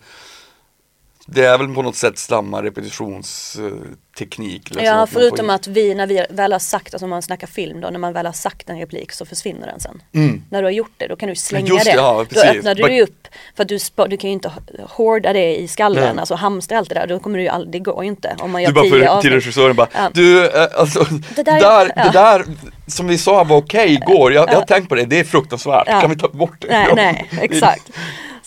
det 1.29 1.45
är 1.45 1.57
väl 1.57 1.73
på 1.75 1.81
något 1.81 1.95
sätt 1.95 2.17
samma 2.17 2.63
repetitionsteknik. 2.63 4.69
liksom, 4.69 4.85
Ja, 4.85 5.07
förutom 5.07 5.49
att 5.49 5.67
vi, 5.67 5.95
när 5.95 6.07
vi 6.07 6.25
väl 6.29 6.51
har 6.51 6.59
sagt, 6.59 6.93
alltså 6.93 7.05
om 7.05 7.09
man 7.09 7.21
snackar 7.21 7.47
film 7.47 7.81
då, 7.81 7.89
när 7.89 7.99
man 7.99 8.13
väl 8.13 8.25
har 8.25 8.33
sagt 8.33 8.69
en 8.69 8.79
replik 8.79 9.11
så 9.11 9.25
försvinner 9.25 9.67
den 9.67 9.79
sen. 9.79 10.01
Mm. 10.13 10.43
När 10.49 10.61
du 10.61 10.65
har 10.65 10.71
gjort 10.71 10.91
det, 10.97 11.07
då 11.07 11.15
kan 11.15 11.29
du 11.29 11.35
slänga 11.35 11.67
Just 11.67 11.85
det, 11.85 11.91
det. 11.91 11.97
ja, 11.97 12.25
då 12.29 12.41
öppnar 12.41 12.75
du 12.75 12.93
ju 12.95 13.01
upp, 13.03 13.27
för 13.55 13.63
att 13.63 13.69
du, 13.69 13.77
du 14.07 14.17
kan 14.17 14.29
ju 14.29 14.33
inte 14.33 14.51
hårda 14.89 15.33
det 15.33 15.55
i 15.55 15.67
skallen, 15.67 16.03
Nej. 16.03 16.13
alltså 16.19 16.35
hamstra 16.35 16.77
allt 16.77 16.89
det 16.89 16.95
där, 16.95 17.07
då 17.07 17.19
kommer 17.19 17.37
du 17.37 17.43
ju 17.43 17.49
aldrig, 17.49 17.71
det 17.71 17.79
går 17.79 18.03
ju 18.03 18.09
inte. 18.09 18.35
Om 18.39 18.51
man 18.51 18.61
gör 18.63 18.69
Du 18.69 18.75
bara 18.75 18.89
för, 19.15 19.21
till 19.21 19.31
regissören 19.33 19.75
bara, 19.75 19.87
Ja. 19.93 20.09
du 20.13 20.45
eh, 20.45 20.67
alltså, 20.75 21.05
det 21.35 21.43
där, 21.43 21.59
där- 21.59 21.91
ja. 21.95 22.03
det 22.03 22.09
där 22.11 22.45
som 22.87 23.07
vi 23.07 23.17
sa 23.17 23.43
var 23.43 23.57
okej 23.57 23.93
igår, 23.93 24.33
jag, 24.33 24.49
jag 24.49 24.55
har 24.55 24.65
tänkt 24.65 24.89
på 24.89 24.95
det, 24.95 25.05
det 25.05 25.19
är 25.19 25.23
fruktansvärt, 25.23 25.83
Ja. 25.87 26.01
kan 26.01 26.09
vi 26.09 26.15
ta 26.17 26.27
bort 26.27 26.61
det? 26.61 26.67
Nej, 26.69 26.85
Ja. 26.89 26.95
nej, 26.95 27.29
exakt. 27.41 27.89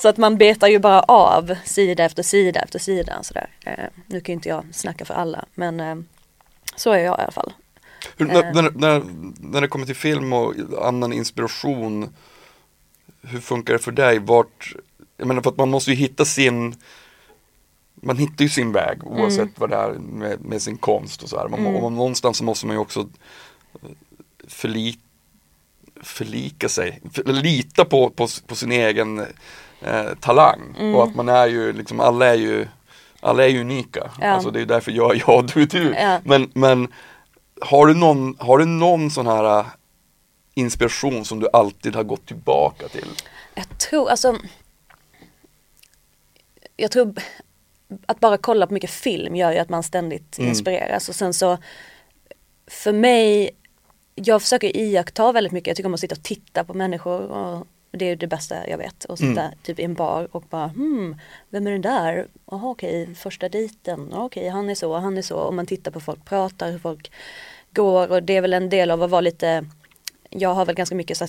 Så 0.02 0.08
att 0.08 0.16
man 0.16 0.36
betar 0.38 0.68
ju 0.68 0.78
bara 0.78 1.00
av 1.00 1.54
sida 1.64 2.04
efter 2.04 2.22
sida 2.22 2.60
efter 2.60 2.78
sida 2.78 3.22
sådär. 3.22 3.48
Eh, 3.64 3.84
nu 4.06 4.20
kan 4.20 4.32
ju 4.32 4.34
inte 4.34 4.48
jag 4.48 4.64
snacka 4.72 5.04
för 5.04 5.14
alla, 5.14 5.44
men 5.54 5.80
eh, 5.80 5.96
så 6.76 6.90
är 6.92 6.98
jag 6.98 7.18
i 7.18 7.22
alla 7.22 7.32
fall. 7.32 7.52
Hur, 8.16 8.30
Eh. 8.30 8.34
när, 8.34 8.52
när, 8.52 8.70
när, 8.70 9.02
när 9.40 9.60
det 9.60 9.68
kommer 9.68 9.86
till 9.86 9.96
film 9.96 10.32
och 10.32 10.54
annan 10.82 11.12
inspiration, 11.12 12.14
hur 13.22 13.40
funkar 13.40 13.72
det 13.72 13.78
för 13.78 13.92
dig? 13.92 14.18
Vart, 14.18 14.74
jag 15.16 15.26
menar 15.28 15.42
för 15.42 15.50
att 15.50 15.56
man 15.56 15.70
måste 15.70 15.90
ju 15.90 15.96
hitta 15.96 16.24
sin 16.24 16.74
man 18.02 18.16
hittar 18.16 18.44
ju 18.44 18.48
sin 18.48 18.72
väg 18.72 19.04
oavsett 19.04 19.38
Mm. 19.40 19.52
vad 19.54 19.70
det 19.70 19.76
är 19.76 19.92
med, 19.92 20.40
med 20.40 20.62
sin 20.62 20.76
konst 20.76 21.22
och 21.22 21.28
så 21.28 21.38
här. 21.38 21.48
Man, 21.48 21.66
och 21.66 21.82
man, 21.82 21.94
någonstans 21.94 22.36
så 22.38 22.44
måste 22.44 22.66
man 22.66 22.76
ju 22.76 22.80
också 22.80 23.08
förli, 24.48 24.98
förlika 26.02 26.68
sig, 26.68 27.00
för, 27.12 27.24
lita 27.24 27.84
på, 27.84 28.10
på, 28.10 28.28
på 28.46 28.54
sin 28.54 28.72
egen 28.72 29.26
eh, 29.80 30.14
talang. 30.20 30.76
Mm. 30.78 30.94
Och 30.94 31.04
att 31.04 31.14
man 31.14 31.28
är 31.28 31.46
ju, 31.46 31.72
liksom 31.72 32.00
alla 32.00 32.26
är 32.26 32.34
ju 32.34 32.68
alla 33.20 33.44
är 33.44 33.48
ju 33.48 33.60
unika. 33.60 34.10
Ja. 34.20 34.26
Alltså 34.26 34.50
det 34.50 34.60
är 34.60 34.66
därför 34.66 34.92
jag 34.92 35.16
är 35.16 35.22
jag 35.26 35.38
och 35.38 35.44
du 35.44 35.62
är 35.62 35.66
du. 35.66 35.94
Ja. 35.94 36.20
Men, 36.24 36.50
men 36.54 36.88
har 37.60 37.86
du 37.86 37.94
någon, 37.94 38.36
har 38.38 38.58
du 38.58 38.64
någon 38.64 39.10
sån 39.10 39.26
här 39.26 39.58
äh, 39.58 39.66
inspiration 40.54 41.24
som 41.24 41.40
du 41.40 41.48
alltid 41.52 41.96
har 41.96 42.02
gått 42.02 42.26
tillbaka 42.26 42.88
till? 42.88 43.08
Jag 43.54 43.78
tror, 43.78 44.10
alltså 44.10 44.36
Jag 46.76 46.90
tror 46.90 47.14
att 48.06 48.20
bara 48.20 48.36
kolla 48.36 48.66
på 48.66 48.74
mycket 48.74 48.90
film 48.90 49.36
gör 49.36 49.52
ju 49.52 49.58
att 49.58 49.68
man 49.68 49.82
ständigt 49.82 50.38
Mm. 50.38 50.48
inspireras 50.48 51.08
och 51.08 51.14
sen 51.14 51.34
så 51.34 51.58
För 52.66 52.92
mig 52.92 53.50
Jag 54.14 54.42
försöker 54.42 54.76
iaktta 54.76 55.32
väldigt 55.32 55.52
mycket, 55.52 55.66
jag 55.66 55.76
tycker 55.76 55.88
om 55.88 55.94
att 55.94 56.00
sitta 56.00 56.14
och 56.14 56.22
titta 56.22 56.64
på 56.64 56.74
människor 56.74 57.20
och 57.20 57.66
det 57.90 58.04
är 58.04 58.16
det 58.16 58.26
bästa 58.26 58.68
jag 58.68 58.78
vet. 58.78 59.04
Och 59.04 59.18
sitta 59.18 59.42
Mm. 59.42 59.54
typ 59.62 59.78
i 59.78 59.84
en 59.84 59.94
bar 59.94 60.28
och 60.32 60.42
bara 60.50 60.68
hmm, 60.68 61.16
vem 61.50 61.66
är 61.66 61.70
den 61.70 61.82
där? 61.82 62.28
Jaha 62.50 62.68
okej, 62.70 63.14
första 63.14 63.48
dejten, 63.48 64.12
okej 64.12 64.48
han 64.48 64.70
är 64.70 64.74
så, 64.74 64.96
han 64.96 65.18
är 65.18 65.22
så. 65.22 65.36
Och 65.36 65.54
man 65.54 65.66
tittar 65.66 65.90
på 65.90 66.00
folk 66.00 66.24
pratar, 66.24 66.70
hur 66.70 66.78
folk 66.78 67.12
går 67.70 68.10
och 68.10 68.22
det 68.22 68.36
är 68.36 68.40
väl 68.40 68.52
en 68.52 68.68
del 68.68 68.90
av 68.90 69.02
att 69.02 69.10
vara 69.10 69.20
lite 69.20 69.64
jag 70.30 70.54
har 70.54 70.66
väl 70.66 70.74
ganska 70.74 70.94
mycket 70.94 71.16
så 71.16 71.26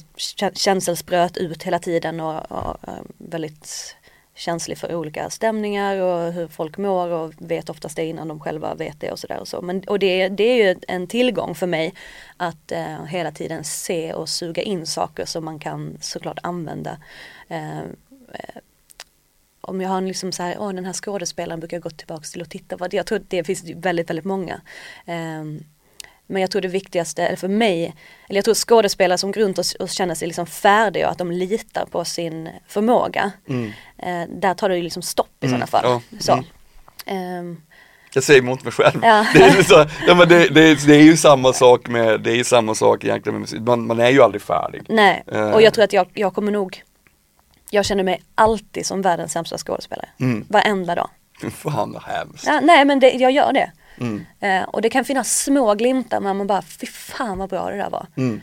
känselspröt 0.53 1.37
ut 1.37 1.63
hela 1.63 1.79
tiden 1.79 2.19
och, 2.19 2.51
och 2.51 2.87
eh, 2.87 3.01
väldigt 3.17 3.95
känslig 4.41 4.77
för 4.77 4.95
olika 4.95 5.29
stämningar 5.29 5.97
och 5.97 6.33
hur 6.33 6.47
folk 6.47 6.77
mår 6.77 7.07
och 7.07 7.33
vet 7.37 7.69
oftast 7.69 7.95
det 7.95 8.05
innan 8.05 8.27
de 8.27 8.39
själva 8.39 8.75
vet 8.75 8.99
det 8.99 9.11
och 9.11 9.19
sådär 9.19 9.39
och 9.39 9.47
så. 9.47 9.61
Men, 9.61 9.83
och 9.83 9.99
det, 9.99 10.29
det 10.29 10.43
är 10.43 10.55
ju 10.55 10.79
en 10.87 11.07
tillgång 11.07 11.55
för 11.55 11.67
mig 11.67 11.93
att 12.37 12.71
eh, 12.71 13.05
hela 13.05 13.31
tiden 13.31 13.63
se 13.63 14.13
och 14.13 14.29
suga 14.29 14.61
in 14.61 14.85
saker 14.85 15.25
som 15.25 15.45
man 15.45 15.59
kan 15.59 15.97
såklart 16.01 16.39
använda. 16.43 16.97
Eh, 17.47 17.79
eh 17.79 18.55
om 19.63 19.81
jag 19.81 19.89
har 19.89 19.97
en 19.97 20.07
liksom 20.07 20.31
så 20.31 20.43
här, 20.43 20.55
åh 20.59 20.73
den 20.73 20.85
här 20.85 20.93
skådespelaren 20.93 21.59
brukar 21.59 21.77
jag 21.77 21.83
gå 21.83 21.89
tillbaka 21.89 22.23
till 22.23 22.41
och 22.41 22.49
titta 22.49 22.77
på. 22.77 22.87
Jag 22.91 23.05
tror 23.05 23.19
att 23.19 23.29
det 23.29 23.43
finns 23.43 23.63
väldigt, 23.75 24.09
väldigt 24.09 24.25
många. 24.25 24.61
Eh, 25.05 25.43
men 26.31 26.41
jag 26.41 26.51
tror 26.51 26.61
det 26.61 26.67
viktigaste, 26.67 27.23
eller 27.27 27.37
för 27.37 27.47
mig, 27.47 27.95
eller 28.29 28.37
jag 28.37 28.45
tror 28.45 28.55
skådespelare 28.55 29.17
som 29.17 29.31
går 29.31 29.41
runt 29.41 29.57
och, 29.57 29.65
och 29.79 29.89
känner 29.89 30.15
sig 30.15 30.27
liksom 30.27 30.45
färdiga 30.45 31.05
och 31.05 31.11
att 31.11 31.17
de 31.17 31.31
litar 31.31 31.85
på 31.85 32.05
sin 32.05 32.49
förmåga. 32.67 33.31
Eh, 33.97 34.23
där 34.29 34.53
tar 34.53 34.69
det 34.69 34.75
ju 34.77 34.83
liksom 34.83 35.01
stopp 35.01 35.27
i 35.43 35.45
Mm, 35.45 35.51
sådana 35.51 35.67
fall. 35.67 35.83
ja, 36.11 36.17
Så. 36.19 36.31
mm. 36.31 36.45
Ehm, 37.05 37.61
Jag 38.13 38.23
säger 38.23 38.39
emot 38.39 38.63
mig 38.63 38.73
själv. 38.73 38.99
Ja. 39.03 39.25
Det, 39.33 39.43
är 39.43 39.63
så, 39.63 39.85
ja, 40.07 40.15
men 40.15 40.29
det, 40.29 40.47
det, 40.47 40.61
är- 40.61 40.87
det 40.87 40.95
är 40.95 41.03
ju 41.03 41.17
samma 41.17 41.53
sak 41.53 41.87
med, 41.87 42.21
det 42.21 42.31
är 42.31 42.35
ju 42.35 42.43
samma 42.43 42.75
sak 42.75 43.03
egentligen 43.03 43.33
med 43.33 43.41
musik. 43.41 43.61
Man, 43.61 43.87
man 43.87 43.99
är 43.99 44.09
ju 44.09 44.21
aldrig 44.21 44.41
färdig. 44.41 44.81
nej, 44.89 45.23
Eh. 45.31 45.51
och 45.51 45.61
jag 45.61 45.73
tror 45.73 45.83
att 45.83 45.93
jag, 45.93 46.07
jag 46.13 46.33
kommer 46.33 46.51
nog 46.51 46.83
jag 47.73 47.85
känner 47.85 48.03
mig 48.03 48.21
alltid 48.35 48.85
som 48.85 49.01
världens 49.01 49.31
sämsta 49.31 49.57
skådespelare. 49.57 50.09
Mm. 50.19 50.45
Varenda 50.49 50.95
dag. 50.95 51.09
Fan 51.51 51.91
vad 51.93 52.03
hemskt. 52.03 52.47
Ja, 52.47 52.59
nej 52.63 52.85
men 52.85 52.99
det, 52.99 53.11
jag 53.11 53.31
gör 53.31 53.53
det. 53.53 53.71
Mm. 54.01 54.25
Eh, 54.39 54.63
och 54.63 54.81
det 54.81 54.89
kan 54.89 55.05
finnas 55.05 55.43
små 55.43 55.75
glimtar 55.75 56.19
men 56.19 56.37
man 56.37 56.47
bara, 56.47 56.61
fy 56.61 56.87
fan 56.87 57.37
vad 57.37 57.49
bra 57.49 57.69
det 57.69 57.77
där 57.77 57.89
var. 57.89 58.07
Mm. 58.17 58.41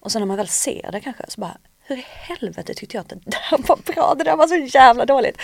Och 0.00 0.12
sen 0.12 0.20
när 0.20 0.26
man 0.26 0.36
väl 0.36 0.48
ser 0.48 0.88
det 0.92 1.00
kanske 1.00 1.24
så 1.28 1.40
bara, 1.40 1.56
hur 1.80 1.96
i 1.96 2.04
helvete 2.06 2.74
tyckte 2.74 2.96
jag 2.96 3.02
att 3.02 3.08
det 3.08 3.20
där 3.24 3.68
var 3.68 3.78
bra, 3.94 4.14
det 4.18 4.24
där 4.24 4.36
var 4.36 4.46
så 4.46 4.78
jävla 4.78 5.06
dåligt. 5.06 5.38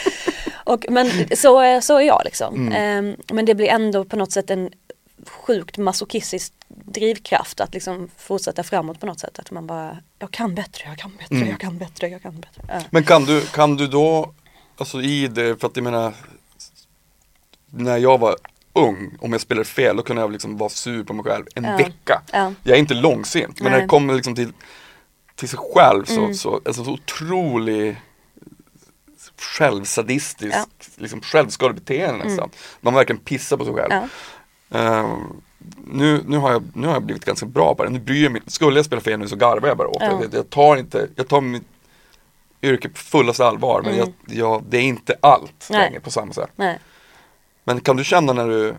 och, 0.64 0.86
men 0.88 1.10
så, 1.36 1.80
så 1.82 1.98
är 1.98 2.02
jag 2.02 2.22
liksom. 2.24 2.72
Eh, 2.72 3.02
men 3.32 3.44
det 3.44 3.54
blir 3.54 3.68
ändå 3.68 4.04
på 4.04 4.16
något 4.16 4.32
sätt 4.32 4.50
en 4.50 4.70
sjukt 5.26 5.78
masochistisk 5.78 6.52
drivkraft 6.68 7.60
att 7.60 7.74
liksom 7.74 8.08
fortsätta 8.16 8.62
framåt 8.62 9.00
på 9.00 9.06
något 9.06 9.20
sätt. 9.20 9.38
Att 9.38 9.50
man 9.50 9.66
bara, 9.66 9.98
jag 10.18 10.30
kan 10.30 10.54
bättre, 10.54 10.84
jag 10.88 10.98
kan 10.98 11.16
bättre, 11.16 11.48
jag 11.48 11.60
kan 11.60 11.78
bättre, 11.78 12.08
jag 12.08 12.22
kan 12.22 12.40
bättre. 12.40 12.62
Ja. 12.68 12.80
Men 12.90 13.04
kan 13.04 13.24
du, 13.24 13.40
kan 13.40 13.76
du 13.76 13.86
då, 13.86 14.32
alltså 14.76 15.02
i 15.02 15.28
det, 15.28 15.60
för 15.60 15.66
att 15.66 15.76
jag 15.76 15.84
menar, 15.84 16.14
när 17.70 17.96
jag 17.96 18.18
var 18.18 18.36
ung, 18.74 19.16
om 19.20 19.32
jag 19.32 19.40
spelade 19.40 19.64
fel, 19.64 19.96
då 19.96 20.02
kunde 20.02 20.22
jag 20.22 20.32
liksom 20.32 20.56
vara 20.56 20.70
sur 20.70 21.04
på 21.04 21.12
mig 21.12 21.24
själv 21.24 21.44
en 21.54 21.64
Ja. 21.64 21.76
vecka. 21.76 22.22
Ja. 22.32 22.52
Jag 22.62 22.74
är 22.74 22.78
inte 22.80 22.94
långsint, 22.94 23.60
men 23.60 23.64
när 23.64 23.78
Nej. 23.78 23.80
det 23.82 23.88
kommer 23.88 24.14
liksom 24.14 24.34
till, 24.34 24.52
till 25.34 25.48
sig 25.48 25.58
själv 25.74 26.04
så, 26.04 26.20
Mm. 26.20 26.34
så, 26.34 26.60
alltså 26.64 26.84
så 26.84 26.90
otrolig 26.92 27.96
självsadistisk, 29.38 30.54
Ja. 30.54 30.58
Mm. 30.58 30.68
liksom 30.96 31.20
självskadebeteende 31.20 32.24
nästan. 32.24 32.50
Man 32.80 32.94
verkligen 32.94 33.20
pissar 33.20 33.56
på 33.56 33.64
sig 33.64 33.74
själv. 33.74 33.92
Ehm, 34.70 35.40
nu, 35.86 36.22
nu, 36.26 36.36
har 36.36 36.52
jag, 36.52 36.62
nu 36.74 36.86
har 36.86 36.94
jag 36.94 37.02
blivit 37.02 37.24
ganska 37.24 37.46
bra 37.46 37.74
på 37.74 37.84
det. 37.84 37.90
Nu 37.90 37.98
bryr 37.98 38.22
jag 38.22 38.32
mig. 38.32 38.42
Skulle 38.46 38.78
jag 38.78 38.86
spela 38.86 39.00
fel 39.00 39.18
nu 39.18 39.28
så 39.28 39.36
garvar 39.36 39.68
jag 39.68 39.76
bara 39.76 39.88
åt 39.88 39.96
Ja. 40.00 40.20
det. 40.30 40.36
Jag 40.36 40.50
tar 40.50 40.76
inte, 40.76 41.08
jag 41.16 41.28
tar 41.28 41.40
mitt 41.40 41.62
yrke 42.62 42.88
på 42.88 42.96
fullaste 42.98 43.46
allvar 43.46 43.82
men 43.82 43.96
jag, 43.96 44.12
jag, 44.26 44.62
det 44.68 44.76
är 44.76 44.82
inte 44.82 45.14
allt 45.20 45.66
Mm. 45.70 45.80
Längre 45.82 46.00
på 46.00 46.10
samma 46.10 46.32
sätt. 46.32 46.50
Nej. 46.56 46.78
Men 47.64 47.80
kan 47.80 47.96
du 47.96 48.04
känna 48.04 48.32
när 48.32 48.48
du, 48.48 48.74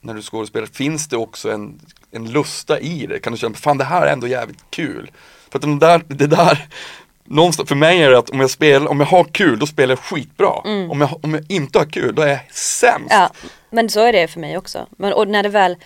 när 0.00 0.14
du 0.14 0.22
skådespelar, 0.22 0.66
finns 0.66 1.08
det 1.08 1.16
också 1.16 1.50
en, 1.50 1.80
en 2.10 2.30
lusta 2.30 2.80
i 2.80 3.06
det? 3.06 3.18
Kan 3.18 3.32
du 3.32 3.38
känna, 3.38 3.54
fan 3.54 3.78
det 3.78 3.84
här 3.84 4.06
är 4.06 4.12
ändå 4.12 4.26
jävligt 4.26 4.64
kul? 4.70 5.10
För 5.50 5.58
att 5.58 5.62
de 5.62 5.78
där, 5.78 6.02
det 6.08 6.26
där, 6.26 6.68
någonstans, 7.24 7.68
för 7.68 7.76
mig 7.76 8.02
är 8.02 8.10
det 8.10 8.18
att 8.18 8.30
om 8.30 8.40
jag 8.40 8.50
spelar, 8.50 8.90
om 8.90 9.00
jag 9.00 9.06
har 9.06 9.24
kul 9.24 9.58
då 9.58 9.66
spelar 9.66 9.92
jag 9.92 9.98
skitbra. 9.98 10.50
Om, 10.50 11.00
jag, 11.00 11.24
om 11.24 11.34
jag 11.34 11.44
inte 11.48 11.78
har 11.78 11.86
kul 11.86 12.14
då 12.14 12.22
är 12.22 12.28
jag 12.28 12.52
sämst. 12.52 13.12
Mm. 13.12 13.22
Ja, 13.22 13.30
men 13.70 13.88
så 13.88 14.00
är 14.00 14.12
det 14.12 14.28
för 14.28 14.40
mig 14.40 14.58
också. 14.58 14.86
Men, 14.90 15.12
och 15.12 15.28
när 15.28 15.42
det 15.42 15.48
väl 15.48 15.76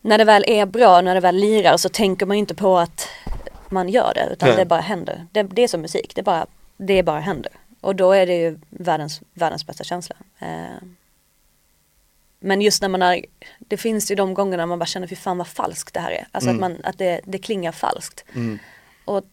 när 0.00 0.18
det 0.18 0.24
väl 0.24 0.44
är 0.46 0.66
bra, 0.66 1.00
när 1.00 1.14
det 1.14 1.20
väl 1.20 1.36
lirar 1.36 1.76
så 1.76 1.88
tänker 1.88 2.26
man 2.26 2.36
ju 2.36 2.38
inte 2.38 2.54
på 2.54 2.78
att 2.78 3.08
man 3.68 3.88
gör 3.88 4.12
det 4.14 4.28
utan 4.32 4.48
Nej. 4.48 4.58
det 4.58 4.64
bara 4.64 4.80
händer. 4.80 5.26
Det, 5.32 5.42
det 5.42 5.62
är 5.62 5.68
som 5.68 5.80
musik, 5.80 6.12
det 6.14 6.22
bara, 6.22 6.46
det 6.76 7.02
bara 7.02 7.20
händer. 7.20 7.52
Och 7.80 7.96
då 7.96 8.12
är 8.12 8.26
det 8.26 8.34
ju 8.34 8.58
världens, 8.70 9.20
världens 9.34 9.66
bästa 9.66 9.84
känsla. 9.84 10.16
Eh, 10.38 10.48
men 12.40 12.60
just 12.60 12.82
när 12.82 12.88
man 12.88 13.02
har, 13.02 13.20
det 13.58 13.76
finns 13.76 14.10
ju 14.10 14.14
de 14.14 14.34
gångerna 14.34 14.66
man 14.66 14.78
bara 14.78 14.86
känner 14.86 15.06
fy 15.06 15.16
fan 15.16 15.38
vad 15.38 15.46
falskt 15.48 15.94
det 15.94 16.00
här 16.00 16.10
är. 16.10 16.26
Alltså 16.32 16.50
att, 16.50 16.56
man, 16.56 16.76
att 16.84 16.98
det, 16.98 17.20
det 17.24 17.38
klingar 17.38 17.72
falskt. 17.72 18.24
Och 19.04 19.24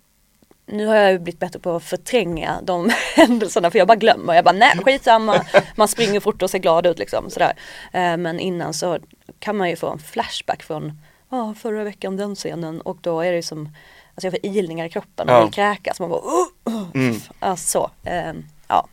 nu 0.65 0.85
har 0.85 0.95
jag 0.95 1.11
ju 1.11 1.19
blivit 1.19 1.39
bättre 1.39 1.59
på 1.59 1.75
att 1.75 1.83
förtränga 1.83 2.59
de 2.63 2.91
händelserna 3.15 3.71
för 3.71 3.77
jag 3.79 3.87
bara 3.87 3.95
glömmer. 3.95 4.33
Jag 4.33 4.45
bara 4.45 4.51
nej 4.55 4.77
skitsamma. 4.85 5.45
Man 5.75 5.87
springer 5.87 6.19
fort 6.19 6.41
och 6.41 6.49
ser 6.49 6.59
glad 6.59 6.85
ut 6.87 6.99
liksom. 6.99 7.29
Sådär. 7.29 7.53
Eh, 7.93 8.17
Men 8.17 8.39
innan 8.39 8.73
så 8.73 8.99
kan 9.39 9.57
man 9.57 9.69
ju 9.69 9.75
få 9.75 9.89
en 9.89 9.99
flashback 9.99 10.63
från 10.63 11.01
ah, 11.29 11.53
förra 11.53 11.83
veckan 11.83 12.17
den 12.17 12.35
scenen 12.35 12.81
och 12.81 12.97
då 13.01 13.21
är 13.21 13.29
det 13.31 13.35
ju 13.35 13.41
som 13.43 13.69
Alltså 14.15 14.27
jag 14.27 14.33
får 14.33 14.45
ilningar 14.45 14.85
i 14.85 14.89
kroppen 14.89 15.29
och 15.29 15.35
Ja. 15.35 15.43
vill 15.43 15.53
kräkas. 15.53 15.99
Man 15.99 16.09
bara 16.09 16.21
uh, 16.21 16.75
uh, 16.75 16.87
Mm. 16.93 17.15
alltså, 17.39 17.89
så. 18.03 18.09
Eh, 18.09 18.33
ja. 18.67 18.87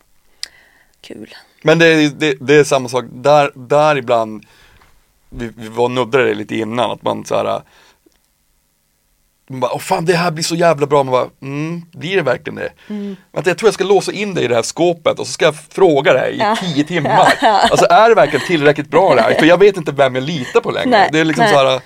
Kul. 1.02 1.34
Men 1.62 1.78
det, 1.78 1.86
är- 1.86 2.08
det, 2.10 2.34
det 2.40 2.54
är 2.54 2.64
samma 2.64 2.88
sak, 2.88 3.04
där, 3.12 3.50
där 3.54 3.96
ibland, 3.96 4.44
vi, 5.30 5.50
vi 5.56 5.68
var 5.68 5.88
nuddade 5.88 6.24
det 6.24 6.34
lite 6.34 6.56
innan, 6.56 6.90
att 6.90 7.02
man 7.02 7.24
så 7.24 7.36
här. 7.36 7.62
Man 9.50 9.60
bara, 9.60 9.72
åh 9.72 9.78
fan 9.80 10.04
det 10.04 10.14
här 10.16 10.30
blir 10.30 10.44
så 10.44 10.54
jävla 10.54 10.86
bra, 10.86 11.02
man 11.02 11.12
bara, 11.12 11.28
mm, 11.42 11.82
blir 11.92 12.16
det 12.16 12.22
verkligen 12.22 12.54
det? 12.54 12.72
Vänta, 13.32 13.50
jag 13.50 13.58
tror 13.58 13.66
jag 13.66 13.74
ska 13.74 13.84
låsa 13.84 14.12
in 14.12 14.34
dig 14.34 14.44
i 14.44 14.48
det 14.48 14.54
här 14.54 14.62
skåpet 14.62 15.18
och 15.18 15.26
så 15.26 15.32
ska 15.32 15.44
jag 15.44 15.54
fråga 15.56 16.12
dig 16.12 16.34
i 16.34 16.38
Ja. 16.38 16.56
tio 16.60 16.84
timmar. 16.88 17.32
Alltså 17.42 17.86
är 17.90 18.08
det 18.08 18.14
verkligen 18.14 18.46
tillräckligt 18.46 18.90
bra 18.90 19.14
det 19.14 19.22
här? 19.22 19.34
För 19.34 19.46
jag 19.46 19.58
vet 19.58 19.76
inte 19.76 19.92
vem 19.92 20.14
jag 20.14 20.24
litar 20.24 20.60
på 20.60 20.70
längre. 20.70 20.90
Nej, 20.90 21.08
det 21.12 21.18
är 21.20 21.24
liksom 21.24 21.44
nej. 21.44 21.52
så 21.54 21.58
här. 21.68 21.80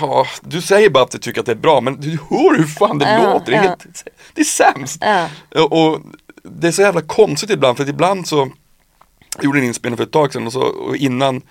Ja, 0.00 0.26
du 0.42 0.62
säger 0.62 0.90
bara 0.90 1.04
att 1.04 1.10
du 1.10 1.18
tycker 1.18 1.40
att 1.40 1.46
det 1.46 1.52
är 1.52 1.56
bra, 1.56 1.80
men 1.80 2.00
du 2.00 2.10
hör 2.10 2.56
hur 2.58 2.64
fan 2.66 2.98
det 2.98 3.10
Ja, 3.12 3.32
låter. 3.32 3.52
Det 3.52 3.58
är, 3.58 3.62
ja. 3.62 3.68
helt, 3.68 4.04
det 4.34 4.40
är 4.40 4.44
sämst. 4.44 4.98
Ja. 5.00 5.28
Och, 5.54 5.72
och 5.72 6.00
det 6.48 6.68
är 6.68 6.72
så 6.72 6.82
jävla 6.82 7.00
konstigt 7.00 7.50
ibland, 7.50 7.76
för 7.76 7.84
att 7.84 7.90
ibland 7.90 8.26
så 8.26 8.50
jag 9.36 9.44
gjorde 9.44 9.58
en 9.58 9.64
inspelning 9.64 9.96
för 9.96 10.04
ett 10.04 10.10
tag 10.10 10.32
sedan 10.32 10.46
och, 10.46 10.52
så, 10.52 10.60
och 10.60 10.96
innan, 10.96 11.42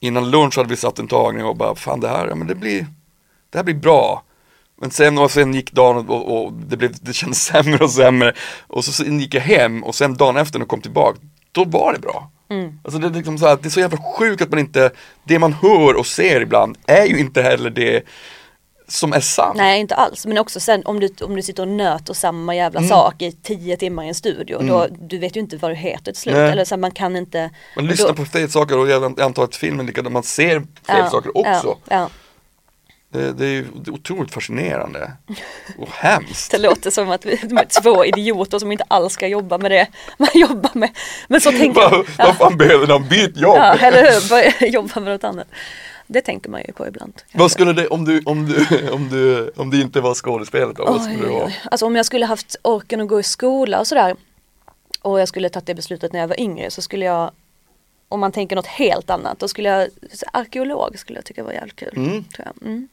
innan 0.00 0.30
lunch 0.30 0.56
hade 0.56 0.68
vi 0.68 0.76
satt 0.76 0.98
en 0.98 1.08
tagning 1.08 1.44
och 1.44 1.56
bara, 1.56 1.74
fan 1.74 2.00
det 2.00 2.08
här, 2.08 2.26
ja, 2.28 2.34
men 2.34 2.46
det 2.46 2.54
blir, 2.54 2.86
det 3.50 3.58
här 3.58 3.64
blir 3.64 3.74
bra. 3.74 4.22
Men 4.80 4.90
sen, 4.90 5.18
och 5.18 5.30
sen 5.30 5.54
gick 5.54 5.72
dagen 5.72 5.96
och, 5.96 6.10
och, 6.10 6.44
och 6.44 6.52
det, 6.52 6.76
blev, 6.76 6.94
det 7.00 7.12
kändes 7.12 7.44
sämre 7.44 7.84
och 7.84 7.90
sämre. 7.90 8.32
Och 8.66 8.84
så 8.84 8.92
sen 8.92 9.20
gick 9.20 9.34
jag 9.34 9.42
hem 9.42 9.84
och 9.84 9.94
sen 9.94 10.16
dagen 10.16 10.36
efter 10.36 10.58
när 10.58 10.64
jag 10.64 10.68
kom 10.68 10.80
tillbaka, 10.80 11.18
då 11.52 11.64
var 11.64 11.92
det 11.92 11.98
bra. 11.98 12.30
Alltså 12.82 13.00
det, 13.00 13.06
är 13.06 13.10
liksom 13.10 13.38
så 13.38 13.46
här, 13.46 13.58
det 13.62 13.68
är 13.68 13.70
så 13.70 13.80
jävla 13.80 13.98
sjukt 13.98 14.42
att 14.42 14.50
man 14.50 14.58
inte, 14.58 14.90
det 15.24 15.38
man 15.38 15.52
hör 15.52 15.96
och 15.96 16.06
ser 16.06 16.40
ibland 16.40 16.78
är 16.86 17.04
ju 17.04 17.18
inte 17.18 17.42
heller 17.42 17.70
det 17.70 18.02
som 18.88 19.12
är 19.12 19.20
sant. 19.20 19.56
Nej 19.56 19.80
inte 19.80 19.94
alls, 19.94 20.26
men 20.26 20.38
också 20.38 20.60
sen 20.60 20.82
om 20.84 21.00
du, 21.00 21.08
om 21.20 21.36
du 21.36 21.42
sitter 21.42 21.62
och 21.62 21.68
nöter 21.68 22.14
samma 22.14 22.54
jävla 22.54 22.78
Mm. 22.78 22.88
sak 22.88 23.22
i 23.22 23.32
tio 23.32 23.76
timmar 23.76 24.04
i 24.04 24.08
en 24.08 24.14
studio, 24.14 24.58
då, 24.62 24.86
du 25.00 25.18
vet 25.18 25.36
ju 25.36 25.40
inte 25.40 25.56
vad 25.56 25.70
du 25.70 25.74
heter 25.74 26.12
till 26.12 26.20
slut. 26.22 26.34
Nej. 26.34 26.50
Eller 26.50 26.64
så 26.64 26.76
man 26.76 26.90
kan 26.90 27.16
inte 27.16 27.50
Man 27.76 27.86
lyssnar 27.86 28.08
då- 28.08 28.14
på 28.14 28.24
fel 28.24 28.50
saker 28.50 28.78
och 28.78 28.88
jag 28.88 29.20
antar 29.20 29.44
att 29.44 29.56
filmen 29.56 29.86
likadant, 29.86 30.12
man 30.12 30.22
ser 30.22 30.62
fel 30.86 31.10
saker 31.10 31.36
också. 31.38 31.76
Ja, 31.88 31.96
ja. 31.96 32.10
Det, 33.12 33.32
det 33.32 33.44
är 33.44 33.50
ju 33.50 33.66
otroligt 33.86 34.32
fascinerande 34.32 35.12
och 35.78 35.88
hemskt. 35.92 36.50
Det 36.50 36.58
låter 36.58 36.90
som 36.90 37.10
att 37.10 37.26
vi 37.26 37.32
är 37.32 37.80
två 37.82 38.04
idioter 38.04 38.58
som 38.58 38.72
inte 38.72 38.84
alls 38.88 39.12
ska 39.12 39.26
jobba 39.26 39.58
med 39.58 39.70
det 39.70 39.86
man 40.18 40.28
jobbar 40.34 40.70
med. 40.74 40.90
Men 41.28 41.40
så 41.40 41.50
tänker 41.50 41.80
jag. 41.80 42.06
vad 42.18 42.36
fan 42.36 42.56
behöver 42.56 42.86
de? 42.86 43.08
Byt 43.08 43.36
jobb! 43.36 43.56
Ja, 43.56 43.74
eller 43.74 44.02
hur, 44.60 44.66
jobba 44.66 45.00
med 45.00 45.12
något 45.12 45.24
annat. 45.24 45.46
Det 46.10 46.20
tänker 46.20 46.50
man 46.50 46.62
ju 46.66 46.72
på 46.72 46.86
ibland. 46.86 47.22
Vad 47.32 47.50
skulle 47.50 47.72
det, 47.72 47.86
om 47.86 48.04
du, 48.04 48.22
om 48.26 48.46
du, 48.46 48.90
om 48.92 49.08
du, 49.08 49.50
om 49.56 49.70
det 49.70 49.80
inte 49.80 50.00
var 50.00 50.14
skådespelet 50.14 50.76
då, 50.76 50.84
vad 50.84 51.02
skulle 51.02 51.26
det 51.26 51.32
vara? 51.32 51.52
Alltså 51.70 51.86
om 51.86 51.96
jag 51.96 52.06
skulle 52.06 52.26
haft 52.26 52.56
orken 52.62 53.00
att 53.00 53.08
gå 53.08 53.20
i 53.20 53.22
skola 53.22 53.80
och 53.80 53.86
sådär 53.86 54.16
och 55.02 55.20
jag 55.20 55.28
skulle 55.28 55.48
tagit 55.48 55.66
det 55.66 55.74
beslutet 55.74 56.12
när 56.12 56.20
jag 56.20 56.28
var 56.28 56.40
yngre 56.40 56.70
så 56.70 56.82
skulle 56.82 57.04
jag 57.04 57.30
om 58.08 58.20
man 58.20 58.32
tänker 58.32 58.56
något 58.56 58.66
helt 58.66 59.10
annat 59.10 59.38
då 59.38 59.48
skulle 59.48 59.68
jag 59.68 59.88
arkeolog 60.32 60.98
skulle 60.98 61.18
jag 61.18 61.24
tycka 61.24 61.44
var 61.44 61.52
jävligt 61.52 61.76
kul. 61.76 61.92
Mm. 61.96 62.24
Tror 62.24 62.46
jag. 62.46 62.66
Mm. 62.66 62.88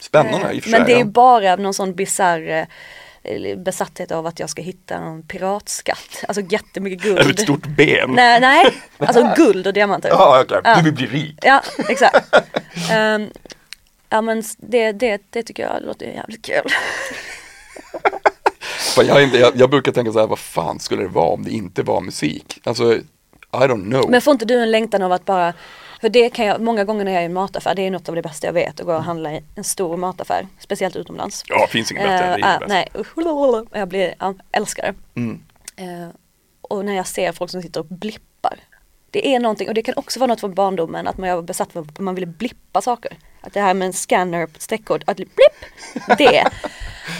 Spännande 0.00 0.52
i 0.52 0.58
och 0.58 0.62
för 0.62 0.70
sig. 0.70 0.78
Men 0.78 0.88
det 0.88 0.94
är 0.94 0.98
ju 0.98 1.04
bara 1.04 1.56
någon 1.56 1.74
sån 1.74 1.94
bisarr 1.94 2.48
eh, 2.48 2.66
besatthet 3.56 4.10
av 4.12 4.26
att 4.26 4.40
jag 4.40 4.50
ska 4.50 4.62
hitta 4.62 5.00
någon 5.00 5.22
piratskatt. 5.22 6.24
Alltså 6.28 6.42
jättemycket 6.42 7.02
guld. 7.02 7.18
Eller 7.18 7.30
ett 7.30 7.40
stort 7.40 7.66
ben. 7.66 8.10
Nej, 8.10 8.40
nej, 8.40 8.74
alltså 8.98 9.32
guld 9.36 9.66
och 9.66 9.72
diamanter. 9.72 10.08
Ja. 10.08 10.44
Ja. 10.48 10.76
Du 10.76 10.82
vill 10.82 10.94
bli 10.94 11.06
rik. 11.06 11.38
Ja, 11.42 11.62
exakt. 11.88 12.34
Ehm, 12.90 13.30
ja 14.08 14.20
men 14.20 14.42
det, 14.58 14.92
det, 14.92 15.22
det 15.30 15.42
tycker 15.42 15.62
jag 15.62 15.82
låter 15.82 16.06
jävligt 16.06 16.46
kul. 16.46 16.72
Jag, 18.96 19.22
inte, 19.22 19.38
jag, 19.38 19.56
jag 19.56 19.70
brukar 19.70 19.92
tänka 19.92 20.12
så 20.12 20.18
här, 20.18 20.26
vad 20.26 20.38
fan 20.38 20.78
skulle 20.80 21.02
det 21.02 21.08
vara 21.08 21.28
om 21.28 21.44
det 21.44 21.50
inte 21.50 21.82
var 21.82 22.00
musik? 22.00 22.60
Alltså, 22.64 22.94
I 22.94 23.02
don't 23.50 23.90
know. 23.90 24.10
Men 24.10 24.20
får 24.20 24.32
inte 24.32 24.44
du 24.44 24.62
en 24.62 24.70
längtan 24.70 25.02
av 25.02 25.12
att 25.12 25.24
bara 25.24 25.54
för 26.00 26.08
det 26.08 26.30
kan 26.30 26.46
jag, 26.46 26.60
många 26.60 26.84
gånger 26.84 27.04
när 27.04 27.12
jag 27.12 27.18
är 27.18 27.22
i 27.22 27.26
en 27.26 27.32
mataffär, 27.32 27.74
det 27.74 27.82
är 27.82 27.90
något 27.90 28.08
av 28.08 28.14
det 28.14 28.22
bästa 28.22 28.46
jag 28.46 28.52
vet, 28.52 28.80
att 28.80 28.86
gå 28.86 28.94
och 28.94 29.04
handla 29.04 29.32
i 29.32 29.42
en 29.54 29.64
stor 29.64 29.96
mataffär, 29.96 30.46
speciellt 30.58 30.96
utomlands. 30.96 31.44
Ja, 31.48 31.66
finns 31.66 31.92
inget 31.92 32.04
bättre. 32.04 32.26
Det 32.26 32.38
inget 32.38 32.62
äh, 32.62 32.68
nej, 32.68 32.88
jag 33.72 33.88
blir, 33.88 34.14
ja, 34.18 34.34
älskar 34.52 34.82
det. 34.82 35.20
Mm. 35.20 35.40
Eh, 35.76 36.08
och 36.62 36.84
när 36.84 36.92
jag 36.92 37.06
ser 37.06 37.32
folk 37.32 37.50
som 37.50 37.62
sitter 37.62 37.80
och 37.80 37.86
blippar. 37.86 38.58
Det 39.10 39.34
är 39.34 39.40
någonting, 39.40 39.68
och 39.68 39.74
det 39.74 39.82
kan 39.82 39.94
också 39.96 40.20
vara 40.20 40.26
något 40.26 40.40
från 40.40 40.54
barndomen, 40.54 41.06
att 41.06 41.18
man 41.18 41.28
var 41.28 41.42
besatt 41.42 41.76
av 41.76 41.88
att 41.88 41.98
man 41.98 42.14
ville 42.14 42.26
blippa 42.26 42.80
saker. 42.80 43.12
Att 43.40 43.52
det 43.52 43.60
här 43.60 43.74
med 43.74 43.86
en 43.86 43.92
scanner 43.92 44.48
streckkod, 44.58 45.04
att 45.06 45.16
blipp, 45.16 45.38
det. 46.18 46.44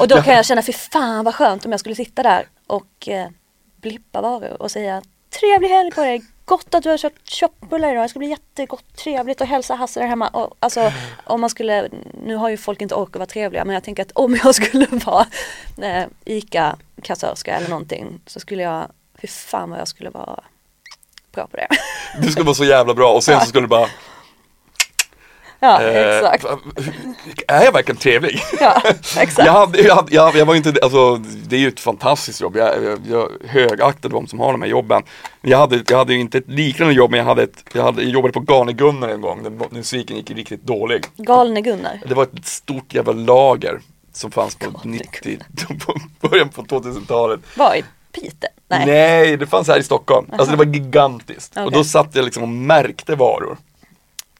Och 0.01 0.09
då 0.09 0.23
kan 0.23 0.35
jag 0.35 0.47
känna, 0.47 0.63
för 0.63 0.73
fan 0.73 1.25
vad 1.25 1.35
skönt 1.35 1.65
om 1.65 1.71
jag 1.71 1.81
skulle 1.81 1.95
sitta 1.95 2.23
där 2.23 2.47
och 2.67 3.09
eh, 3.09 3.29
blippa 3.77 4.21
varor 4.21 4.63
och 4.63 4.71
säga 4.71 5.03
trevlig 5.41 5.69
helg 5.69 5.91
på 5.91 6.01
dig, 6.01 6.25
gott 6.49 6.75
att 6.75 6.83
du 6.83 6.91
har 6.91 6.97
köpt 6.97 7.31
köttbullar 7.31 7.93
idag, 7.93 8.05
det 8.05 8.09
ska 8.09 8.19
bli 8.19 8.29
jättegott, 8.29 8.97
trevligt 8.97 9.41
och 9.41 9.47
hälsa 9.47 9.75
Hasse 9.75 10.01
där 10.01 10.07
hemma. 10.07 10.29
Och, 10.29 10.57
alltså 10.61 10.93
om 11.25 11.41
man 11.41 11.51
skulle, 11.51 11.89
nu 12.25 12.35
har 12.35 12.49
ju 12.49 12.57
folk 12.57 12.81
inte 12.81 12.95
ork 12.95 13.09
att 13.09 13.17
vara 13.17 13.27
trevliga 13.27 13.65
men 13.65 13.75
jag 13.75 13.85
tänker 13.85 14.03
att 14.03 14.13
om 14.13 14.39
jag 14.45 14.55
skulle 14.55 14.87
vara 14.91 15.27
eh, 15.83 16.05
ICA-kassörska 16.25 17.57
eller 17.57 17.69
någonting 17.69 18.21
så 18.27 18.41
skulle 18.41 18.63
jag, 18.63 18.89
fy 19.21 19.27
fan 19.27 19.71
vad 19.71 19.81
jag 19.81 19.89
skulle 19.89 20.11
vara 20.11 20.41
bra 21.33 21.47
på 21.47 21.57
det. 21.57 21.69
Du 22.23 22.31
skulle 22.31 22.45
vara 22.47 22.55
så 22.55 22.65
jävla 22.65 22.95
bra 22.95 23.13
och 23.13 23.25
sen 23.25 23.41
så 23.41 23.47
skulle 23.49 23.65
du 23.65 23.69
bara 23.69 23.89
Ja, 25.61 25.83
Eh, 25.83 26.17
exakt. 26.17 26.45
Är 27.49 27.65
jag 27.65 27.73
verkligen 27.73 27.97
trevlig? 27.97 28.41
Ja, 28.61 28.83
exakt. 29.19 29.39
Jag, 29.47 29.53
hade, 29.53 29.81
jag, 29.81 29.95
hade, 29.95 30.39
jag, 30.39 30.47
var 30.47 30.55
inte, 30.55 30.75
alltså 30.83 31.17
det 31.17 31.57
är 31.57 31.61
ju 31.61 31.69
ett 31.69 31.81
fantastiskt 31.81 32.41
jobb. 32.41 32.57
Jag, 32.57 32.85
jag, 32.85 32.99
jag 33.09 33.29
högaktar 33.49 34.09
de 34.09 34.27
som 34.27 34.39
har 34.41 34.53
de 34.53 34.63
här 34.63 34.69
jobben. 34.69 35.03
Men 35.41 35.51
Jag 35.51 35.59
hade, 35.59 35.83
jag 35.89 35.99
hade 35.99 36.15
ju 36.15 36.21
inte 36.21 36.39
ett 36.39 36.49
liknande 36.49 36.95
jobb 36.95 37.11
men 37.11 37.19
jag, 37.19 37.27
hade 37.27 37.43
ett, 37.43 37.65
jag, 37.73 37.83
hade, 37.83 38.03
jag 38.03 38.11
jobbade 38.11 38.33
på 38.33 38.41
Garne-Gunnar 38.41 39.09
en 39.09 39.21
gång 39.21 39.43
när 39.43 39.75
musiken 39.75 40.17
gick 40.17 40.31
riktigt 40.31 40.63
dålig. 40.63 41.05
Galne 41.17 41.61
Gunnar. 41.61 42.01
Det 42.07 42.15
var 42.15 42.23
ett 42.23 42.47
stort 42.47 42.95
jävla 42.95 43.13
lager 43.13 43.81
som 44.13 44.31
fanns 44.31 44.55
på 44.55 44.71
Galne 44.71 44.99
90, 45.23 45.39
på 46.21 46.29
början 46.29 46.49
på 46.49 46.63
2000-talet. 46.63 47.41
Var 47.57 47.75
i 47.75 47.85
Piteå? 48.13 48.51
Nej. 48.71 48.87
Nej, 48.87 49.37
det 49.37 49.47
fanns 49.47 49.69
här 49.69 49.79
i 49.79 49.83
Stockholm. 49.83 50.27
Alltså 50.33 50.51
det 50.51 50.57
var 50.57 50.65
gigantiskt. 50.75 51.57
Och 51.57 51.63
Okej. 51.63 51.79
då 51.79 51.85
satt 51.85 52.15
jag 52.15 52.25
liksom 52.25 52.43
och 52.43 52.49
märkte 52.49 53.15
varor. 53.15 53.57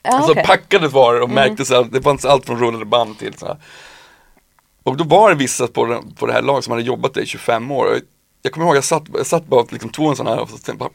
Ja, 0.03 0.11
Alltså 0.11 0.31
okej. 0.31 0.43
packades 0.45 0.91
varor 0.93 1.21
och 1.21 1.29
märkte 1.29 1.65
så 1.65 1.75
här, 1.75 1.83
det 1.91 2.01
fanns 2.01 2.25
allt 2.25 2.45
från 2.45 2.59
rullade 2.59 2.85
band 2.85 3.19
till 3.19 3.33
så 3.37 3.45
här. 3.45 3.57
Och 4.83 4.97
då 4.97 5.03
var 5.03 5.29
det 5.29 5.35
vissa 5.35 5.67
på, 5.67 5.85
den, 5.85 6.11
på 6.15 6.25
det 6.25 6.33
här 6.33 6.41
laget 6.41 6.63
som 6.63 6.71
hade 6.71 6.83
jobbat 6.83 7.13
där 7.13 7.21
i 7.21 7.25
25 7.25 7.71
år. 7.71 7.99
Jag 8.41 8.53
kommer 8.53 8.65
ihåg, 8.67 8.75
jag 8.77 8.83
satt, 8.83 9.03
jag 9.13 9.25
satt 9.25 9.45
bara 9.45 9.65
liksom 9.69 9.89
tog 9.89 10.09
en 10.09 10.15
sån 10.15 10.27
här 10.27 10.39
och 10.39 10.49
så 10.49 10.57
sen 10.63 10.77
bara, 10.77 10.89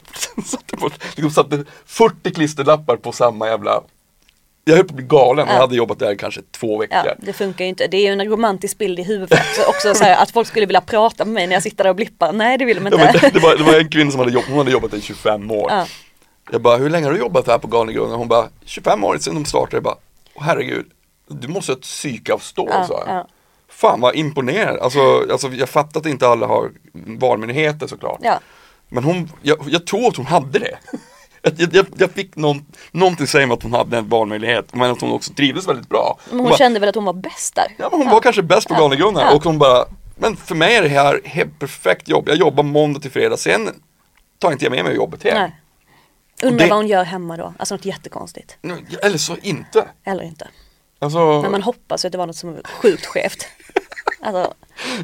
satte, 0.45 0.77
på, 0.77 0.89
liksom 1.15 1.31
satte 1.31 1.63
40 1.85 2.31
klisterlappar 2.33 2.95
på 2.95 3.11
samma 3.11 3.47
jävla 3.47 3.81
Jag 4.65 4.75
höll 4.75 4.83
på 4.85 4.91
att 4.91 4.95
bli 4.95 5.05
galen, 5.05 5.47
jag 5.47 5.55
Ja. 5.55 5.59
hade 5.61 5.75
jobbat 5.75 5.99
där 5.99 6.15
kanske 6.15 6.41
två 6.51 6.77
veckor. 6.77 6.97
Ja, 7.05 7.13
det 7.19 7.33
funkar 7.33 7.65
ju 7.65 7.69
inte. 7.69 7.87
Det 7.87 7.97
är 7.97 8.01
ju 8.01 8.21
en 8.21 8.29
romantisk 8.29 8.77
bild 8.77 8.99
i 8.99 9.03
huvudet 9.03 9.39
också, 9.39 9.61
också 9.69 9.95
så 9.95 10.03
här, 10.03 10.23
att 10.23 10.31
folk 10.31 10.47
skulle 10.47 10.65
vilja 10.65 10.81
prata 10.81 11.25
med 11.25 11.33
mig 11.33 11.47
när 11.47 11.55
jag 11.55 11.63
sitter 11.63 11.83
där 11.83 11.89
och 11.89 11.95
blippar. 11.95 12.33
Nej, 12.33 12.57
det 12.57 12.65
vill 12.65 12.83
de 12.83 12.85
Ja, 12.91 13.07
inte. 13.07 13.19
det, 13.19 13.29
det, 13.33 13.39
var, 13.39 13.55
det 13.57 13.63
var 13.63 13.79
en 13.79 13.89
kvinna 13.89 14.11
som 14.11 14.19
hade 14.19 14.31
jobbat, 14.31 14.49
hon 14.49 14.57
hade 14.57 14.71
jobbat 14.71 14.91
där 14.91 14.97
i 14.97 15.01
25 15.01 15.51
år. 15.51 15.67
Ja. 15.71 15.87
Jag 16.51 16.61
bara, 16.61 16.77
hur 16.77 16.89
länge 16.89 17.05
har 17.05 17.13
du 17.13 17.19
jobbat 17.19 17.47
här 17.47 17.57
på 17.57 17.67
Galnegrund? 17.67 18.13
Hon 18.13 18.27
bara, 18.27 18.47
25 18.65 19.03
år 19.03 19.17
sedan 19.17 19.33
de 19.35 19.45
startade. 19.45 19.75
Jag 19.75 19.83
bara, 19.83 19.95
herregud, 20.39 20.85
du 21.27 21.47
måste 21.47 21.71
ha 21.71 21.77
ett 21.77 21.81
psyke 21.83 22.33
av 22.33 22.39
stål, 22.39 22.69
Ja, 22.71 22.87
sa 22.87 23.03
jag. 23.07 23.15
ja. 23.15 23.27
Fan 23.69 24.01
vad 24.01 24.15
imponerande. 24.15 24.81
Alltså, 24.83 24.99
alltså 25.31 25.47
jag 25.47 25.69
fattar 25.69 25.99
att 25.99 26.05
inte 26.05 26.27
alla 26.27 26.47
har 26.47 26.71
valmöjligheter 26.93 27.87
såklart. 27.87 28.19
Ja. 28.21 28.39
Men 28.89 29.03
hon, 29.03 29.31
jag, 29.41 29.57
jag 29.69 29.87
tror 29.87 30.07
att 30.07 30.15
hon 30.15 30.25
hade 30.25 30.59
det. 30.59 30.77
Jag, 31.57 31.73
jag, 31.75 31.85
jag 31.97 32.11
fick 32.11 32.35
någon, 32.35 32.65
någonting 32.91 33.27
säga 33.27 33.47
mig 33.47 33.53
att 33.53 33.63
hon 33.63 33.73
hade 33.73 33.97
en 33.97 34.09
valmöjlighet, 34.09 34.73
men 34.75 34.91
att 34.91 35.01
hon 35.01 35.11
också 35.11 35.33
trivdes 35.33 35.67
väldigt 35.67 35.89
bra. 35.89 36.17
Men 36.29 36.39
hon 36.39 36.49
bara, 36.49 36.57
kände 36.57 36.79
väl 36.79 36.89
att 36.89 36.95
hon 36.95 37.05
var 37.05 37.13
bäst 37.13 37.55
där. 37.55 37.65
Ja, 37.77 37.87
men 37.91 38.01
hon 38.01 38.09
var 38.09 38.19
kanske 38.19 38.41
bäst 38.41 38.67
på 38.67 38.73
Ja. 38.73 38.79
Galnegrunnar 38.79 39.21
Ja. 39.21 39.35
och 39.35 39.43
hon 39.43 39.57
bara, 39.57 39.85
men 40.15 40.35
för 40.37 40.55
mig 40.55 40.75
är 40.75 40.81
det 40.81 40.89
här 40.89 41.21
helt 41.25 41.59
perfekt 41.59 42.07
jobb. 42.07 42.27
Jag 42.29 42.37
jobbar 42.37 42.63
måndag 42.63 42.99
till 42.99 43.11
fredag, 43.11 43.37
sen 43.37 43.69
tar 44.39 44.51
inte 44.51 44.65
jag 44.65 44.71
med 44.71 44.85
mig 44.85 44.95
jobbet 44.95 45.23
hem. 45.23 45.33
Nej. 45.37 45.55
Undrar 46.43 46.65
det- 46.65 46.69
vad 46.69 46.77
hon 46.79 46.87
gör 46.87 47.03
hemma 47.03 47.37
då. 47.37 47.53
Alltså 47.59 47.75
något 47.75 47.85
jättekonstigt. 47.85 48.57
Eller 49.01 49.17
så 49.17 49.37
inte. 49.41 49.87
Eller 50.03 50.23
inte. 50.23 50.47
Alltså, 50.99 51.41
Men 51.41 51.51
man 51.51 51.61
hoppas 51.61 52.05
ju 52.05 52.07
att 52.07 52.11
det 52.11 52.17
var 52.17 52.27
något 52.27 52.35
som 52.35 52.53
var 52.53 52.61
sjukt 52.81 53.05
skevt. 53.05 53.47
Alltså, 54.21 54.53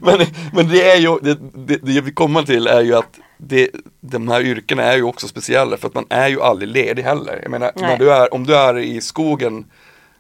men, 0.02 0.20
men 0.54 0.68
det 0.70 0.92
är 0.92 0.98
ju, 0.98 1.20
det, 1.20 1.34
det, 1.54 1.78
det 1.78 1.92
jag 1.92 2.02
vill 2.02 2.14
komma 2.16 2.44
till 2.44 2.68
är 2.68 2.82
ju 2.82 2.96
att 2.96 3.20
det, 3.38 3.70
de 4.00 4.28
här 4.28 4.42
yrkena 4.42 4.84
är 4.84 4.96
ju 4.98 5.04
också 5.04 5.28
speciella 5.28 5.78
för 5.78 5.88
att 5.88 5.94
man 5.94 6.06
är 6.10 6.28
ju 6.28 6.42
aldrig 6.42 6.70
ledig 6.70 7.04
heller. 7.04 7.40
Jag 7.42 7.52
menar, 7.52 7.72
Nej. 7.76 7.88
när 7.90 7.98
du 7.98 8.14
är, 8.14 8.34
om 8.34 8.46
du 8.46 8.56
är 8.56 8.78
i 8.78 9.02
skogen 9.02 9.66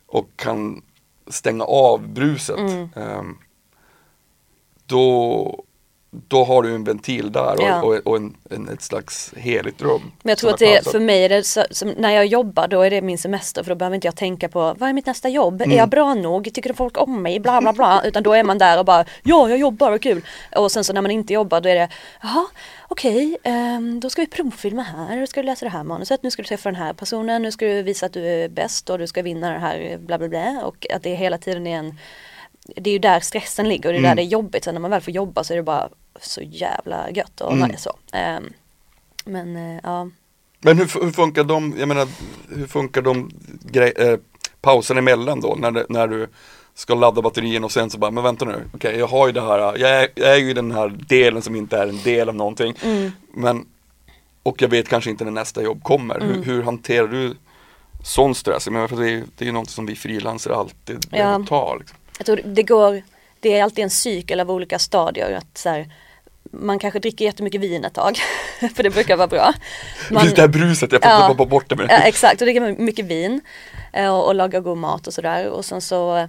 och 0.05 0.30
kan 0.36 0.82
stänga 1.28 1.64
av 1.64 2.07
bruset 2.07 2.57
Mm. 2.59 2.89
ehm, 2.95 3.38
då, 4.86 5.64
då 6.14 6.43
har 6.43 6.64
du 6.64 6.76
en 6.76 6.84
ventil 6.84 7.32
där 7.32 7.53
och, 7.53 7.62
Ja. 7.64 7.82
och, 7.82 7.93
och 8.07 8.18
en, 8.18 8.38
en, 8.49 8.70
ett 8.70 8.82
slags 8.82 9.34
heligt 9.38 9.82
rum. 9.82 10.12
Men 10.24 10.30
jag 10.32 10.38
tror 10.38 10.49
att 10.53 10.62
är 10.62 10.66
det, 10.66 10.74
pausat. 10.74 10.91
för 10.91 10.99
mig 10.99 11.26
är 11.26 11.30
det 11.30 11.43
så, 11.43 11.86
när 11.97 12.12
jag 12.12 12.26
jobbar 12.26 12.68
då 12.68 12.82
är 12.82 12.89
det 12.89 13.01
min 13.01 13.18
semester 13.18 13.64
för 13.64 13.70
då 13.72 13.76
behöver 13.76 13.95
inte 13.95 14.07
jag 14.07 14.16
tänka 14.16 14.49
på 14.49 14.59
vad 14.80 14.89
är 14.89 14.93
mitt 14.93 15.05
nästa 15.05 15.30
jobb? 15.30 15.62
Mm. 15.62 15.72
Är 15.72 15.78
jag 15.78 15.89
bra 15.89 16.14
nog? 16.14 16.53
Tycker 16.53 16.74
folk 16.74 17.01
om 17.01 17.22
mig? 17.22 17.39
Bla 17.39 17.62
bla 17.62 17.74
bla. 17.74 18.01
Utan 18.05 18.24
då 18.24 18.34
är 18.34 18.43
man 18.43 18.57
där 18.57 18.80
och 18.80 18.86
bara 18.86 19.05
ja 19.24 19.49
jag 19.49 19.57
jobbar, 19.57 19.91
vad 19.91 20.01
kul. 20.01 20.26
Och 20.55 20.72
sen 20.72 20.84
så 20.84 20.93
när 20.93 21.01
man 21.01 21.12
inte 21.12 21.34
jobbar 21.34 21.62
då 21.62 21.70
är 21.70 21.76
det 21.76 21.89
jaha 22.22 22.45
okej 22.88 23.38
ehm, 23.43 23.99
då 23.99 24.09
ska 24.09 24.22
vi 24.22 24.28
provfilma 24.28 24.82
här, 24.82 25.20
då 25.20 25.28
ska 25.28 25.41
du 25.41 25.45
läsa 25.45 25.66
det 25.66 25.72
här 25.72 25.84
manuset, 25.84 26.24
nu 26.24 26.32
ska 26.32 26.41
du 26.41 26.47
träffa 26.47 26.70
den 26.72 26.82
här 26.82 26.93
personen, 26.93 27.41
nu 27.41 27.51
ska 27.51 27.66
du 27.66 27.82
visa 27.84 28.05
att 28.05 28.14
du 28.14 28.26
är 28.28 28.49
bäst 28.49 28.89
och 28.89 28.97
du 28.99 29.07
ska 29.07 29.22
vinna 29.22 29.49
det 29.53 29.59
här 29.59 29.97
bla 29.97 30.18
bla 30.18 30.28
bla. 30.28 30.62
Och 30.66 30.88
att 30.93 31.03
det 31.03 31.16
hela 31.16 31.38
tiden 31.38 31.68
är 31.68 31.78
en 31.78 31.97
det 32.76 32.89
är 32.89 32.93
ju 32.93 32.99
där 32.99 33.20
stressen 33.20 33.70
ligger 33.70 33.89
och 33.89 33.93
det 33.93 33.97
är 33.97 33.99
Mm. 33.99 34.09
där 34.09 34.16
det 34.16 34.22
är 34.22 34.32
jobbigt. 34.32 34.64
Sen 34.64 34.74
när 34.76 34.82
man 34.82 34.91
väl 34.91 35.01
får 35.01 35.14
jobba 35.14 35.43
så 35.43 35.53
är 35.53 35.57
det 35.57 35.64
bara 35.64 35.89
så 36.22 36.41
jävla 36.41 37.12
gött 37.12 37.41
och 37.41 37.53
Mm. 37.53 37.70
nice 37.70 37.84
så. 37.84 37.97
Ehm, 38.18 38.53
men 39.26 39.55
eh, 39.55 39.80
ja. 39.84 40.09
Men 40.59 40.78
hur, 40.78 41.03
hur 41.05 41.12
funkar 41.12 41.43
de, 41.43 41.76
jag 41.80 41.88
menar, 41.88 42.07
hur 42.49 42.68
funkar 42.68 43.01
de 43.01 43.32
grej, 43.64 43.93
eh, 43.97 44.18
pauserna 44.62 44.99
emellan 44.99 45.39
då? 45.41 45.55
När, 45.59 45.86
när 45.89 46.07
du 46.07 46.28
ska 46.74 46.95
ladda 46.95 47.22
batterien 47.22 47.64
och 47.64 47.72
sen 47.72 47.89
så 47.89 47.97
bara, 47.97 48.12
men 48.12 48.24
vänta 48.24 48.45
nu, 48.45 48.64
okej 48.74 48.95
jag 48.97 49.07
har 49.07 49.28
ju 49.28 49.34
det 49.34 49.41
här, 49.41 49.59
jag 49.59 49.89
är, 49.89 50.07
jag 50.16 50.32
är 50.34 50.38
ju 50.38 50.53
den 50.53 50.72
här 50.72 50.89
delen 51.07 51.41
som 51.41 51.55
inte 51.55 51.78
är 51.78 51.88
en 51.88 51.99
del 52.03 52.30
av 52.30 52.36
någonting. 52.36 52.76
Mm. 52.84 53.12
Men, 53.34 53.66
och 54.43 54.62
jag 54.62 54.70
vet 54.70 54.89
kanske 54.89 55.09
inte 55.09 55.24
när 55.24 55.32
nästa 55.32 55.62
jobb 55.64 55.84
kommer. 55.84 56.16
Mm. 56.16 56.30
Hur, 56.36 56.43
hur 56.43 56.64
hanterar 56.64 57.07
du 57.07 57.36
sån 58.03 58.36
stress? 58.36 58.66
Jag 58.66 58.74
menar, 58.74 58.88
för 58.88 58.95
det, 58.95 59.09
är, 59.12 59.24
det 59.38 59.43
är 59.43 59.45
ju 59.45 59.51
något 59.51 59.70
som 59.70 59.86
vi 59.86 59.95
frilansare 59.95 60.55
alltid 60.55 60.95
Ja. 61.12 61.18
behöver 61.18 61.45
ta. 61.45 61.76
Liksom. 61.76 61.97
Jag 62.18 62.26
tror 62.26 62.41
det 62.45 62.64
går, 62.64 63.01
det 63.42 63.58
är 63.58 63.64
alltid 63.64 63.84
en 63.84 63.89
cykel 63.89 64.39
av 64.39 64.52
olika 64.52 64.80
stadier. 64.80 65.32
Att 65.32 65.58
så 65.58 65.70
här, 65.70 65.94
man 66.52 66.80
kanske 66.80 67.00
dricker 67.00 67.26
jättemycket 67.26 67.62
vin 67.62 67.86
ett 67.86 67.94
tag, 67.94 68.18
för 68.76 68.84
det 68.84 68.89
brukar 68.89 69.18
vara 69.18 69.28
bra. 69.28 69.54
Man, 70.12 70.24
Just 70.24 70.36
det 70.36 70.42
här 70.42 70.50
bruset, 70.50 70.92
jag 70.92 71.02
får 71.02 71.12
Ja. 71.12 71.36
ja. 71.38 71.46
bort 71.46 71.70
det 71.70 71.76
med 71.76 71.86
ja, 71.89 71.98
exakt, 71.98 72.42
och 72.42 72.46
dricker 72.46 72.82
mycket 72.82 73.06
vin 73.06 73.42
eh, 73.94 74.16
och, 74.16 74.28
och 74.28 74.36
lagar 74.36 74.60
god 74.60 74.78
mat 74.78 75.08
och 75.08 75.14
sådär. 75.14 75.50
Och 75.50 75.66
sen 75.66 75.82
så 75.82 76.28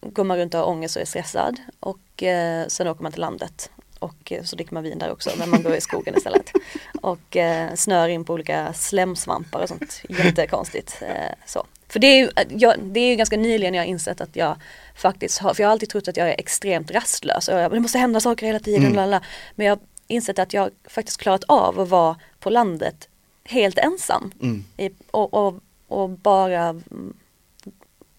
går 0.00 0.24
man 0.24 0.36
runt 0.36 0.54
och 0.54 0.60
har 0.60 0.66
ångest 0.66 0.96
och 0.96 1.02
är 1.02 1.06
stressad. 1.06 1.60
Och 1.80 2.22
eh, 2.22 2.66
sen 2.68 2.88
åker 2.88 3.02
man 3.02 3.12
till 3.12 3.20
landet. 3.20 3.70
Och 3.98 4.32
eh, 4.32 4.42
så 4.42 4.56
dricker 4.56 4.74
man 4.74 4.82
vin 4.82 4.98
där 4.98 5.12
också, 5.12 5.30
men 5.38 5.50
man 5.50 5.62
går 5.62 5.74
i 5.74 5.80
skogen 5.80 6.16
istället. 6.16 6.50
Och 7.02 7.36
eh, 7.36 7.74
snör 7.74 8.08
in 8.08 8.24
på 8.24 8.32
olika 8.32 8.72
slemsvampar 8.72 9.62
och 9.62 9.68
sånt. 9.68 10.02
Jättekonstigt. 10.08 11.02
Eh, 11.02 11.34
så. 11.46 11.66
För 11.94 12.00
det 12.00 12.06
är, 12.06 12.16
ju, 12.18 12.28
jag, 12.48 12.74
det 12.82 13.00
är 13.00 13.08
ju 13.10 13.16
ganska 13.16 13.36
nyligen 13.36 13.74
jag 13.74 13.82
har 13.82 13.86
insett 13.86 14.20
att 14.20 14.36
jag 14.36 14.56
faktiskt 14.96 15.38
har, 15.38 15.54
för 15.54 15.62
jag 15.62 15.68
har 15.68 15.72
alltid 15.72 15.88
trott 15.88 16.08
att 16.08 16.16
jag 16.16 16.28
är 16.28 16.34
extremt 16.38 16.90
rastlös 16.90 17.48
och 17.48 17.58
jag, 17.58 17.70
det 17.72 17.80
måste 17.80 17.98
hända 17.98 18.20
saker 18.20 18.46
hela 18.46 18.58
tiden. 18.60 18.82
Mm. 18.82 18.96
Lala. 18.96 19.20
Men 19.54 19.66
jag 19.66 19.76
har 19.76 19.80
insett 20.06 20.38
att 20.38 20.52
jag 20.54 20.70
faktiskt 20.88 21.20
klarat 21.20 21.44
av 21.48 21.80
att 21.80 21.88
vara 21.88 22.16
på 22.40 22.50
landet 22.50 23.08
helt 23.44 23.78
ensam. 23.78 24.32
Mm. 24.42 24.64
I, 24.76 24.90
och, 25.10 25.34
och, 25.34 25.54
och 25.88 26.10
bara 26.10 26.62
mm, 26.64 27.16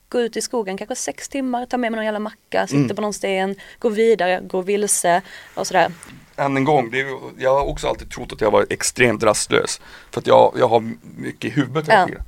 gå 0.10 0.22
ut 0.22 0.38
i 0.38 0.42
skogen 0.42 0.78
kanske 0.78 0.96
sex 0.96 1.30
timmar, 1.30 1.66
ta 1.66 1.78
med 1.78 1.92
mig 1.92 1.98
någon 1.98 2.06
jävla 2.06 2.20
macka, 2.20 2.68
sitta 2.68 2.78
Mm. 2.80 2.96
på 2.96 3.02
någon 3.02 3.14
sten, 3.14 3.56
gå 3.80 3.90
vidare, 3.90 4.42
gå 4.44 4.62
vilse 4.62 5.22
och 5.56 5.68
sådär. 5.68 5.92
än 6.38 6.58
en 6.58 6.64
gång, 6.64 6.92
det 6.92 7.00
är, 7.02 7.08
jag 7.38 7.56
har 7.60 7.66
också 7.66 7.88
alltid 7.88 8.12
trott 8.12 8.34
att 8.34 8.42
jag 8.42 8.52
var 8.52 8.66
extremt 8.70 9.24
rastlös. 9.24 9.82
För 10.12 10.20
att 10.22 10.28
jag, 10.28 10.54
jag 10.60 10.68
har 10.68 10.94
mycket 11.18 11.46
i 11.52 11.54
huvudet 11.54 11.88
hela 11.90 12.00
Ja. 12.00 12.06
tiden. 12.08 12.24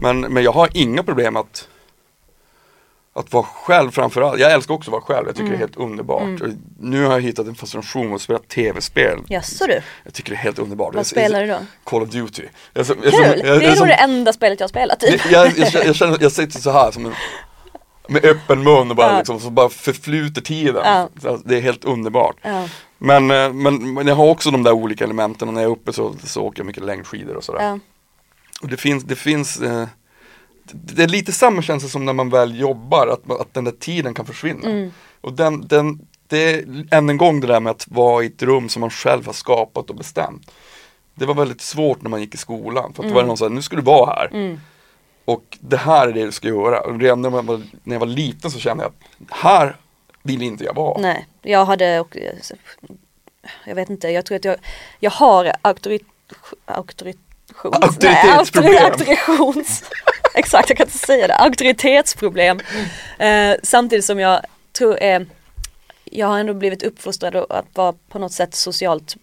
Men, 0.00 0.20
men 0.20 0.42
jag 0.42 0.52
har 0.52 0.68
inga 0.74 1.02
problem 1.02 1.36
att 1.36 1.68
att 3.12 3.32
vara 3.32 3.44
själv 3.44 3.90
framförallt. 3.90 4.40
Jag 4.40 4.52
älskar 4.52 4.74
också 4.74 4.90
att 4.90 4.92
vara 4.92 5.02
själv. 5.02 5.26
Jag 5.26 5.34
tycker 5.36 5.46
Mm. 5.46 5.52
det 5.58 5.64
är 5.64 5.66
helt 5.66 5.76
underbart. 5.76 6.40
Och 6.40 6.48
Nu 6.80 7.04
har 7.04 7.12
jag 7.12 7.20
hittat 7.20 7.46
en 7.46 7.54
fascination 7.54 8.06
med 8.06 8.14
att 8.14 8.22
spela 8.22 8.38
tv-spel. 8.38 9.18
Jaså 9.28 9.66
du, 9.66 9.80
Jag 10.04 10.14
tycker 10.14 10.30
det 10.30 10.36
är 10.36 10.42
helt 10.42 10.58
underbart. 10.58 10.94
vad 10.94 11.06
spelar 11.06 11.40
du 11.40 11.46
då? 11.46 11.58
Call 11.84 12.02
of 12.02 12.08
Duty. 12.08 12.42
Jag, 12.74 12.86
som- 12.86 12.96
jag, 13.02 13.12
Kul! 13.12 13.22
jag, 13.46 13.60
Det 13.60 13.66
är 13.66 13.70
som- 13.70 13.78
nog 13.78 13.88
det 13.88 13.94
enda 14.02 14.32
spelet 14.32 14.60
jag 14.60 14.64
har 14.64 14.68
spelat 14.68 15.00
typ. 15.00 15.30
jag, 15.30 15.52
jag, 15.58 15.94
känner, 15.96 16.18
jag 16.20 16.32
sitter 16.32 16.58
så 16.60 16.70
här 16.70 16.90
som 16.90 17.06
en, 17.06 17.12
med 18.08 18.24
öppen 18.24 18.62
mun 18.62 18.90
och 18.90 18.96
bara, 18.96 19.12
Ja. 19.12 19.18
liksom, 19.18 19.40
så 19.40 19.50
bara 19.50 19.68
förfluter 19.68 20.40
tiden. 20.40 20.82
Ja. 21.22 21.38
Det 21.44 21.56
är 21.56 21.60
helt 21.60 21.84
underbart. 21.84 22.36
Ja. 22.42 22.68
Men, 22.98 23.30
eh, 23.30 23.52
men, 23.52 23.94
men 23.94 24.06
jag 24.06 24.14
har 24.14 24.26
också 24.26 24.50
de 24.50 24.62
där 24.62 24.72
olika 24.72 25.04
elementen 25.04 25.48
och 25.48 25.54
när 25.54 25.60
jag 25.62 25.68
är 25.68 25.72
uppe 25.72 25.92
så, 25.92 26.14
så 26.24 26.42
åker 26.42 26.58
jag 26.60 26.66
mycket 26.66 26.84
längdskidor 26.84 27.36
och 27.36 27.44
sådär. 27.44 27.80
Och 28.62 28.68
det 28.68 28.76
finns, 28.76 29.04
det 29.04 29.16
finns 29.16 29.60
eh, 29.60 29.88
det 30.64 30.94
det 30.94 31.02
är 31.02 31.08
lite 31.08 31.32
samma 31.32 31.62
känsla 31.62 31.88
som 31.88 32.04
när 32.04 32.12
man 32.12 32.30
väl 32.30 32.60
jobbar, 32.60 33.06
att, 33.06 33.26
man- 33.26 33.40
att 33.40 33.54
den 33.54 33.64
där 33.64 33.72
tiden 33.72 34.14
kan 34.14 34.26
försvinna. 34.26 34.68
Mm. 34.68 34.92
Och 35.20 35.32
den, 35.32 35.66
den, 35.68 36.00
det 36.26 36.54
är 36.54 36.86
än 36.90 37.08
en 37.08 37.16
gång 37.16 37.40
det 37.40 37.46
där 37.46 37.60
med 37.60 37.70
att 37.70 37.88
vara 37.88 38.24
i 38.24 38.26
ett 38.26 38.42
rum 38.42 38.68
som 38.68 38.80
man 38.80 38.90
själv 38.90 39.26
har 39.26 39.32
skapat 39.32 39.90
och 39.90 39.96
bestämt. 39.96 40.50
Det 41.14 41.26
var 41.26 41.34
väldigt 41.34 41.60
svårt 41.60 42.02
när 42.02 42.10
man 42.10 42.20
gick 42.20 42.34
i 42.34 42.38
skolan, 42.38 42.92
för 42.94 43.02
att 43.02 43.08
då 43.08 43.14
var 43.14 43.22
det 43.22 43.28
någon 43.28 43.36
som 43.36 43.48
sa, 43.48 43.54
nu 43.54 43.62
ska 43.62 43.76
du 43.76 43.82
vara 43.82 44.06
här. 44.14 44.28
Mm. 44.32 44.60
Och 45.24 45.58
det 45.60 45.76
här 45.76 46.08
är 46.08 46.12
det 46.12 46.24
du 46.24 46.32
ska 46.32 46.48
göra. 46.48 46.80
Och 46.80 47.00
redan 47.00 47.22
när, 47.22 47.30
man 47.30 47.46
var, 47.46 47.62
när 47.82 47.94
jag 47.94 48.00
var 48.00 48.06
liten 48.06 48.50
så 48.50 48.58
kände 48.58 48.84
jag 48.84 48.90
att 48.90 49.38
här 49.38 49.76
vill 50.22 50.42
inte 50.42 50.64
jag 50.64 50.74
vara. 50.74 51.00
Nej, 51.00 51.26
jag 51.42 51.64
hade 51.64 52.00
och, 52.00 52.16
jag 53.66 53.74
vet 53.74 53.90
inte, 53.90 54.08
jag 54.08 54.26
tror 54.26 54.36
att 54.36 54.44
jag, 54.44 54.56
jag 55.00 55.10
har 55.10 55.52
auktorit, 55.62 56.06
auktoritions, 56.64 57.24
Auktoritetsproblem. 57.64 58.92
Nej, 58.98 59.64
exakt 60.34 60.68
jag 60.68 60.78
kan 60.78 60.86
inte 60.86 60.98
säga 60.98 61.26
det, 61.26 61.34
auktoritetsproblem. 61.34 62.60
Eh, 63.18 63.56
samtidigt 63.62 64.04
som 64.04 64.20
jag 64.20 64.40
tror 64.72 64.98
är, 64.98 65.26
jag 66.04 66.26
har 66.26 66.38
ändå 66.38 66.54
blivit 66.54 66.82
uppfostrad 66.82 67.36
att 67.36 67.66
vara 67.74 67.94
på 68.08 68.18
något 68.18 68.32
sätt 68.32 68.54
socialt 68.54 69.16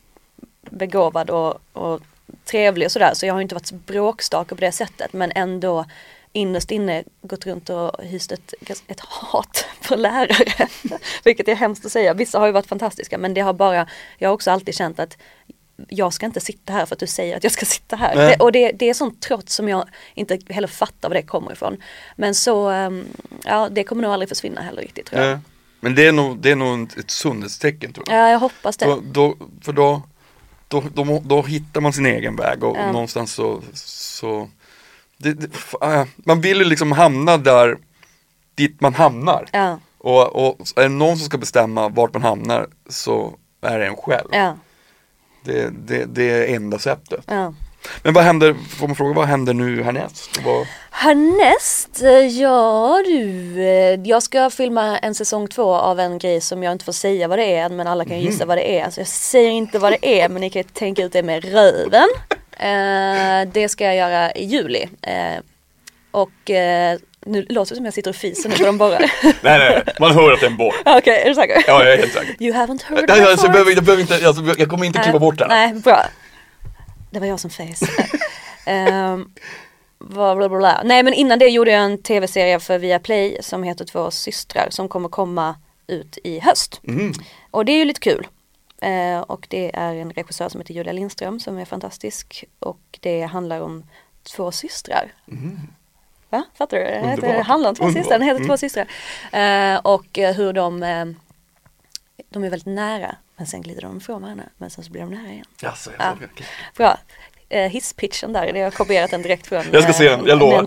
begåvad 0.62 1.30
och, 1.30 1.60
och 1.74 2.02
trevlig 2.46 2.86
och 2.86 2.92
sådär 2.92 3.14
så 3.14 3.26
jag 3.26 3.34
har 3.34 3.42
inte 3.42 3.56
varit 3.56 3.72
bråkstake 3.72 4.56
på 4.56 4.62
det 4.62 4.72
sättet 4.72 5.14
men 5.14 5.32
ändå 5.36 5.86
innerst 6.34 6.72
inne 6.72 7.04
gått 7.22 7.46
runt 7.46 7.70
och 7.70 8.04
hyst 8.04 8.32
ett, 8.32 8.54
ett 8.88 9.00
hat 9.00 9.66
för 9.82 9.98
lärare. 9.98 10.68
Vilket 11.24 11.48
är 11.48 11.56
hemskt 11.56 11.86
att 11.86 11.92
säga. 11.92 12.14
Vissa 12.14 12.40
har 12.40 12.46
ju 12.46 12.52
varit 12.52 12.68
fantastiska 12.68 13.18
men 13.18 13.34
det 13.34 13.42
har 13.42 13.54
bara, 13.54 13.88
jag 14.18 14.30
har 14.30 14.34
också 14.34 14.52
alltid 14.52 14.76
känt 14.76 15.00
att 15.00 15.18
jag 15.90 16.14
ska 16.14 16.26
inte 16.26 16.40
sitta 16.40 16.74
här 16.74 16.86
för 16.86 16.96
att 16.96 17.00
du 17.00 17.08
säger 17.08 17.38
att 17.38 17.44
jag 17.44 17.52
ska 17.54 17.66
sitta 17.66 17.96
här. 17.96 18.16
Det, 18.16 18.36
och 18.36 18.52
det, 18.52 18.72
det 18.72 18.90
är 18.90 18.94
sånt 18.94 19.22
trots 19.22 19.56
som 19.56 19.70
jag 19.70 19.90
inte 20.14 20.40
heller 20.50 20.68
fattar 20.68 21.10
var 21.10 21.16
det 21.16 21.22
kommer 21.22 21.52
ifrån. 21.52 21.78
Men 22.16 22.36
så, 22.36 22.70
ehm, 22.70 23.06
ja 23.46 23.70
det 23.72 23.84
kommer 23.84 24.02
nog 24.02 24.12
aldrig 24.12 24.30
försvinna 24.30 24.62
heller 24.62 24.82
riktigt 24.82 25.06
tror 25.06 25.22
jag. 25.22 25.40
Men 25.80 25.96
det 25.96 26.08
är 26.08 26.12
nog, 26.12 26.38
det 26.40 26.52
är 26.52 26.56
nog 26.56 26.98
ett 26.98 27.12
sundhetstecken 27.12 27.94
tror 27.94 28.06
jag. 28.10 28.18
Ja, 28.18 28.30
jag 28.32 28.40
hoppas 28.40 28.78
det. 28.78 28.86
Då, 28.86 29.02
då, 29.12 29.36
för 29.62 29.74
då, 29.74 30.02
då, 30.68 30.84
då, 30.94 31.22
då 31.26 31.42
hittar 31.42 31.82
man 31.82 31.94
sin 31.94 32.06
egen 32.06 32.36
väg 32.36 32.64
och, 32.64 32.78
Ja. 32.78 32.92
någonstans 32.92 33.34
så, 33.34 33.62
så 33.74 34.50
det, 35.18 35.34
det, 35.34 35.50
äh, 35.82 36.06
man 36.16 36.42
vill 36.42 36.58
ju 36.58 36.64
liksom 36.64 36.92
hamna 36.92 37.38
där 37.38 37.78
dit 38.56 38.82
man 38.82 38.94
hamnar. 38.94 39.46
Ja, 39.52 39.80
Och, 39.98 40.36
och 40.48 40.58
är 40.76 40.82
det 40.82 40.90
någon 40.90 41.18
som 41.18 41.26
ska 41.26 41.38
bestämma 41.38 41.90
vart 41.90 42.14
man 42.14 42.24
hamnar 42.24 42.68
så 42.90 43.36
är 43.62 43.80
det 43.80 43.88
en 43.88 43.96
själv. 43.96 44.30
ja, 44.32 44.58
Det, 45.48 45.70
det, 45.88 46.06
det 46.06 46.30
är 46.30 46.56
enda 46.56 46.80
sättet. 46.80 47.24
ja. 47.28 47.54
Men 48.04 48.14
vad 48.14 48.24
händer, 48.24 48.56
får 48.80 48.88
man 48.88 48.96
fråga, 48.96 49.14
vad 49.14 49.26
händer 49.28 49.54
nu 49.54 49.84
härnäst? 49.84 50.40
Vad, 50.46 50.68
Härnäst, 50.92 52.02
eh, 52.04 52.10
ja 52.42 53.04
du, 53.06 53.54
eh, 53.62 54.00
jag 54.04 54.24
ska 54.24 54.50
filma 54.50 54.98
en 54.98 55.16
säsong 55.16 55.48
två 55.48 55.74
av 55.74 56.00
en 56.00 56.18
grej 56.18 56.42
som 56.42 56.64
jag 56.64 56.72
inte 56.72 56.86
får 56.86 56.92
säga 56.92 57.28
vad 57.28 57.40
det 57.40 57.56
är 57.56 57.70
men 57.70 57.88
alla 57.88 58.06
kan 58.06 58.20
ju 58.20 58.24
gissa 58.24 58.46
vad 58.46 58.58
det 58.58 58.80
är. 58.80 58.90
Så 58.90 59.00
jag 59.00 59.08
säger 59.08 59.50
inte 59.50 59.80
vad 59.80 59.92
det 59.92 60.22
är 60.22 60.30
men 60.30 60.42
ni 60.42 60.50
kan 60.50 60.64
tänka 60.64 61.04
ut 61.04 61.14
det 61.14 61.24
med 61.24 61.46
röven. 61.46 62.08
Eh, 62.52 63.54
det 63.54 63.70
ska 63.70 63.86
jag 63.86 63.96
göra 63.96 64.32
i 64.32 64.46
juli. 64.46 64.90
Eh, 65.02 65.40
och 66.12 66.50
eh, 66.50 67.00
nu 67.28 67.46
låter 67.50 67.70
det 67.70 67.76
som 67.76 67.86
jag 67.86 67.94
sitter 67.94 68.10
och 68.10 68.16
fiser 68.16 68.50
nu 68.50 68.56
för 68.56 68.66
de 68.66 68.78
borrar. 68.78 69.00
nej, 69.24 69.34
nej, 69.44 69.84
man 70.00 70.12
hör 70.12 70.32
att 70.32 70.40
det 70.40 70.46
är 70.46 70.50
en 70.50 70.58
borr. 70.58 70.76
Okej, 70.86 71.22
är 71.22 71.30
du 71.30 71.36
säker? 71.36 71.64
Ja, 71.68 71.84
jag 71.84 71.94
är 71.94 71.98
helt 71.98 72.14
säker. 72.14 72.44
You 72.44 72.54
haven't 72.54 72.84
heard 72.84 73.06
Nej, 73.08 73.22
alltså, 73.22 73.46
jag, 73.46 73.52
behöver, 73.52 73.72
jag, 73.72 73.84
behöver 73.84 74.02
inte, 74.02 74.28
alltså, 74.28 74.56
jag 74.58 74.70
kommer 74.70 74.86
inte 74.86 75.00
klippa 75.00 75.20
bort 75.20 75.40
här. 75.40 75.48
Nej, 75.48 75.74
bra. 75.74 76.06
Det 77.12 77.20
var 77.20 77.28
jag 77.28 77.40
som 77.40 77.50
face. 77.50 77.86
um, 79.14 79.34
bla, 80.00 80.36
bla, 80.36 80.50
bla. 80.50 80.82
Nej 80.86 81.04
men 81.04 81.14
innan 81.14 81.40
det 81.40 81.48
gjorde 81.48 81.72
jag 81.72 81.84
en 81.84 82.04
tv-serie 82.04 82.60
för 82.60 82.78
Viaplay 82.78 83.38
som 83.42 83.64
heter 83.64 83.86
Två 83.86 84.12
systrar 84.12 84.68
som 84.70 84.90
kommer 84.90 85.10
komma 85.10 85.56
ut 85.88 86.18
i 86.24 86.40
höst. 86.40 86.82
Mm. 86.88 87.14
Och 87.52 87.66
det 87.66 87.72
är 87.72 87.78
ju 87.78 87.86
lite 87.86 88.00
kul. 88.00 88.28
Eh, 88.82 89.20
och 89.20 89.48
det 89.50 89.76
är 89.76 89.96
en 89.96 90.12
regissör 90.12 90.50
som 90.50 90.62
heter 90.62 90.74
Julia 90.74 90.94
Lindström 90.94 91.40
som 91.40 91.58
är 91.58 91.66
fantastisk. 91.66 92.46
Och 92.60 93.00
det 93.00 93.22
handlar 93.22 93.62
om 93.62 93.84
två 94.24 94.52
systrar. 94.52 95.14
Va? 96.30 96.44
Fattar 96.58 96.78
du? 96.78 96.84
Det 96.84 97.08
heter, 97.08 97.42
handlar 97.44 97.70
om 97.70 97.76
två 97.76 97.84
Underbart. 97.84 98.04
systrar, 98.04 98.20
den 98.20 98.28
heter 98.28 98.40
Mm. 98.40 98.48
två 98.50 98.58
systrar. 98.58 98.88
Eh, 99.32 99.80
och 99.84 100.20
eh, 100.20 100.36
hur 100.36 100.54
de, 100.54 100.84
eh, 100.84 101.06
de 102.30 102.44
är 102.44 102.50
väldigt 102.50 102.66
nära 102.76 103.16
men 103.36 103.48
sen 103.48 103.62
glider 103.62 103.82
de 103.82 103.98
ifrån 103.98 104.22
varandra 104.22 104.44
men 104.58 104.70
sen 104.70 104.84
så 104.84 104.92
blir 104.92 105.02
de 105.02 105.10
nära 105.10 105.32
igen. 105.32 105.46
Jaså, 105.62 105.92
Ja. 106.00 106.14
okej. 106.16 106.46
Bra. 106.78 106.98
Eh, 107.50 107.70
hisspitchen 107.72 108.34
där, 108.34 108.46
det 108.46 108.52
har 108.52 108.58
jag 108.64 108.74
kopierat 108.74 109.12
den 109.12 109.22
direkt 109.22 109.48
från 109.48 109.64
Jag 109.72 109.84
ska 109.84 109.94
se 109.94 110.10
den, 110.10 110.26
jag 110.26 110.40
lovar. 110.40 110.66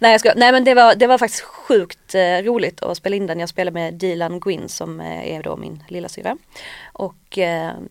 Nej, 0.00 0.10
jag 0.12 0.20
ska, 0.20 0.32
nej 0.36 0.52
men 0.52 0.64
det 0.64 0.74
var, 0.74 0.94
det 0.94 1.06
var 1.06 1.18
faktiskt 1.18 1.42
sjukt 1.42 2.14
roligt 2.42 2.82
att 2.82 2.96
spela 2.96 3.16
in 3.16 3.26
den. 3.26 3.40
Jag 3.40 3.48
spelade 3.48 3.74
med 3.74 3.94
Dilan 3.94 4.40
Gwyn 4.40 4.68
som 4.68 5.00
är 5.00 5.42
då 5.42 5.56
min 5.56 5.84
lilla 5.88 6.08
syra. 6.08 6.36
Och 6.92 7.38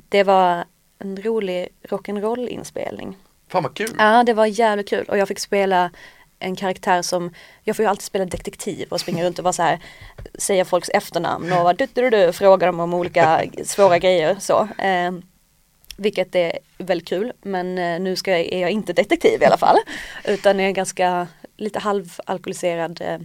det 0.09 0.23
var 0.23 0.65
en 0.99 1.17
rolig 1.23 1.67
rock'n'roll 1.89 2.47
inspelning. 2.47 3.17
Fan 3.47 3.63
vad 3.63 3.73
kul. 3.75 3.89
Ja, 3.97 4.23
det 4.23 4.33
var 4.33 4.45
jävligt 4.45 4.89
kul 4.89 5.05
och 5.09 5.17
jag 5.17 5.27
fick 5.27 5.39
spela 5.39 5.91
en 6.39 6.55
karaktär 6.55 7.01
som, 7.01 7.33
jag 7.63 7.75
får 7.75 7.83
ju 7.83 7.89
alltid 7.89 8.03
spela 8.03 8.25
detektiv 8.25 8.87
och 8.89 9.01
springa 9.01 9.25
runt 9.25 9.39
och 9.39 9.43
vara 9.43 9.53
så 9.53 9.63
här, 9.63 9.79
säga 10.37 10.65
folks 10.65 10.89
efternamn 10.89 11.53
och 11.53 11.75
du, 11.75 11.87
du, 11.93 12.09
du, 12.09 12.33
fråga 12.33 12.65
dem 12.65 12.79
om 12.79 12.93
olika 12.93 13.43
svåra 13.63 13.99
grejer 13.99 14.35
så. 14.39 14.67
Eh, 14.77 15.11
vilket 15.97 16.35
är 16.35 16.59
väldigt 16.77 17.07
kul 17.07 17.33
men 17.41 17.77
eh, 17.77 17.99
nu 17.99 18.15
ska 18.15 18.31
jag, 18.31 18.39
är 18.39 18.59
jag 18.59 18.71
inte 18.71 18.93
detektiv 18.93 19.41
i 19.41 19.45
alla 19.45 19.57
fall. 19.57 19.77
Utan 20.25 20.59
är 20.59 20.63
en 20.63 20.73
ganska 20.73 21.27
lite 21.57 21.79
halvalkoholiserad 21.79 23.01
eh, 23.01 23.19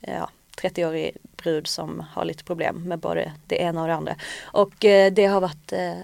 ja, 0.00 0.30
30-årig 0.62 1.16
brud 1.36 1.66
som 1.66 2.04
har 2.12 2.24
lite 2.24 2.44
problem 2.44 2.82
med 2.88 2.98
både 2.98 3.32
det 3.46 3.56
ena 3.56 3.82
och 3.82 3.88
det 3.88 3.94
andra. 3.94 4.16
Och 4.42 4.84
eh, 4.84 5.12
det 5.12 5.26
har 5.26 5.40
varit 5.40 5.72
eh, 5.72 5.94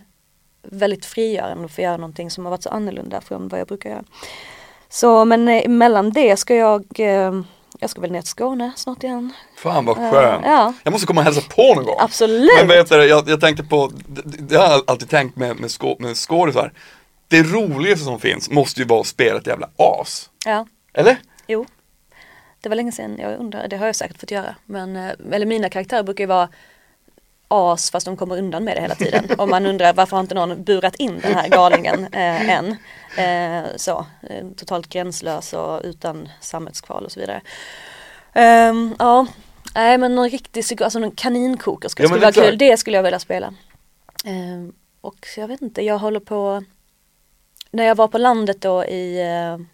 väldigt 0.62 1.04
frigörande 1.04 1.64
att 1.64 1.72
få 1.72 1.80
göra 1.80 1.96
någonting 1.96 2.30
som 2.30 2.44
har 2.44 2.50
varit 2.50 2.62
så 2.62 2.68
annorlunda 2.68 3.20
från 3.20 3.48
vad 3.48 3.60
jag 3.60 3.66
brukar 3.66 3.90
göra. 3.90 4.04
Så 4.88 5.24
men 5.24 5.48
eh, 5.48 5.68
mellan 5.68 6.10
det 6.10 6.36
ska 6.36 6.54
jag, 6.54 6.84
eh, 6.98 7.32
jag 7.78 7.90
ska 7.90 8.00
väl 8.00 8.12
ner 8.12 8.20
till 8.20 8.28
Skåne 8.30 8.72
snart 8.76 9.02
igen. 9.04 9.32
Fan 9.56 9.84
vad 9.84 9.98
Eh, 9.98 10.10
skönt. 10.10 10.44
ja. 10.46 10.72
Jag 10.82 10.92
måste 10.92 11.06
komma 11.06 11.20
och 11.20 11.24
hälsa 11.24 11.40
på 11.56 11.74
någon 11.74 11.84
gång. 11.84 11.96
Absolut! 11.98 12.50
Men 12.58 12.68
vet 12.68 12.88
du, 12.88 13.04
jag, 13.04 13.28
jag 13.28 13.40
tänkte 13.40 13.62
på, 13.64 13.92
det, 14.38 14.56
har 14.56 14.70
jag 14.70 14.82
alltid 14.86 15.10
tänkt 15.10 15.36
med, 15.36 15.60
med, 15.60 15.70
skå, 15.70 15.96
med 15.98 16.16
skådisar. 16.16 16.72
Det 17.28 17.42
roligaste 17.42 18.04
som 18.04 18.20
finns 18.20 18.50
måste 18.50 18.80
ju 18.80 18.86
vara 18.86 19.00
att 19.00 19.06
spela 19.06 19.38
ett 19.38 19.46
jävla 19.46 19.68
as. 19.76 20.30
Ja, 20.44 20.66
Eller? 20.94 21.16
jo. 21.46 21.66
Det 22.60 22.68
var 22.68 22.76
länge 22.76 22.92
sedan 22.92 23.16
jag 23.18 23.38
undrar, 23.40 23.68
det 23.68 23.76
har 23.76 23.86
jag 23.86 23.96
säkert 23.96 24.20
fått 24.20 24.30
göra. 24.30 24.54
Men, 24.64 24.96
eller 25.32 25.46
mina 25.46 25.68
karaktärer 25.68 26.02
brukar 26.02 26.24
ju 26.24 26.28
vara 26.28 26.48
as 27.48 27.90
fast 27.90 28.06
de 28.06 28.16
kommer 28.16 28.38
undan 28.38 28.64
med 28.64 28.76
det 28.76 28.80
hela 28.80 28.94
tiden. 28.94 29.24
Och 29.38 29.48
man 29.48 29.66
undrar 29.66 29.92
varför 29.92 30.16
har 30.16 30.22
inte 30.22 30.34
någon 30.34 30.62
burat 30.62 30.94
in 30.94 31.20
den 31.20 31.34
här 31.34 31.48
galningen 31.48 32.04
eh, 32.12 32.50
än. 32.50 32.76
Eh, 33.16 33.70
så, 33.76 34.06
eh, 34.22 34.46
totalt 34.56 34.88
gränslös 34.88 35.52
och 35.52 35.80
utan 35.84 36.28
sammetskval 36.40 37.04
och 37.04 37.12
så 37.12 37.20
vidare. 37.20 37.40
Ehm, 38.32 38.94
ja, 38.98 39.26
nej 39.74 39.98
men 39.98 40.14
någon 40.14 40.30
riktig 40.30 40.62
psyko, 40.64 40.84
alltså 40.84 40.98
någon 40.98 41.10
kaninkokerska 41.10 42.02
Ja, 42.02 42.08
men 42.08 42.18
skulle 42.18 42.42
vara 42.42 42.50
kul. 42.50 42.58
Det 42.58 42.76
skulle 42.76 42.96
jag 42.96 43.02
vilja 43.02 43.18
spela. 43.18 43.54
Ehm, 44.24 44.72
och 45.00 45.26
jag 45.36 45.48
vet 45.48 45.62
inte, 45.62 45.82
jag 45.82 45.98
håller 45.98 46.20
på 46.20 46.64
När 47.70 47.84
jag 47.84 47.94
var 47.94 48.08
på 48.08 48.18
landet 48.18 48.60
då 48.60 48.84
i 48.84 49.20
eh, 49.20 49.66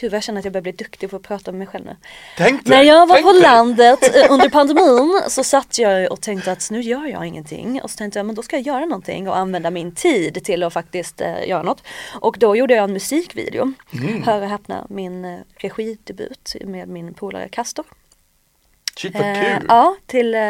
Gud 0.00 0.10
vad 0.10 0.16
jag 0.16 0.22
känner 0.22 0.38
att 0.38 0.44
jag 0.44 0.52
börjar 0.52 0.62
bli 0.62 0.72
duktig 0.72 1.10
på 1.10 1.16
att 1.16 1.22
prata 1.22 1.52
med 1.52 1.58
mig 1.58 1.66
själv 1.66 1.84
nu. 1.84 1.96
Tänk 2.36 2.64
dig. 2.64 2.76
När 2.76 2.82
jag 2.82 3.06
var 3.06 3.22
på 3.22 3.32
dig. 3.32 3.42
landet 3.42 4.16
eh, 4.16 4.26
under 4.32 4.48
pandemin 4.48 5.20
så 5.28 5.44
satt 5.44 5.78
jag 5.78 6.12
och 6.12 6.20
tänkte 6.20 6.52
att 6.52 6.70
nu 6.70 6.80
gör 6.80 7.06
jag 7.06 7.26
ingenting 7.26 7.80
och 7.82 7.90
så 7.90 7.96
tänkte 7.96 8.18
jag 8.18 8.26
men 8.26 8.34
då 8.34 8.42
ska 8.42 8.56
jag 8.56 8.66
göra 8.66 8.84
någonting 8.86 9.28
och 9.28 9.36
använda 9.36 9.70
min 9.70 9.92
tid 9.94 10.44
till 10.44 10.62
att 10.62 10.72
faktiskt 10.72 11.20
eh, 11.20 11.48
göra 11.48 11.62
något. 11.62 11.82
Och 12.20 12.36
då 12.38 12.56
gjorde 12.56 12.74
jag 12.74 12.84
en 12.84 12.92
musikvideo, 12.92 13.72
Mm. 13.92 14.22
hör 14.22 14.42
och 14.42 14.48
häpna, 14.48 14.86
min 14.88 15.24
eh, 15.24 15.38
regidebut 15.56 16.56
med 16.64 16.88
min 16.88 17.14
polare 17.14 17.48
Castor. 17.48 17.84
Shit 18.96 19.14
vad 19.14 19.22
Eh, 19.22 19.34
kul. 19.58 19.66
ja, 19.68 19.96
till 20.06 20.34
eh, 20.34 20.42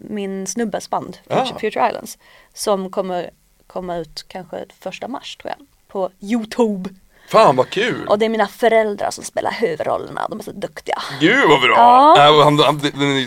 min 0.00 0.46
snubbes 0.46 0.90
band 0.90 1.18
Ah. 1.28 1.44
Future, 1.44 1.58
Future 1.60 1.88
Islands. 1.88 2.18
Som 2.54 2.90
kommer 2.90 3.30
komma 3.66 3.96
ut 3.96 4.24
kanske 4.28 4.64
första 4.80 5.08
mars 5.08 5.36
tror 5.36 5.54
jag. 5.58 5.66
På 5.88 6.10
Youtube. 6.20 6.90
Fan 7.28 7.56
vad 7.56 7.70
kul. 7.70 8.06
Och 8.08 8.18
det 8.18 8.24
är 8.24 8.28
mina 8.28 8.48
föräldrar 8.48 9.10
som 9.10 9.24
spelar 9.24 9.50
huvudrollerna, 9.52 10.26
de 10.30 10.38
är 10.38 10.42
så 10.42 10.52
duktiga. 10.52 10.98
Gud 11.20 11.48
vad 11.48 11.60
bra. 11.60 11.74
Ja. 11.76 12.28
Äh, 12.28 12.44
han, 12.44 12.58
han, 12.58 12.78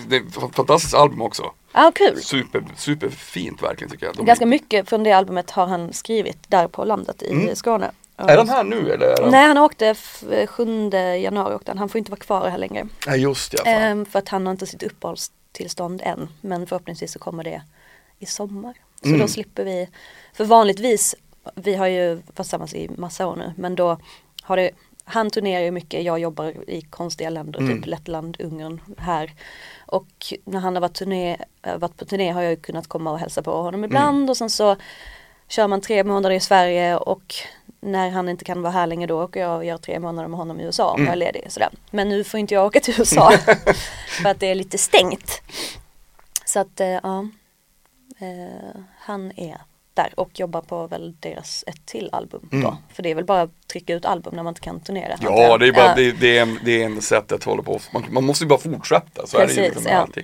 det, 0.09 0.15
är 0.17 0.21
ett 0.27 0.55
fantastiskt 0.55 0.93
album 0.93 1.21
också. 1.21 1.51
Ja, 1.73 1.91
kul. 1.95 2.21
Super, 2.21 2.63
superfint 2.77 3.63
verkligen 3.63 3.91
tycker 3.91 4.05
jag. 4.05 4.15
De, 4.15 4.25
Ganska 4.25 4.45
mycket 4.45 4.89
från 4.89 5.03
det 5.03 5.11
albumet 5.11 5.51
har 5.51 5.67
han 5.67 5.93
skrivit 5.93 6.37
där 6.47 6.67
på 6.67 6.85
landet 6.85 7.21
i 7.23 7.55
Skåne. 7.55 7.91
Mm. 8.17 8.29
Är 8.33 8.37
den 8.37 8.49
här 8.49 8.63
nu 8.63 8.91
eller? 8.93 9.15
Den... 9.15 9.31
Nej 9.31 9.47
han 9.47 9.57
åkte 9.57 9.87
f- 9.87 10.23
7 10.47 10.89
januari 11.23 11.55
åkte 11.55 11.71
han. 11.71 11.77
Han 11.77 11.89
får 11.89 11.99
inte 11.99 12.11
vara 12.11 12.19
kvar 12.19 12.49
här 12.49 12.57
längre. 12.57 12.87
Nej 13.07 13.19
just 13.21 13.51
det, 13.51 13.57
ja. 13.65 13.71
Ehm, 13.71 14.05
för 14.05 14.19
att 14.19 14.29
han 14.29 14.45
har 14.45 14.51
inte 14.51 14.65
sitt 14.65 14.83
uppehållstillstånd 14.83 16.01
än. 16.03 16.29
Men 16.41 16.67
förhoppningsvis 16.67 17.11
så 17.13 17.19
kommer 17.19 17.43
det 17.43 17.61
i 18.19 18.25
sommar. 18.25 18.73
Så 19.01 19.07
Mm. 19.07 19.19
då 19.19 19.27
slipper 19.27 19.63
vi. 19.63 19.89
För 20.33 20.43
vanligtvis, 20.45 21.15
vi 21.55 21.75
har 21.75 21.87
ju 21.87 22.15
varit 22.15 22.35
tillsammans 22.35 22.73
i 22.73 22.89
massa 22.97 23.27
år 23.27 23.35
nu. 23.35 23.53
Men 23.57 23.75
då 23.75 23.97
har 24.43 24.57
det, 24.57 24.71
han 25.03 25.29
turnerar 25.29 25.63
ju 25.63 25.71
mycket, 25.71 26.03
jag 26.03 26.19
jobbar 26.19 26.69
i 26.69 26.81
konstiga 26.81 27.29
länder, 27.29 27.59
Mm. 27.59 27.75
typ 27.77 27.85
Lettland, 27.85 28.37
Ungern, 28.39 28.81
här. 28.97 29.33
Och 29.87 30.33
när 30.45 30.59
han 30.59 30.75
har 30.75 30.81
varit, 30.81 30.93
turné, 30.93 31.37
äh, 31.61 31.77
varit 31.77 31.97
på 31.97 32.05
turné 32.05 32.31
har 32.31 32.41
jag 32.41 32.51
ju 32.51 32.55
kunnat 32.57 32.87
komma 32.87 33.11
och 33.11 33.19
hälsa 33.19 33.41
på 33.43 33.61
honom 33.61 33.83
ibland. 33.83 34.17
Mm. 34.17 34.29
Och 34.29 34.37
sen 34.37 34.49
så 34.49 34.75
kör 35.47 35.67
man 35.67 35.81
tre 35.81 36.03
månader 36.03 36.35
i 36.35 36.39
Sverige 36.39 36.97
och 36.97 37.35
när 37.79 38.09
han 38.09 38.29
inte 38.29 38.45
kan 38.45 38.61
vara 38.61 38.71
här 38.73 38.87
längre 38.87 39.07
då 39.07 39.23
åker 39.23 39.39
jag 39.39 39.57
och 39.57 39.65
gör 39.65 39.77
tre 39.77 39.99
månader 39.99 40.27
med 40.27 40.37
honom 40.37 40.59
i 40.59 40.63
USA 40.63 40.91
om 40.93 41.03
jag 41.03 41.11
är 41.11 41.15
ledig. 41.15 41.45
Sådär. 41.49 41.69
Men 41.91 42.09
nu 42.09 42.23
får 42.23 42.39
inte 42.39 42.53
jag 42.53 42.65
åka 42.65 42.79
till 42.79 42.93
USA 42.99 43.31
för 44.21 44.29
att 44.29 44.39
det 44.39 44.47
är 44.47 44.55
lite 44.55 44.77
stängt. 44.77 45.41
Så 46.45 46.59
att 46.59 46.79
eh, 46.79 46.87
ja, 46.87 47.27
eh, 48.19 48.81
han 48.97 49.31
är 49.39 49.61
där 49.93 50.13
och 50.17 50.39
jobbar 50.39 50.61
på 50.61 50.87
väl 50.87 51.15
deras 51.19 51.63
ett 51.67 51.85
till 51.85 52.09
album 52.11 52.49
då. 52.51 52.77
För 52.93 53.03
det 53.03 53.09
är 53.11 53.15
väl 53.15 53.25
bara 53.25 53.41
att 53.41 53.67
trycka 53.67 53.93
ut 53.93 54.05
album 54.05 54.35
när 54.35 54.43
man 54.43 54.51
inte 54.51 54.61
kan 54.61 54.79
turnera. 54.79 55.15
Ja, 55.21 55.57
det 55.57 55.67
är 55.67 55.71
bara, 55.71 55.85
Ja. 55.85 55.93
det, 55.95 56.11
det 56.11 56.37
är 56.37 56.41
en, 56.41 56.59
det 56.65 56.81
är 56.81 56.85
en 56.85 57.01
sätt 57.01 57.31
att 57.31 57.43
hålla 57.43 57.63
på. 57.63 57.79
Man, 57.93 58.05
man 58.09 58.23
måste 58.23 58.43
ju 58.43 58.47
bara 58.47 58.59
fortsätta, 58.59 59.27
så 59.27 59.37
är 59.37 59.41
det 59.47 59.53
ju 59.53 59.57
Precis, 59.57 59.63
liksom 59.65 59.83
med 59.83 59.93
ja. 59.93 59.97
allting. 59.97 60.23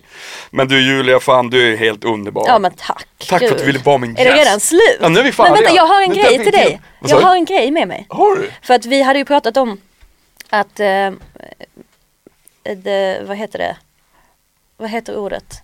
Men 0.51 0.67
du 0.67 0.81
Julia, 0.85 1.19
fan 1.19 1.49
du 1.49 1.73
är 1.73 1.77
helt 1.77 2.03
underbar. 2.03 2.43
Ja 2.47 2.59
men 2.59 2.71
tack. 2.77 3.07
Tack 3.17 3.27
för 3.27 3.35
att 3.35 3.41
du 3.51 3.57
Gud. 3.57 3.65
ville 3.65 3.79
vara 3.79 3.97
min 3.97 4.11
Är 4.11 4.15
det 4.15 4.23
gäst. 4.23 4.37
redan 4.45 4.59
slut? 4.59 4.97
Ja, 5.01 5.09
nu 5.09 5.19
är 5.19 5.23
vi 5.23 5.27
Men 5.29 5.33
färdiga. 5.33 5.55
vänta, 5.55 5.75
jag 5.75 5.85
har 5.87 6.01
en 6.01 6.09
grej 6.13 6.43
till 6.43 6.51
dig. 6.53 6.81
Jag 7.01 7.19
har 7.21 7.35
en 7.35 7.45
grej 7.45 7.71
med 7.71 7.87
mig. 7.87 8.05
Har 8.09 8.35
du? 8.35 8.51
För 8.61 8.73
att 8.73 8.85
vi 8.85 9.01
hade 9.01 9.19
ju 9.19 9.25
pratat 9.25 9.57
om 9.57 9.81
att 10.49 10.79
eh, 10.79 11.11
det, 12.75 13.21
vad 13.27 13.37
heter 13.37 13.59
det? 13.59 13.77
Vad 14.77 14.89
heter 14.89 15.17
ordet? 15.17 15.61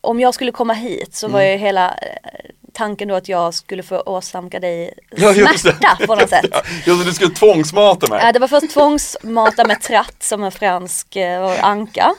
Om 0.00 0.20
jag 0.20 0.34
skulle 0.34 0.52
komma 0.52 0.72
hit 0.72 1.14
så 1.14 1.28
var 1.28 1.40
Mm. 1.40 1.52
ju 1.52 1.58
hela 1.58 1.88
eh, 1.94 2.50
tanken 2.72 3.08
då 3.08 3.14
att 3.14 3.28
jag 3.28 3.54
skulle 3.54 3.82
få 3.82 4.00
åsamka 4.00 4.60
dig 4.60 4.94
Ja, 5.16 5.34
smärta 5.34 5.98
på 6.06 6.14
något 6.14 6.28
sätt. 6.28 6.44
Ja, 6.52 6.62
just 6.86 7.00
det, 7.04 7.04
du 7.04 7.12
skulle 7.12 7.34
tvångsmata 7.34 8.06
mig. 8.08 8.20
Ja, 8.24 8.32
det 8.32 8.38
var 8.38 8.48
först 8.48 8.70
tvångsmata 8.70 9.64
med 9.64 9.80
tratt 9.82 10.22
som 10.22 10.44
en 10.44 10.52
fransk 10.52 11.16
eh, 11.16 11.42
och 11.42 11.64
anka. 11.66 12.14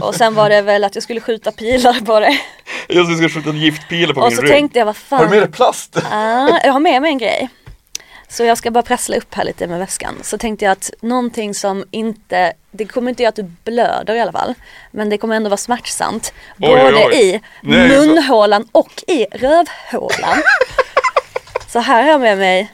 Och 0.00 0.14
sen 0.14 0.34
var 0.34 0.48
det 0.50 0.62
väl 0.62 0.84
att 0.84 0.94
jag 0.94 1.04
skulle 1.04 1.20
skjuta 1.20 1.52
pilar 1.52 2.00
på 2.04 2.20
dig. 2.20 2.40
Just 2.88 3.08
det, 3.10 3.14
du 3.22 3.28
ska 3.28 3.38
skjuta 3.38 3.50
en 3.50 3.56
giftpil 3.56 4.14
på 4.14 4.20
Och 4.20 4.28
min 4.28 4.36
så 4.36 4.42
rygg. 4.42 4.50
tänkte 4.50 4.78
jag, 4.78 4.86
vad 4.86 4.96
fan. 4.96 5.18
Har 5.18 5.24
du 5.26 5.30
med 5.30 5.42
dig 5.42 5.52
plast? 5.52 5.96
Ja, 6.10 6.60
jag 6.64 6.72
har 6.72 6.80
med 6.80 7.02
mig 7.02 7.10
en 7.10 7.18
grej. 7.18 7.48
Så 8.28 8.44
jag 8.44 8.58
ska 8.58 8.70
bara 8.70 8.82
prassla 8.82 9.16
upp 9.16 9.34
här 9.34 9.44
lite 9.44 9.66
med 9.66 9.78
väskan. 9.78 10.14
Så 10.22 10.38
tänkte 10.38 10.64
jag 10.64 10.72
att 10.72 10.90
någonting 11.00 11.54
som 11.54 11.84
inte, 11.90 12.52
det 12.76 12.86
kommer 12.86 13.10
inte 13.10 13.22
göra 13.22 13.28
att 13.28 13.36
du 13.36 13.42
blöder 13.64 14.14
i 14.14 14.20
alla 14.20 14.32
fall. 14.32 14.54
Men 14.90 15.10
det 15.10 15.18
kommer 15.18 15.36
ändå 15.36 15.48
vara 15.48 15.56
smärtsamt. 15.56 16.32
Oj, 16.60 16.68
både 16.68 17.06
oj, 17.06 17.14
i 17.14 17.40
Nej, 17.62 17.88
munhålan 17.88 18.68
och 18.72 19.04
i 19.06 19.24
rövhålan. 19.24 20.42
så 21.68 21.78
här 21.78 22.02
har 22.02 22.10
jag 22.10 22.20
med 22.20 22.38
mig 22.38 22.70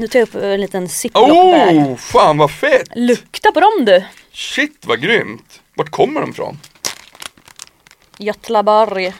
nu 0.00 0.08
tar 0.08 0.18
jag 0.18 0.28
upp 0.28 0.34
en 0.34 0.60
liten 0.60 0.88
ziplock-bag. 0.88 1.76
Oh, 1.76 1.96
fan 1.96 2.38
vad 2.38 2.50
fett! 2.50 2.88
Lukta 2.94 3.52
på 3.52 3.60
dem 3.60 3.84
du! 3.84 4.04
Shit 4.32 4.86
vad 4.86 5.00
grymt! 5.00 5.60
Vart 5.74 5.90
kommer 5.90 6.20
de 6.20 6.30
ifrån? 6.30 6.58
Götlaborg. 8.18 9.14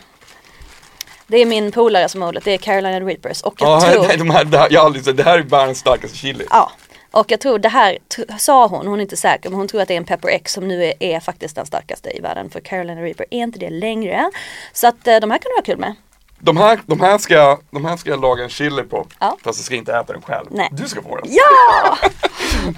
Det 1.26 1.37
är 1.37 1.47
min 1.47 1.72
polare 1.72 2.09
som 2.09 2.22
har 2.22 2.28
odlat, 2.28 2.45
det 2.45 2.55
är 2.55 2.59
Carolina 2.59 3.01
Reapers 3.01 3.43
och 3.43 3.55
jag 3.59 3.68
Ja, 3.68 3.81
tror 3.81 4.07
nej, 4.07 4.16
de 4.16 4.31
här, 4.31 4.45
det, 4.45 4.59
här, 4.59 4.68
jag 4.70 4.81
har 4.81 4.87
aldrig 4.87 5.05
sett, 5.05 5.16
det 5.16 5.22
här 5.22 5.39
är 5.39 5.43
världens 5.43 5.78
starkaste 5.78 6.16
chili. 6.16 6.47
Ja, 6.51 6.72
och 7.13 7.31
jag 7.33 7.41
tror 7.41 7.59
det 7.59 7.69
här 7.69 7.99
sa 8.39 8.67
hon, 8.67 8.87
hon 8.87 8.99
är 8.99 9.03
inte 9.03 9.17
säker, 9.17 9.51
men 9.51 9.59
hon 9.59 9.69
tror 9.69 9.81
att 9.83 9.89
det 9.89 9.95
är 9.95 9.99
en 9.99 10.05
Pepper 10.05 10.29
X 10.29 10.53
som 10.53 10.69
nu 10.69 10.85
är, 10.85 10.95
är 11.01 11.21
faktiskt 11.21 11.57
den 11.57 11.67
starkaste 11.67 12.17
i 12.17 12.21
världen. 12.21 12.51
För 12.51 12.61
Carolina 12.61 13.01
Reaper 13.03 13.27
är 13.31 13.39
inte 13.43 13.59
det 13.59 13.71
längre. 13.71 14.31
Så 14.73 14.87
att 14.87 15.07
eh, 15.09 15.17
de 15.17 15.31
här 15.31 15.39
kan 15.39 15.51
du 15.51 15.57
ha 15.57 15.63
kul 15.63 15.79
med. 15.79 15.95
De 16.43 16.57
här, 16.57 16.81
de, 16.87 17.01
här 17.01 17.19
ska, 17.19 17.35
jag- 17.35 17.59
de 17.71 17.85
här 17.85 17.97
ska 17.97 18.11
jag 18.11 18.21
laga 18.21 18.43
en 18.45 18.49
chili 18.51 18.83
på. 18.83 19.07
Ja. 19.19 19.37
Fast 19.43 19.59
jag 19.59 19.65
ska 19.65 19.75
inte 19.75 19.93
äta 19.97 20.13
den 20.13 20.23
själv. 20.23 20.47
Nej. 20.51 20.69
Du 20.73 20.89
ska 20.89 21.03
få 21.03 21.17
den. 21.17 21.27
Ja! 21.29 21.97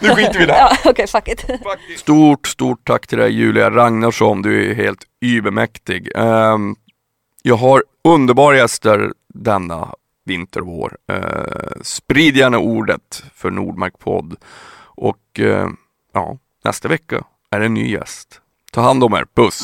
Nu 0.00 0.08
skiter 0.08 0.38
vi 0.38 0.42
i 0.42 0.46
det 0.46 0.52
här. 0.52 0.78
ja 0.84 0.90
Okej, 0.90 1.06
fuck 1.06 1.28
it. 1.28 1.44
Stort, 1.98 2.46
stort 2.46 2.86
tack 2.86 3.06
till 3.06 3.18
dig 3.18 3.32
Julia 3.32 3.70
Ragnarsson. 3.70 4.42
Du 4.42 4.70
är 4.70 4.74
helt 4.74 4.98
übermäktig. 5.20 6.08
Ehm, 6.16 6.76
jag 7.42 7.56
har 7.56 7.84
underbara 8.04 8.56
gäster 8.56 9.12
denna 9.34 9.94
vinter 10.24 10.60
och 10.60 10.66
vår. 10.66 10.96
Eh, 11.08 11.82
sprid 11.82 12.36
gärna 12.36 12.58
ordet 12.58 13.24
för 13.34 13.50
Nordmark 13.50 13.98
podd. 13.98 14.36
Och 14.84 15.40
eh, 15.40 15.68
ja, 16.12 16.38
nästa 16.64 16.88
vecka 16.88 17.24
är 17.50 17.60
det 17.60 17.66
en 17.66 17.74
ny 17.74 17.90
gäst. 17.90 18.40
Ta 18.72 18.80
hand 18.80 19.04
om 19.04 19.12
er. 19.12 19.26
Puss! 19.34 19.62